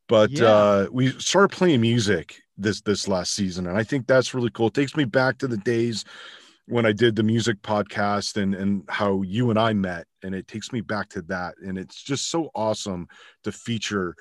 but 0.09 0.31
Yeah. 0.33 0.49
uh 0.49 0.89
we 0.93 1.11
started 1.21 1.57
playing 1.57 1.81
music 1.83 2.43
this 2.59 2.81
this 2.83 3.09
last 3.09 3.35
season, 3.35 3.67
and 3.69 3.79
I 3.79 3.85
think 3.85 4.07
that's 4.07 4.35
really 4.35 4.51
cool. 4.51 4.69
It 4.69 4.75
takes 4.75 4.97
me 4.97 5.05
back 5.05 5.39
to 5.39 5.49
the 5.49 5.59
days 5.59 6.05
when 6.67 6.87
I 6.87 6.93
did 6.93 7.17
the 7.17 7.23
music 7.23 7.63
podcast 7.63 8.37
and 8.43 8.55
and 8.55 8.85
how 8.89 9.23
you 9.23 9.51
and 9.51 9.59
I 9.59 9.73
met, 9.75 10.07
and 10.23 10.35
it 10.35 10.49
takes 10.49 10.73
me 10.73 10.81
back 10.83 11.09
to 11.11 11.23
that. 11.23 11.55
And 11.65 11.79
it's 11.79 12.03
just 12.03 12.31
so 12.31 12.51
awesome 12.55 13.09
to 13.45 13.53
feature 13.53 14.17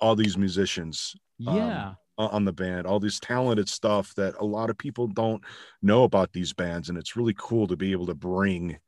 all 0.00 0.16
these 0.16 0.38
musicians 0.38 1.14
yeah 1.38 1.94
o- 2.18 2.28
on 2.28 2.44
the 2.46 2.52
band, 2.52 2.86
all 2.86 3.00
this 3.00 3.20
talented 3.20 3.68
stuff 3.68 4.14
that 4.16 4.34
a 4.40 4.44
lot 4.44 4.70
of 4.70 4.78
people 4.78 5.06
don't 5.08 5.42
know 5.82 6.04
about 6.04 6.32
these 6.32 6.52
bands, 6.54 6.88
and 6.88 6.98
it's 6.98 7.16
really 7.16 7.34
cool 7.38 7.66
to 7.68 7.76
be 7.76 7.92
able 7.92 8.06
to 8.06 8.14
bring 8.14 8.78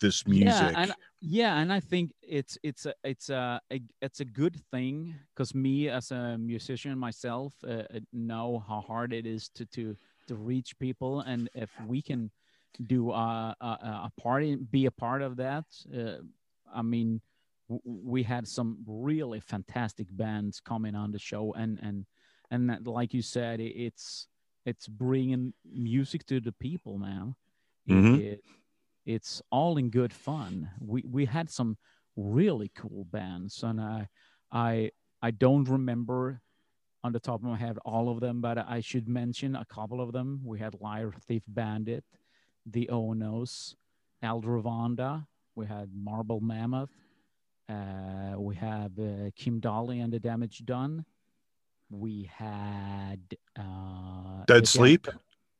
this 0.00 0.26
music. 0.26 0.46
Yeah, 0.48 0.82
and 0.82 0.94
yeah, 1.20 1.56
and 1.58 1.72
I 1.72 1.80
think 1.80 2.12
it's 2.22 2.58
it's 2.62 2.86
a 2.86 2.94
it's 3.04 3.28
a, 3.30 3.60
a 3.72 3.80
it's 4.00 4.20
a 4.20 4.24
good 4.24 4.56
thing 4.70 5.14
because 5.34 5.54
me 5.54 5.88
as 5.88 6.10
a 6.10 6.36
musician 6.38 6.98
myself 6.98 7.54
uh, 7.64 7.84
uh, 7.94 8.00
know 8.12 8.64
how 8.66 8.80
hard 8.80 9.12
it 9.12 9.26
is 9.26 9.48
to 9.50 9.66
to 9.66 9.96
to 10.28 10.34
reach 10.36 10.78
people, 10.78 11.20
and 11.20 11.48
if 11.54 11.70
we 11.78 12.02
can 12.02 12.30
do 12.86 13.12
a 13.12 13.54
a, 13.60 13.66
a 14.08 14.12
party, 14.20 14.56
be 14.56 14.86
a 14.86 14.90
part 14.90 15.22
of 15.22 15.36
that, 15.36 15.64
uh, 15.96 16.18
I 16.72 16.82
mean, 16.82 17.20
w- 17.68 17.82
we 17.84 18.22
had 18.22 18.48
some 18.48 18.78
really 18.86 19.40
fantastic 19.40 20.08
bands 20.10 20.60
coming 20.60 20.94
on 20.94 21.12
the 21.12 21.18
show, 21.18 21.52
and 21.54 21.78
and 21.82 22.06
and 22.50 22.70
that, 22.70 22.86
like 22.86 23.14
you 23.14 23.22
said, 23.22 23.60
it, 23.60 23.72
it's 23.76 24.28
it's 24.64 24.88
bringing 24.88 25.52
music 25.64 26.24
to 26.26 26.40
the 26.40 26.52
people 26.52 26.98
man. 26.98 27.34
Mhm. 27.88 28.20
it- 28.20 28.44
it's 29.06 29.42
all 29.50 29.76
in 29.76 29.90
good 29.90 30.12
fun. 30.12 30.70
We 30.80 31.04
we 31.08 31.24
had 31.24 31.50
some 31.50 31.76
really 32.16 32.70
cool 32.74 33.04
bands, 33.04 33.62
and 33.62 33.80
I 33.80 34.08
I 34.50 34.90
I 35.22 35.30
don't 35.30 35.68
remember 35.68 36.40
on 37.02 37.12
the 37.12 37.20
top 37.20 37.36
of 37.36 37.42
my 37.42 37.56
head 37.56 37.78
all 37.84 38.08
of 38.08 38.20
them, 38.20 38.40
but 38.40 38.58
I 38.58 38.80
should 38.80 39.08
mention 39.08 39.56
a 39.56 39.64
couple 39.66 40.00
of 40.00 40.12
them. 40.12 40.40
We 40.42 40.58
had 40.58 40.74
Liar 40.80 41.12
Thief 41.28 41.42
Bandit, 41.46 42.02
The 42.66 42.88
Onos, 42.90 43.74
Aldrovanda. 44.22 45.26
We 45.54 45.66
had 45.66 45.90
Marble 45.94 46.40
Mammoth. 46.40 46.90
Uh, 47.68 48.34
we 48.38 48.56
have 48.56 48.98
uh, 48.98 49.30
Kim 49.36 49.60
Dolly 49.60 50.00
and 50.00 50.12
the 50.12 50.18
Damage 50.18 50.64
Done. 50.64 51.04
We 51.90 52.30
had 52.34 53.20
uh, 53.58 54.44
Dead 54.46 54.66
Sleep? 54.66 55.06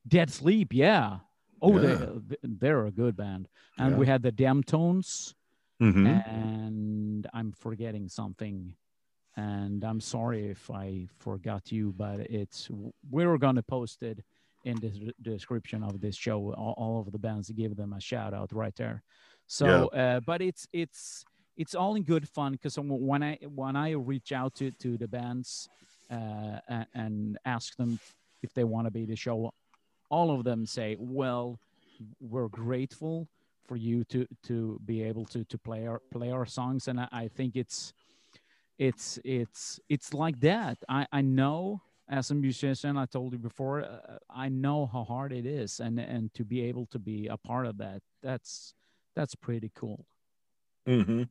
Dead 0.09 0.31
Sleep, 0.31 0.73
yeah. 0.73 1.19
Oh, 1.65 1.81
Yeah. 1.81 2.07
They, 2.29 2.37
they're 2.43 2.87
a 2.87 2.91
good 2.91 3.17
band. 3.17 3.49
And 3.79 3.99
we 3.99 4.07
had 4.07 4.23
the 4.23 4.33
Damtones, 4.33 5.35
Mhm. 5.81 6.07
and 6.29 7.27
I'm 7.33 7.53
forgetting 7.53 8.09
something. 8.09 8.75
And 9.37 9.83
I'm 9.85 10.01
sorry 10.01 10.47
if 10.57 10.71
I 10.71 11.09
forgot 11.19 11.73
you, 11.73 11.93
but 11.97 12.21
it's 12.41 12.69
we're 13.11 13.39
gonna 13.39 13.62
post 13.62 14.03
it 14.03 14.19
in 14.65 14.77
the 14.81 15.12
description 15.21 15.83
of 15.83 16.01
this 16.01 16.17
show. 16.17 16.53
All, 16.55 16.75
all 16.77 17.01
of 17.01 17.11
the 17.11 17.19
bands, 17.19 17.51
give 17.51 17.75
them 17.77 17.93
a 17.93 18.01
shout 18.01 18.33
out 18.33 18.53
right 18.53 18.75
there. 18.77 19.03
So, 19.47 19.67
uh, 19.89 20.21
but 20.21 20.41
it's 20.41 20.67
it's 20.73 21.25
it's 21.57 21.75
all 21.75 21.95
in 21.97 22.05
good 22.05 22.29
fun 22.29 22.53
because 22.53 22.77
when 22.79 23.23
I 23.25 23.37
when 23.61 23.75
I 23.77 23.91
reach 24.12 24.31
out 24.33 24.55
to 24.57 24.71
to 24.71 24.97
the 24.97 25.09
bands 25.09 25.69
uh, 26.11 26.61
a- 26.69 26.87
and 26.95 27.37
ask 27.45 27.77
them 27.77 27.99
if 28.43 28.55
they 28.55 28.65
want 28.65 28.87
to 28.87 28.91
be 28.93 29.05
the 29.07 29.17
show, 29.17 29.51
all 30.15 30.29
of 30.37 30.41
them 30.45 30.67
say, 30.67 30.97
"Well, 30.99 31.59
we're 32.21 32.49
grateful 32.65 33.17
for 33.69 33.77
you 33.77 34.05
to 34.12 34.21
to 34.49 34.57
be 34.85 35.03
able 35.11 35.25
to 35.35 35.41
to 35.53 35.59
play 35.59 35.83
our 35.91 36.01
play 36.17 36.31
our 36.37 36.47
songs," 36.47 36.89
and 36.89 37.01
I, 37.01 37.09
I 37.25 37.29
think 37.37 37.57
it's 37.57 37.93
it's 38.79 39.19
it's 39.25 39.81
it's 39.89 40.11
like 40.15 40.41
that. 40.41 40.77
I 40.89 41.07
I 41.12 41.23
know 41.23 41.83
as 42.09 42.31
a 42.31 42.35
musician, 42.35 42.99
I 42.99 43.07
told 43.07 43.33
you 43.33 43.39
before, 43.39 43.83
uh, 43.83 44.19
I 44.29 44.49
know 44.51 44.87
how 44.87 45.05
hard 45.05 45.33
it 45.33 45.47
is, 45.47 45.81
and 45.81 45.99
and 45.99 46.33
to 46.35 46.45
be 46.45 46.61
able 46.71 46.87
to 46.87 46.99
be 46.99 47.29
a 47.29 47.37
part 47.37 47.67
of 47.67 47.79
that, 47.79 48.03
that's 48.23 48.75
that's 49.17 49.35
pretty 49.35 49.71
cool. 49.75 50.07
Mhm. 50.87 51.29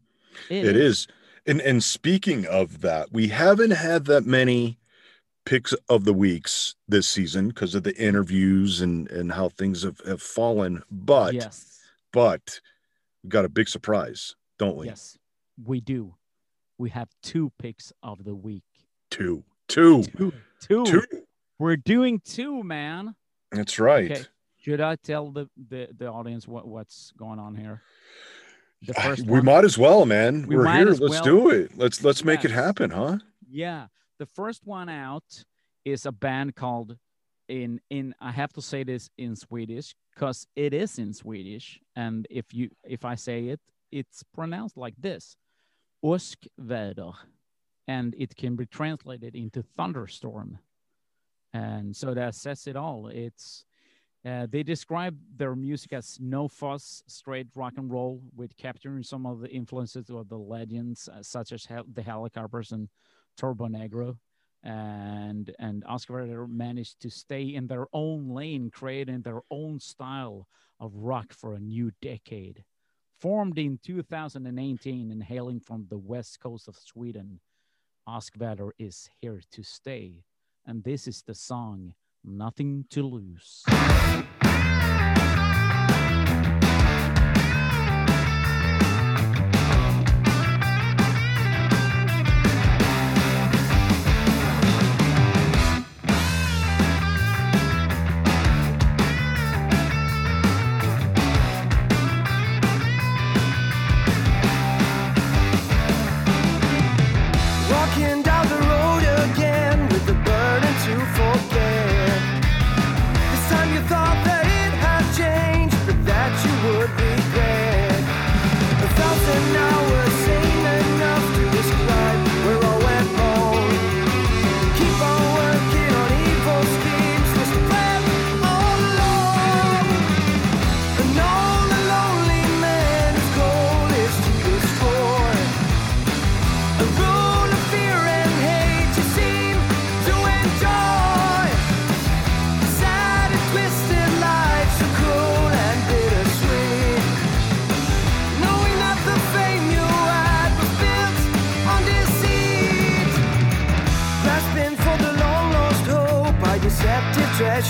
It 0.49 0.75
is. 0.75 1.07
And 1.45 1.61
and 1.61 1.83
speaking 1.83 2.45
of 2.47 2.81
that, 2.81 3.11
we 3.11 3.27
haven't 3.27 3.71
had 3.71 4.05
that 4.05 4.25
many 4.25 4.79
picks 5.45 5.73
of 5.89 6.05
the 6.05 6.13
weeks 6.13 6.75
this 6.87 7.07
season 7.07 7.49
because 7.49 7.75
of 7.75 7.83
the 7.83 7.95
interviews 7.97 8.81
and 8.81 9.09
and 9.11 9.31
how 9.31 9.49
things 9.49 9.83
have, 9.83 9.99
have 10.05 10.21
fallen. 10.21 10.83
But 10.91 11.33
yes, 11.33 11.81
but 12.11 12.59
we 13.23 13.29
got 13.29 13.45
a 13.45 13.49
big 13.49 13.69
surprise, 13.69 14.35
don't 14.57 14.77
we? 14.77 14.87
yes, 14.87 15.17
we 15.63 15.81
do. 15.81 16.15
We 16.77 16.89
have 16.89 17.09
two 17.21 17.51
picks 17.59 17.93
of 18.01 18.23
the 18.23 18.35
week. 18.35 18.63
Two. 19.09 19.43
Two. 19.67 20.03
Two. 20.03 20.33
Two. 20.59 20.85
Two. 20.85 21.03
We're 21.59 21.77
doing 21.77 22.19
two, 22.25 22.63
man. 22.63 23.15
That's 23.51 23.79
right. 23.79 24.11
Okay. 24.11 24.23
Should 24.57 24.81
I 24.81 24.95
tell 24.95 25.29
the, 25.31 25.49
the, 25.69 25.89
the 25.95 26.07
audience 26.07 26.47
what, 26.47 26.67
what's 26.67 27.11
going 27.17 27.37
on 27.37 27.55
here? 27.55 27.81
The 28.81 28.93
first 28.93 29.25
we 29.25 29.39
one? 29.39 29.45
might 29.45 29.65
as 29.65 29.77
well, 29.77 30.05
man. 30.05 30.47
We 30.47 30.55
are 30.55 30.65
here. 30.65 30.85
Let's 30.87 30.99
well. 30.99 31.23
do 31.23 31.49
it. 31.51 31.77
Let's 31.77 32.03
let's 32.03 32.25
make 32.25 32.43
it 32.43 32.51
happen, 32.51 32.89
huh? 32.89 33.19
Yeah, 33.49 33.87
the 34.23 34.27
first 34.27 34.65
one 34.65 34.87
out 34.87 35.43
is 35.83 36.05
a 36.05 36.11
band 36.13 36.55
called 36.55 36.95
in 37.49 37.81
in 37.89 38.15
I 38.21 38.31
have 38.31 38.53
to 38.53 38.61
say 38.61 38.83
this 38.85 39.09
in 39.17 39.35
Swedish 39.35 39.95
because 40.13 40.47
it 40.55 40.73
is 40.73 40.97
in 40.97 41.13
Swedish, 41.13 41.81
and 41.93 42.25
if 42.29 42.53
you 42.53 42.69
if 42.85 43.03
I 43.03 43.15
say 43.15 43.47
it, 43.47 43.59
it's 43.91 44.23
pronounced 44.23 44.77
like 44.77 44.95
this, 44.97 45.35
Åskväder, 46.01 47.13
and 47.85 48.15
it 48.17 48.37
can 48.37 48.55
be 48.55 48.65
translated 48.65 49.35
into 49.35 49.61
thunderstorm, 49.61 50.59
and 51.51 51.93
so 51.93 52.13
that 52.13 52.33
says 52.33 52.65
it 52.65 52.77
all. 52.77 53.07
It's 53.07 53.65
uh, 54.25 54.47
they 54.49 54.63
describe 54.63 55.17
their 55.35 55.53
music 55.53 55.91
as 55.91 56.17
no 56.21 56.47
fuss, 56.47 57.03
straight 57.07 57.47
rock 57.55 57.73
and 57.75 57.91
roll, 57.91 58.21
with 58.33 58.55
capturing 58.55 59.03
some 59.03 59.25
of 59.25 59.41
the 59.41 59.49
influences 59.49 60.09
of 60.09 60.29
the 60.29 60.39
legends, 60.39 61.09
uh, 61.09 61.21
such 61.21 61.51
as 61.51 61.65
Hel- 61.65 61.91
the 61.93 62.03
Hellacopters 62.03 62.71
and 62.71 62.87
Turbonegro. 63.37 64.17
And 64.63 65.53
and 65.59 65.83
Oscar 65.85 66.47
managed 66.47 67.01
to 67.01 67.09
stay 67.09 67.43
in 67.43 67.67
their 67.67 67.87
own 67.91 68.29
lane, 68.29 68.69
creating 68.71 69.21
their 69.21 69.41
own 69.51 69.79
style 69.79 70.47
of 70.79 70.95
rock 70.95 71.33
for 71.33 71.53
a 71.53 71.59
new 71.59 71.91
decade. 72.01 72.63
Formed 73.19 73.57
in 73.57 73.79
2018 73.83 75.11
and 75.11 75.23
hailing 75.23 75.59
from 75.59 75.87
the 75.89 75.97
west 75.97 76.39
coast 76.39 76.67
of 76.67 76.75
Sweden, 76.77 77.39
Askvader 78.07 78.71
is 78.77 79.09
here 79.21 79.41
to 79.51 79.63
stay. 79.63 80.23
And 80.65 80.83
this 80.83 81.07
is 81.07 81.21
the 81.21 81.35
song 81.35 81.93
Nothing 82.23 82.85
to 82.89 83.03
Lose. 83.03 83.63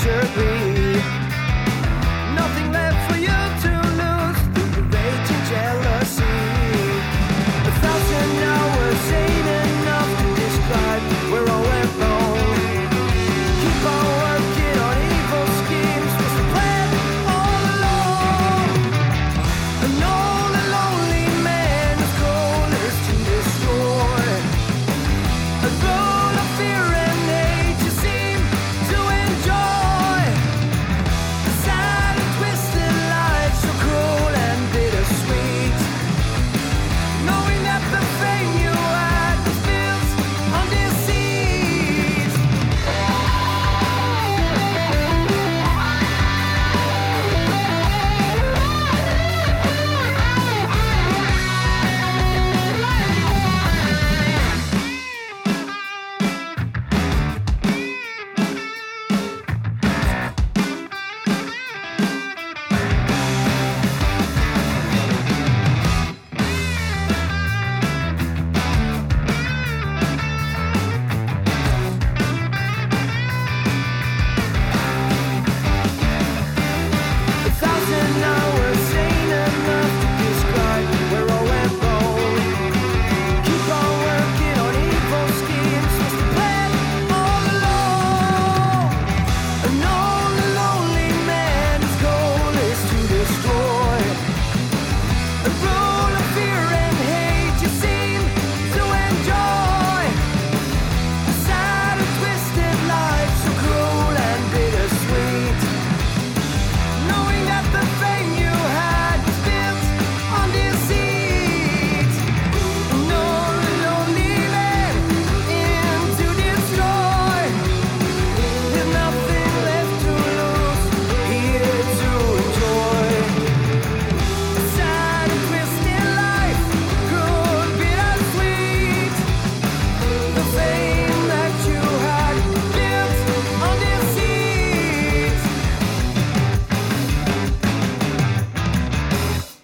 Deceptive 0.03 0.33
treachery. 0.33 0.52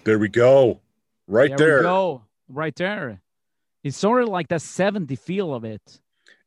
There 0.09 0.17
we 0.17 0.27
go. 0.27 0.81
Right 1.27 1.55
there 1.55 1.67
there. 1.67 1.77
we 1.77 1.83
go. 1.83 2.23
Right 2.47 2.75
there. 2.75 3.21
It's 3.83 3.95
sort 3.95 4.23
of 4.23 4.29
like 4.29 4.47
the 4.47 4.57
70 4.57 5.15
feel 5.17 5.53
of 5.53 5.63
it. 5.63 6.01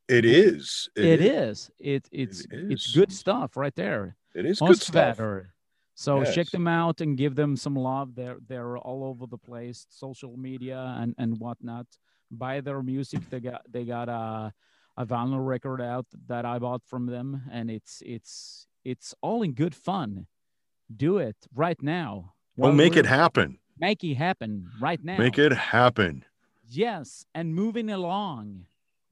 It 0.08 0.24
is. 0.24 0.90
it 0.96 1.20
is. 1.20 1.70
It 1.78 2.08
it's 2.10 2.44
it's 2.50 2.88
is. 2.88 2.92
good 2.92 3.12
stuff 3.12 3.56
right 3.56 3.72
there. 3.76 4.16
It 4.34 4.46
is 4.46 4.58
good 4.58 4.82
stuff. 4.82 5.16
Åskväder. 5.16 5.46
So 5.94 6.24
check 6.24 6.50
them 6.50 6.66
out 6.66 7.00
and 7.00 7.16
give 7.16 7.36
them 7.36 7.56
some 7.56 7.76
love. 7.76 8.16
They're 8.16 8.38
they're 8.48 8.76
all 8.78 9.04
over 9.04 9.28
the 9.28 9.38
place, 9.38 9.86
social 9.88 10.36
media 10.36 10.96
and 10.98 11.14
and 11.16 11.38
whatnot. 11.38 11.86
Buy 12.32 12.62
their 12.62 12.82
music. 12.82 13.30
They 13.30 13.38
got 13.38 13.62
they 13.70 13.84
got 13.84 14.08
a 14.08 14.52
a 14.96 15.06
vinyl 15.06 15.46
record 15.46 15.80
out 15.80 16.06
that 16.26 16.44
I 16.44 16.58
bought 16.58 16.82
from 16.84 17.06
them, 17.06 17.42
and 17.52 17.70
it's 17.70 18.02
it's 18.04 18.66
it's 18.82 19.14
all 19.22 19.44
in 19.44 19.52
good 19.52 19.76
fun. 19.76 20.26
Do 20.90 21.18
it 21.18 21.36
right 21.54 21.80
now. 21.80 22.34
Well, 22.62 22.72
make 22.72 22.96
it 22.96 23.06
happen. 23.06 23.58
Make 23.78 24.04
it 24.04 24.14
happen 24.14 24.70
right 24.80 25.02
now. 25.02 25.18
Make 25.18 25.38
it 25.38 25.52
happen. 25.52 26.24
Yes, 26.68 27.26
and 27.34 27.54
moving 27.54 27.90
along. 27.90 28.66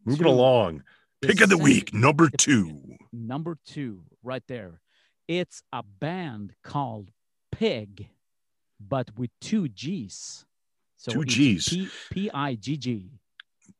Moving 0.05 0.27
along. 0.27 0.83
Pick 1.21 1.41
of 1.41 1.51
the 1.51 1.59
week, 1.59 1.93
number 1.93 2.31
two. 2.31 2.81
number 3.13 3.59
two 3.67 4.03
right 4.23 4.43
there. 4.47 4.81
It's 5.29 5.63
a 5.73 5.83
band 5.83 6.55
called 6.63 7.11
Pigg, 7.53 8.09
but 8.81 9.11
with 9.19 9.31
two 9.41 9.69
G's. 9.69 10.47
So 10.97 11.13
Two 11.13 11.25
Gs. 11.25 11.69
P 11.69 11.89
P 12.11 12.31
I 12.33 12.55
G 12.55 12.77
G. 12.77 13.11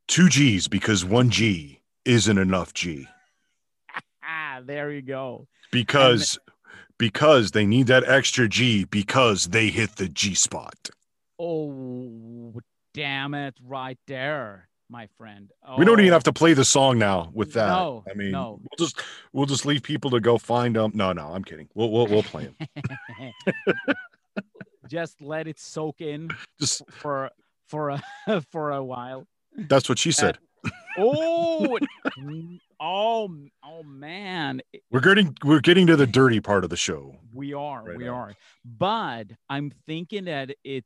Two 0.07 0.27
G's 0.27 0.67
because 0.67 1.05
one 1.05 1.29
G 1.29 1.79
isn't 2.03 2.37
enough 2.37 2.73
G. 2.73 3.07
Ah, 4.23 4.59
there 4.65 4.91
you 4.91 5.01
go. 5.01 5.47
Because 5.71 6.37
because 7.01 7.49
they 7.51 7.65
need 7.65 7.87
that 7.87 8.07
extra 8.07 8.47
G 8.47 8.83
because 8.85 9.45
they 9.47 9.69
hit 9.69 9.95
the 9.95 10.07
G 10.07 10.35
spot. 10.35 10.91
Oh, 11.39 12.61
damn 12.93 13.33
it, 13.33 13.55
right 13.65 13.97
there, 14.05 14.69
my 14.87 15.07
friend. 15.17 15.49
We 15.79 15.83
don't 15.85 15.99
even 15.99 16.11
Oh, 16.11 16.13
have 16.13 16.23
to 16.25 16.29
oh. 16.29 16.33
play 16.33 16.53
the 16.53 16.63
song 16.63 16.99
now 16.99 17.31
with 17.33 17.53
that. 17.53 17.69
No, 17.69 18.03
I 18.09 18.13
mean, 18.13 18.31
no. 18.31 18.59
we'll 18.61 18.77
just 18.87 19.01
we'll 19.33 19.47
just 19.47 19.65
leave 19.65 19.81
people 19.81 20.11
to 20.11 20.19
go 20.19 20.37
find 20.37 20.75
them. 20.75 20.91
No, 20.93 21.11
no, 21.11 21.33
I'm 21.33 21.43
kidding. 21.43 21.67
We'll 21.73 21.89
we'll, 21.89 22.05
we'll 22.05 22.21
play 22.23 22.45
them. 22.45 22.55
Just 24.87 25.21
let 25.21 25.47
it 25.47 25.57
soak 25.59 26.01
in 26.01 26.29
Just 26.59 26.81
for 26.89 27.31
for 27.67 27.89
a 27.89 28.01
for 28.51 28.71
a 28.71 28.83
while. 28.83 29.25
that's 29.55 29.87
what 29.89 29.97
she 29.97 30.11
said. 30.11 30.37
Uh, 30.65 30.69
oh, 30.99 31.79
n- 32.19 32.59
oh, 32.81 33.31
oh, 33.63 33.83
man! 33.83 34.61
We're 34.89 34.99
getting 35.01 35.37
we're 35.43 35.61
getting 35.61 35.87
to 35.87 35.95
the 35.95 36.07
dirty 36.07 36.41
part 36.41 36.63
of 36.63 36.69
the 36.69 36.77
show. 36.77 37.15
We 37.33 37.53
are, 37.53 37.83
Right 37.83 37.97
we 37.97 38.07
on. 38.07 38.15
are. 38.15 38.33
But 38.65 39.27
I'm 39.49 39.71
thinking 39.85 40.25
that 40.25 40.55
it 40.63 40.83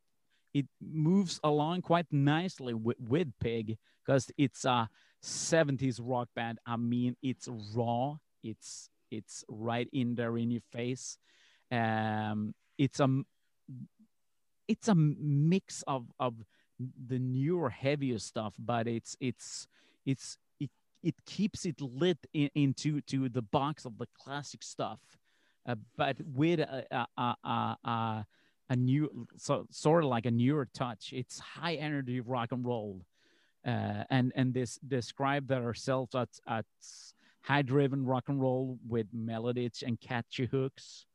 it 0.54 0.68
moves 0.82 1.40
along 1.44 1.82
quite 1.82 2.06
nicely 2.12 2.74
with, 2.74 2.98
with 3.00 3.28
Pigg 3.42 3.78
because 4.06 4.30
it's 4.38 4.64
a 4.64 4.88
70s 5.24 6.00
rock 6.02 6.30
band. 6.36 6.60
I 6.66 6.78
mean, 6.78 7.16
it's 7.24 7.50
raw. 7.76 8.18
It's 8.44 8.90
it's 9.12 9.44
right 9.50 9.90
in 9.92 10.16
there 10.16 10.38
in 10.38 10.52
your 10.52 10.62
face. 10.72 11.18
Um, 11.72 12.54
it's 12.78 13.00
a 13.00 13.24
it's 14.68 14.88
a 14.88 14.96
mix 14.96 15.84
of 15.88 16.08
of 16.20 16.36
the 16.80 17.20
newer, 17.20 17.70
heavier 17.70 18.20
stuff, 18.20 18.54
but 18.60 18.88
it's 18.88 19.16
it's 19.20 19.68
it's 20.06 20.38
it 21.06 21.16
keeps 21.26 21.66
it 21.66 21.80
lit 21.80 22.18
in, 22.34 22.50
into 22.56 23.00
to 23.02 23.30
the 23.30 23.42
box 23.42 23.86
of 23.86 23.98
the 23.98 24.08
classic 24.20 24.62
stuff 24.64 25.00
uh, 25.68 25.76
but 25.98 26.18
with 26.34 26.60
a 26.60 26.86
a, 27.18 27.36
a, 27.48 28.26
a, 28.70 28.76
new 28.76 29.28
so 29.38 29.66
sort 29.72 30.04
of 30.04 30.10
like 30.10 30.26
a 30.26 30.32
newer 30.32 30.68
touch. 30.74 31.12
It's 31.12 31.40
high 31.40 31.76
energy 31.76 32.20
rock 32.20 32.52
and 32.52 32.64
roll, 32.66 33.06
uh, 33.66 34.04
and 34.10 34.32
and 34.36 34.54
this 34.54 34.78
describe 34.88 35.48
that 35.48 35.62
ourselves 35.62 36.14
as 36.16 36.28
as 36.48 36.66
high 37.42 37.64
driven 37.64 38.06
rock 38.06 38.26
and 38.28 38.40
roll 38.40 38.78
with 38.88 39.08
melodies 39.14 39.84
and 39.86 40.00
catchy 40.00 40.46
hooks. 40.46 41.06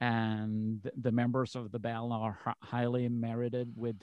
And 0.00 0.80
the 1.00 1.12
members 1.12 1.54
of 1.54 1.70
the 1.70 1.78
band 1.78 2.12
are 2.12 2.36
highly 2.60 3.08
merited 3.08 3.72
with 3.76 3.96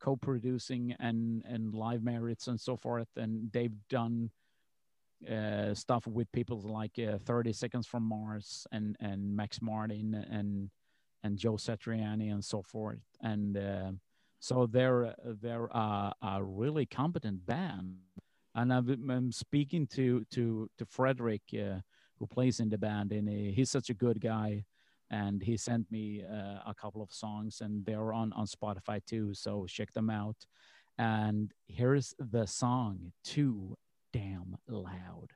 co-producing 0.00 0.96
and 0.98 1.44
and 1.48 1.72
live 1.72 2.02
merits 2.02 2.48
and 2.48 2.60
so 2.60 2.76
forth. 2.76 3.08
And 3.16 3.52
they've 3.52 3.76
done 3.88 4.30
uh, 5.30 5.74
stuff 5.74 6.06
with 6.06 6.30
people 6.32 6.60
like 6.60 6.98
uh, 6.98 7.18
30 7.24 7.52
Seconds 7.52 7.86
from 7.86 8.02
Mars 8.02 8.66
and 8.72 8.96
and 9.00 9.34
Max 9.34 9.60
Martin 9.62 10.14
and 10.30 10.70
and 11.22 11.38
Joe 11.38 11.54
Satriani 11.54 12.32
and 12.32 12.44
so 12.44 12.62
forth. 12.62 13.00
And 13.20 13.56
uh, 13.56 13.92
so 14.40 14.66
they're 14.66 15.14
they're 15.42 15.74
uh, 15.76 16.12
a 16.22 16.42
really 16.42 16.86
competent 16.86 17.44
band. 17.46 17.96
And 18.54 18.72
I've, 18.72 18.88
I'm 18.88 19.32
speaking 19.32 19.86
to 19.88 20.24
to 20.32 20.70
to 20.78 20.86
Frederick, 20.86 21.42
uh, 21.54 21.80
who 22.18 22.26
plays 22.26 22.60
in 22.60 22.68
the 22.68 22.78
band, 22.78 23.12
and 23.12 23.28
uh, 23.28 23.52
he's 23.54 23.70
such 23.70 23.90
a 23.90 23.94
good 23.94 24.20
guy. 24.20 24.64
And 25.10 25.40
he 25.42 25.56
sent 25.56 25.90
me 25.92 26.24
uh, 26.24 26.58
a 26.66 26.74
couple 26.74 27.00
of 27.00 27.12
songs, 27.12 27.60
and 27.60 27.84
they're 27.84 28.12
on 28.12 28.32
on 28.32 28.46
Spotify 28.46 29.04
too. 29.04 29.34
So 29.34 29.66
check 29.68 29.92
them 29.92 30.10
out. 30.10 30.36
And 30.98 31.52
here's 31.66 32.14
the 32.18 32.46
song 32.46 33.12
"Too 33.24 33.76
Damn 34.16 34.56
Loud." 34.66 35.32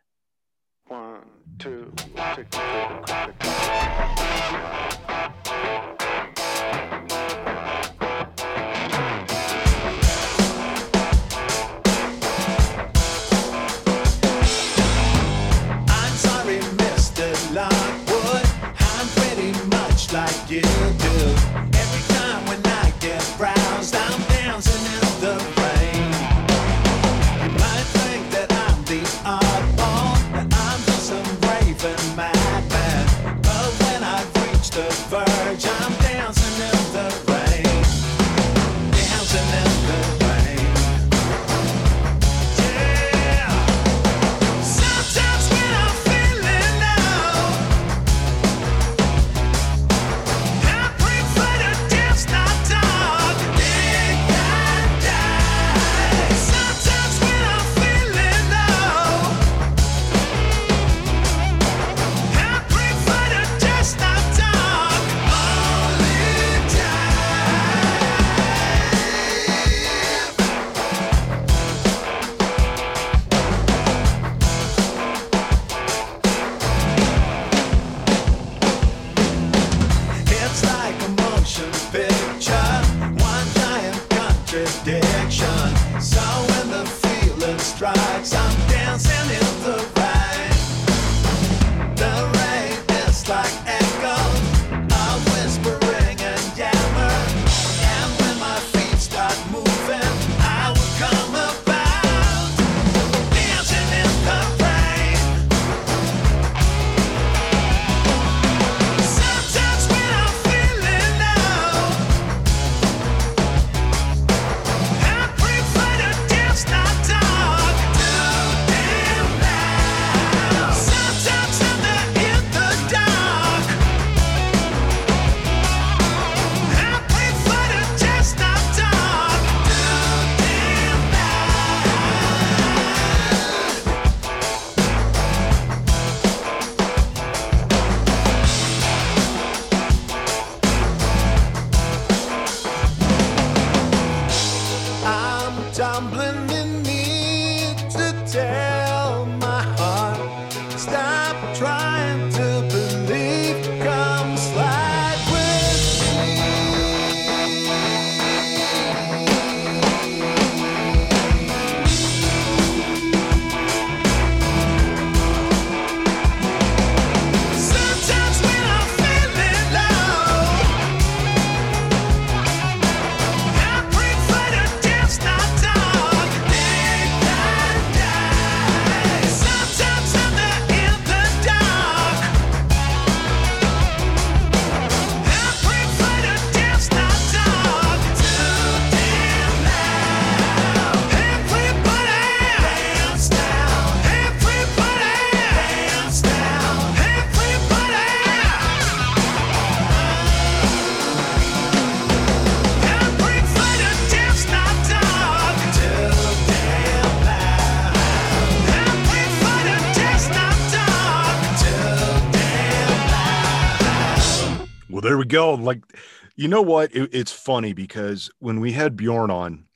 You 216.41 216.49
know 216.49 216.63
what? 216.63 216.91
It, 216.97 217.11
it's 217.13 217.31
funny 217.33 217.75
because 217.75 218.31
when 218.39 218.61
we 218.61 218.73
had 218.73 218.97
Bjorn 218.97 219.31
on 219.31 219.67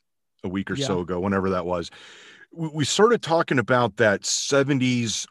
a 0.42 0.48
week 0.48 0.70
or 0.70 0.76
so 0.76 1.00
ago, 1.00 1.20
whenever 1.20 1.50
that 1.50 1.66
was, 1.66 1.90
we, 2.50 2.68
we 2.68 2.84
started 2.86 3.20
talking 3.20 3.58
about 3.58 3.98
that 3.98 4.22
70s 4.22 5.26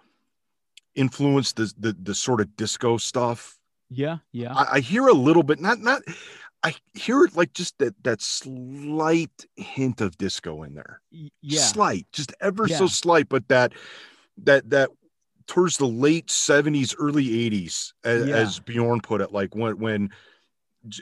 influence, 0.93 1.53
the, 1.53 1.73
the, 1.79 1.97
the 1.99 2.13
sort 2.13 2.39
of 2.39 2.55
disco 2.55 2.97
stuff. 2.97 3.57
Yeah, 3.89 4.17
yeah, 4.31 4.53
I, 4.53 4.75
I 4.75 4.79
hear 4.79 5.07
a 5.07 5.13
little 5.13 5.41
bit, 5.41 5.59
not, 5.59 5.79
not, 5.79 6.03
I 6.61 6.75
hear 6.93 7.23
it 7.23 7.35
like 7.35 7.53
just 7.53 7.79
that, 7.79 7.95
that 8.03 8.21
slight 8.21 9.31
hint 9.55 10.01
of 10.01 10.15
disco 10.19 10.61
in 10.61 10.75
there. 10.75 11.01
yeah. 11.41 11.61
Slight, 11.61 12.05
just 12.11 12.31
ever 12.41 12.67
so 12.67 12.85
slight, 12.85 13.27
but 13.27 13.47
that, 13.47 13.73
that, 14.43 14.69
that, 14.69 14.91
towards 15.47 15.77
the 15.77 15.87
late 15.87 16.27
70s 16.27 16.93
early 16.99 17.25
80s 17.49 17.93
as, 18.03 18.27
Yeah. 18.27 18.35
as 18.35 18.59
bjorn 18.59 19.01
put 19.01 19.19
it 19.19 19.31
like 19.33 19.55
when 19.55 19.77
when 19.77 20.09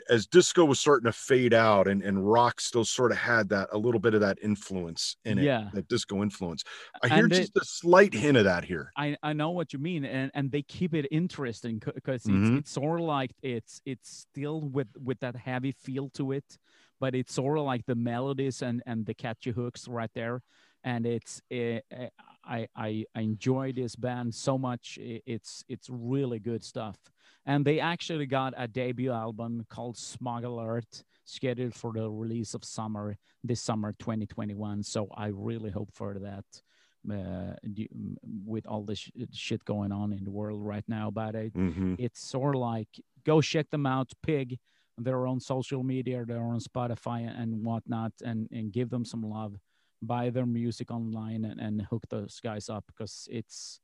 as 0.08 0.26
disco 0.26 0.64
was 0.64 0.78
starting 0.80 1.04
to 1.06 1.12
fade 1.12 1.52
out 1.54 1.88
and 1.88 2.02
and 2.02 2.30
rock 2.30 2.60
still 2.60 2.84
sort 2.84 3.10
of 3.12 3.18
had 3.18 3.48
that 3.48 3.68
a 3.72 3.78
little 3.78 4.00
bit 4.00 4.14
of 4.14 4.20
that 4.20 4.38
influence 4.42 5.16
in 5.24 5.38
it 5.38 5.52
Yeah. 5.52 5.72
that 5.72 5.88
disco 5.88 6.22
influence 6.22 6.62
i 7.02 7.08
hear 7.08 7.26
And 7.26 7.32
it- 7.32 7.50
just 7.50 7.56
a 7.56 7.64
slight 7.64 8.14
hint 8.14 8.36
of 8.36 8.44
that 8.44 8.64
here 8.64 8.94
I, 8.96 9.16
I 9.22 9.32
know 9.32 9.50
what 9.50 9.72
you 9.72 9.78
mean, 9.78 10.04
and, 10.04 10.30
and 10.34 10.50
they 10.52 10.62
keep 10.62 10.92
it 10.94 11.06
interesting 11.10 11.80
because 11.94 12.26
Mhm. 12.26 12.28
it's, 12.28 12.50
it's 12.52 12.70
sort 12.70 13.00
of 13.00 13.06
like 13.06 13.32
it's 13.42 13.80
it's 13.86 14.10
still 14.10 14.60
with 14.68 14.88
with 15.02 15.18
that 15.20 15.34
heavy 15.34 15.72
feel 15.72 16.10
to 16.10 16.32
it, 16.32 16.58
but 17.00 17.14
it's 17.14 17.32
sort 17.32 17.56
of 17.58 17.64
like 17.64 17.86
the 17.86 17.94
melodies 17.94 18.60
and 18.60 18.82
and 18.84 19.06
the 19.06 19.14
catchy 19.14 19.50
hooks 19.50 19.88
right 19.88 20.10
there, 20.14 20.42
and 20.84 21.06
it's 21.06 21.40
eh, 21.50 21.80
eh, 21.90 22.08
I 22.44 22.68
I 22.76 23.04
I 23.14 23.20
enjoy 23.22 23.72
this 23.72 23.96
band 23.96 24.34
so 24.34 24.58
much. 24.58 24.98
It's 25.00 25.64
it's 25.68 25.88
really 25.90 26.38
good 26.38 26.62
stuff, 26.64 26.96
and 27.46 27.64
they 27.64 27.80
actually 27.80 28.26
got 28.26 28.54
a 28.56 28.66
debut 28.68 29.12
album 29.12 29.64
called 29.68 29.96
Smog 29.96 30.44
Alert 30.44 31.04
scheduled 31.24 31.74
for 31.74 31.92
the 31.92 32.10
release 32.10 32.52
of 32.54 32.64
summer 32.64 33.16
this 33.44 33.60
summer 33.60 33.92
2021. 33.98 34.82
So 34.82 35.06
I 35.14 35.26
really 35.28 35.70
hope 35.70 35.90
for 35.94 36.18
that 36.18 36.44
uh, 37.10 37.54
with 38.44 38.66
all 38.66 38.84
this 38.84 39.08
shit 39.32 39.64
going 39.64 39.92
on 39.92 40.12
in 40.12 40.24
the 40.24 40.30
world 40.30 40.64
right 40.64 40.84
now. 40.88 41.10
But 41.10 41.34
it, 41.34 41.52
Mhm. 41.54 41.96
it's 41.98 42.20
sort 42.20 42.54
of 42.56 42.60
like 42.60 42.88
go 43.24 43.40
check 43.40 43.70
them 43.70 43.86
out, 43.86 44.12
Pigg. 44.22 44.58
They're 44.98 45.26
on 45.26 45.40
social 45.40 45.82
media, 45.82 46.24
they're 46.26 46.42
on 46.42 46.60
Spotify 46.60 47.20
and 47.40 47.64
whatnot, 47.64 48.12
and 48.24 48.48
and 48.50 48.72
give 48.72 48.90
them 48.90 49.04
some 49.04 49.22
love. 49.22 49.58
Buy 50.02 50.30
their 50.30 50.46
music 50.46 50.90
online 50.90 51.44
and, 51.44 51.60
and 51.60 51.82
hook 51.82 52.04
those 52.10 52.40
guys 52.42 52.68
up 52.68 52.84
because 52.86 53.28
it's 53.30 53.80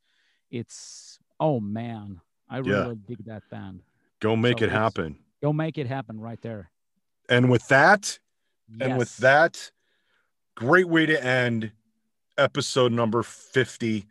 it's 0.51 1.19
oh 1.39 1.61
man, 1.61 2.21
I 2.49 2.57
Yeah. 2.59 2.63
really 2.85 2.97
dig 2.97 3.25
that 3.27 3.43
band. 3.51 3.83
go 4.21 4.35
make 4.37 4.59
So 4.59 4.65
it 4.65 4.71
happen 4.71 5.19
Go 5.41 5.53
make 5.53 5.79
it 5.79 5.87
happen 5.87 6.19
right 6.21 6.41
there. 6.43 6.71
and 7.29 7.49
with 7.51 7.69
that 7.69 8.19
and 8.81 8.99
with 8.99 9.17
that 9.19 9.71
great 10.57 10.89
way 10.89 11.07
to 11.07 11.23
end 11.25 11.71
episode 12.37 12.93
number 12.93 13.23
50 13.23 14.07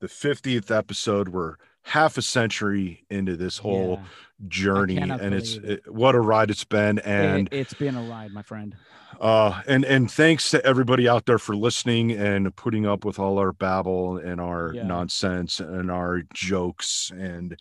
the 0.00 0.06
50th 0.06 0.70
episode 0.70 1.28
we're 1.30 1.56
half 1.82 2.16
a 2.18 2.22
century 2.22 3.04
into 3.10 3.36
this 3.36 3.58
whole 3.58 3.96
Yeah. 4.00 4.04
Journey 4.46 4.96
and 4.98 5.34
it's 5.34 5.54
it, 5.56 5.82
what 5.92 6.14
a 6.14 6.20
ride 6.20 6.50
it's 6.50 6.64
been 6.64 6.98
and 7.00 7.48
it, 7.50 7.66
has 7.66 7.74
been 7.74 7.96
a 7.96 8.02
ride, 8.02 8.32
my 8.32 8.42
friend. 8.42 8.76
uh 9.20 9.60
and 9.66 9.84
and 9.84 10.10
thanks 10.10 10.50
to 10.50 10.64
everybody 10.64 11.08
out 11.08 11.26
there 11.26 11.38
for 11.38 11.56
listening 11.56 12.12
and 12.12 12.54
putting 12.54 12.86
up 12.86 13.04
with 13.04 13.18
all 13.18 13.38
our 13.38 13.52
babble 13.52 14.18
and 14.18 14.40
our 14.40 14.72
Yeah. 14.74 14.84
nonsense 14.84 15.58
and 15.58 15.90
our 15.90 16.22
jokes 16.34 17.10
and 17.16 17.58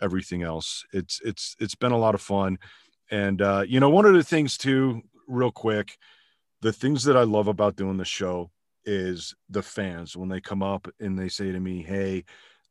everything 0.00 0.42
else 0.44 0.84
it's 0.92 1.20
it's 1.24 1.56
it's 1.58 1.74
been 1.74 1.92
a 1.92 1.98
lot 1.98 2.14
of 2.14 2.20
fun 2.22 2.58
and 3.10 3.42
uh 3.42 3.64
you 3.66 3.80
know 3.80 3.90
one 3.90 4.06
of 4.06 4.14
the 4.14 4.22
things 4.22 4.56
too 4.56 5.02
real 5.26 5.50
quick 5.50 5.98
the 6.62 6.72
things 6.72 7.02
that 7.04 7.16
i 7.16 7.22
love 7.22 7.48
about 7.48 7.74
doing 7.76 7.96
the 7.96 8.04
show 8.04 8.50
is 8.84 9.34
the 9.48 9.62
fans 9.62 10.16
when 10.16 10.28
they 10.28 10.40
come 10.40 10.62
up 10.62 10.88
and 11.00 11.18
they 11.18 11.28
say 11.28 11.50
to 11.50 11.58
me 11.60 11.82
hey 11.82 12.24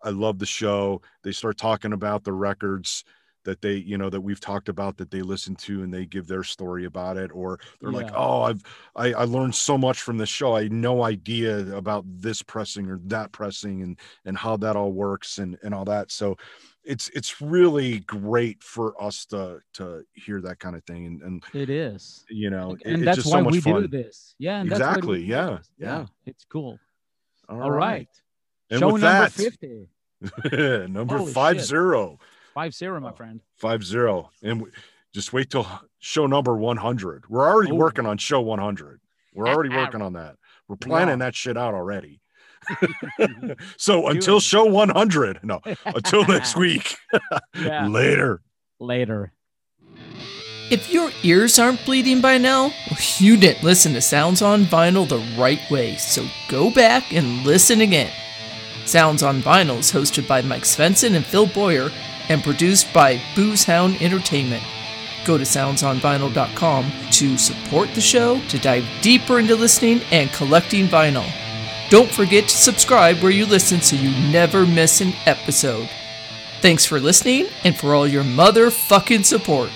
i 0.03 0.09
love 0.09 0.39
the 0.39 0.45
show 0.45 1.01
they 1.23 1.31
start 1.31 1.57
talking 1.57 1.93
about 1.93 2.23
the 2.23 2.33
records 2.33 3.03
that 3.45 3.61
they 3.61 3.73
you 3.75 3.97
know 3.97 4.09
that 4.09 4.21
we've 4.21 4.39
talked 4.39 4.69
about 4.69 4.97
that 4.97 5.11
they 5.11 5.21
listen 5.21 5.55
to 5.55 5.81
and 5.83 5.93
they 5.93 6.05
give 6.05 6.27
their 6.27 6.43
story 6.43 6.85
about 6.85 7.17
it 7.17 7.31
or 7.33 7.59
they're 7.79 7.91
like 7.91 8.11
oh 8.13 8.41
i've 8.43 8.61
I, 8.95 9.13
I 9.13 9.23
learned 9.23 9.55
so 9.55 9.77
much 9.77 10.01
from 10.01 10.17
this 10.17 10.29
show 10.29 10.53
i 10.55 10.63
had 10.63 10.71
no 10.73 11.03
idea 11.03 11.59
about 11.75 12.03
this 12.07 12.41
pressing 12.41 12.89
or 12.89 12.99
that 13.05 13.31
pressing 13.31 13.81
and 13.81 13.97
and 14.25 14.37
how 14.37 14.57
that 14.57 14.75
all 14.75 14.91
works 14.91 15.37
and 15.37 15.57
and 15.63 15.73
all 15.73 15.85
that 15.85 16.11
so 16.11 16.35
it's 16.83 17.09
it's 17.09 17.41
really 17.41 17.99
great 18.01 18.61
for 18.63 19.01
us 19.01 19.25
to 19.27 19.59
to 19.73 20.03
hear 20.13 20.41
that 20.41 20.59
kind 20.59 20.75
of 20.75 20.83
thing 20.85 21.05
and, 21.05 21.21
and 21.21 21.43
It 21.53 21.69
is. 21.69 22.25
you 22.29 22.49
know 22.49 22.75
and 22.85 22.97
it's 22.97 23.05
that's 23.05 23.17
just 23.19 23.31
why 23.31 23.39
so 23.39 23.43
much 23.45 23.53
we 23.53 23.61
fun 23.61 23.81
do 23.83 23.87
this. 23.87 24.35
Yeah, 24.39 24.61
and 24.61 24.69
that's 24.71 24.79
why 24.81 24.87
we 24.87 24.91
Exactly, 24.91 25.23
yeah, 25.25 25.57
this. 25.57 25.69
yeah. 25.77 26.05
It's 26.25 26.45
cool. 26.45 26.79
all 27.47 27.61
All 27.63 27.71
right. 27.71 28.07
And 28.71 28.79
Show 28.79 28.93
with 28.93 29.01
number 29.03 29.29
that- 29.29 29.31
50. 29.31 29.87
number 30.91 31.17
Holy 31.17 31.31
five 31.33 31.55
shit. 31.57 31.65
zero 31.65 32.19
Five 32.59 32.73
zero, 32.75 32.99
my 32.99 33.11
oh, 33.11 33.13
friend. 33.13 33.39
five 33.55 33.85
zero 33.85 34.31
and 34.43 34.59
w- 34.59 34.73
just 35.13 35.31
wait 35.31 35.49
till 35.49 35.65
show 35.99 36.27
number 36.27 36.57
100 36.57 37.23
we're 37.29 37.47
already 37.47 37.71
Oh. 37.71 37.75
working 37.75 38.05
on 38.05 38.17
show 38.17 38.41
100 38.41 38.99
we're 39.33 39.47
already 39.47 39.69
working 39.73 40.01
on 40.01 40.11
that 40.13 40.35
we're 40.67 40.75
planning 40.75 41.15
are. 41.15 41.17
that 41.19 41.35
shit 41.35 41.55
out 41.55 41.73
already 41.73 42.19
so 43.77 44.09
until 44.09 44.37
it. 44.37 44.43
show 44.43 44.65
100 44.65 45.39
no 45.41 45.61
until 45.85 46.25
next 46.27 46.57
week 46.63 46.97
Yeah. 47.55 47.87
later 47.87 48.41
Later. 48.81 49.31
If 50.69 50.91
your 50.93 51.11
ears 51.23 51.59
aren't 51.59 51.83
bleeding 51.85 52.19
by 52.21 52.37
now, 52.37 52.71
you 53.19 53.37
didn't 53.37 53.63
listen 53.63 53.93
to 53.93 54.01
Sounds 54.01 54.41
on 54.41 54.65
Vinyl 54.65 55.07
the 55.07 55.23
right 55.41 55.59
way, 55.71 55.95
so 55.95 56.25
go 56.49 56.71
back 56.73 57.11
and 57.13 57.45
listen 57.45 57.79
again. 57.81 58.11
Sounds 58.85 59.21
on 59.23 59.41
Vinyl 59.41 59.79
is 59.79 59.91
hosted 59.91 60.27
by 60.27 60.41
Mike 60.41 60.63
Svensson 60.63 61.15
and 61.15 61.25
Phil 61.25 61.47
Boyer 61.47 61.89
and 62.29 62.43
produced 62.43 62.91
by 62.93 63.17
Boozehound 63.35 64.01
Entertainment. 64.01 64.63
Go 65.25 65.37
to 65.37 65.43
soundsonvinyl.com 65.43 66.91
to 67.11 67.37
support 67.37 67.93
the 67.93 68.01
show, 68.01 68.39
to 68.47 68.57
dive 68.59 68.85
deeper 69.01 69.39
into 69.39 69.55
listening 69.55 70.01
and 70.11 70.31
collecting 70.31 70.87
vinyl. 70.87 71.29
Don't 71.89 72.09
forget 72.09 72.47
to 72.47 72.55
subscribe 72.55 73.17
where 73.17 73.31
you 73.31 73.45
listen 73.45 73.81
so 73.81 73.95
you 73.95 74.11
never 74.31 74.65
miss 74.65 75.01
an 75.01 75.13
episode. 75.25 75.89
Thanks 76.61 76.85
for 76.85 76.99
listening 76.99 77.47
and 77.63 77.75
for 77.75 77.95
all 77.95 78.07
your 78.07 78.23
motherfucking 78.23 79.25
support. 79.25 79.71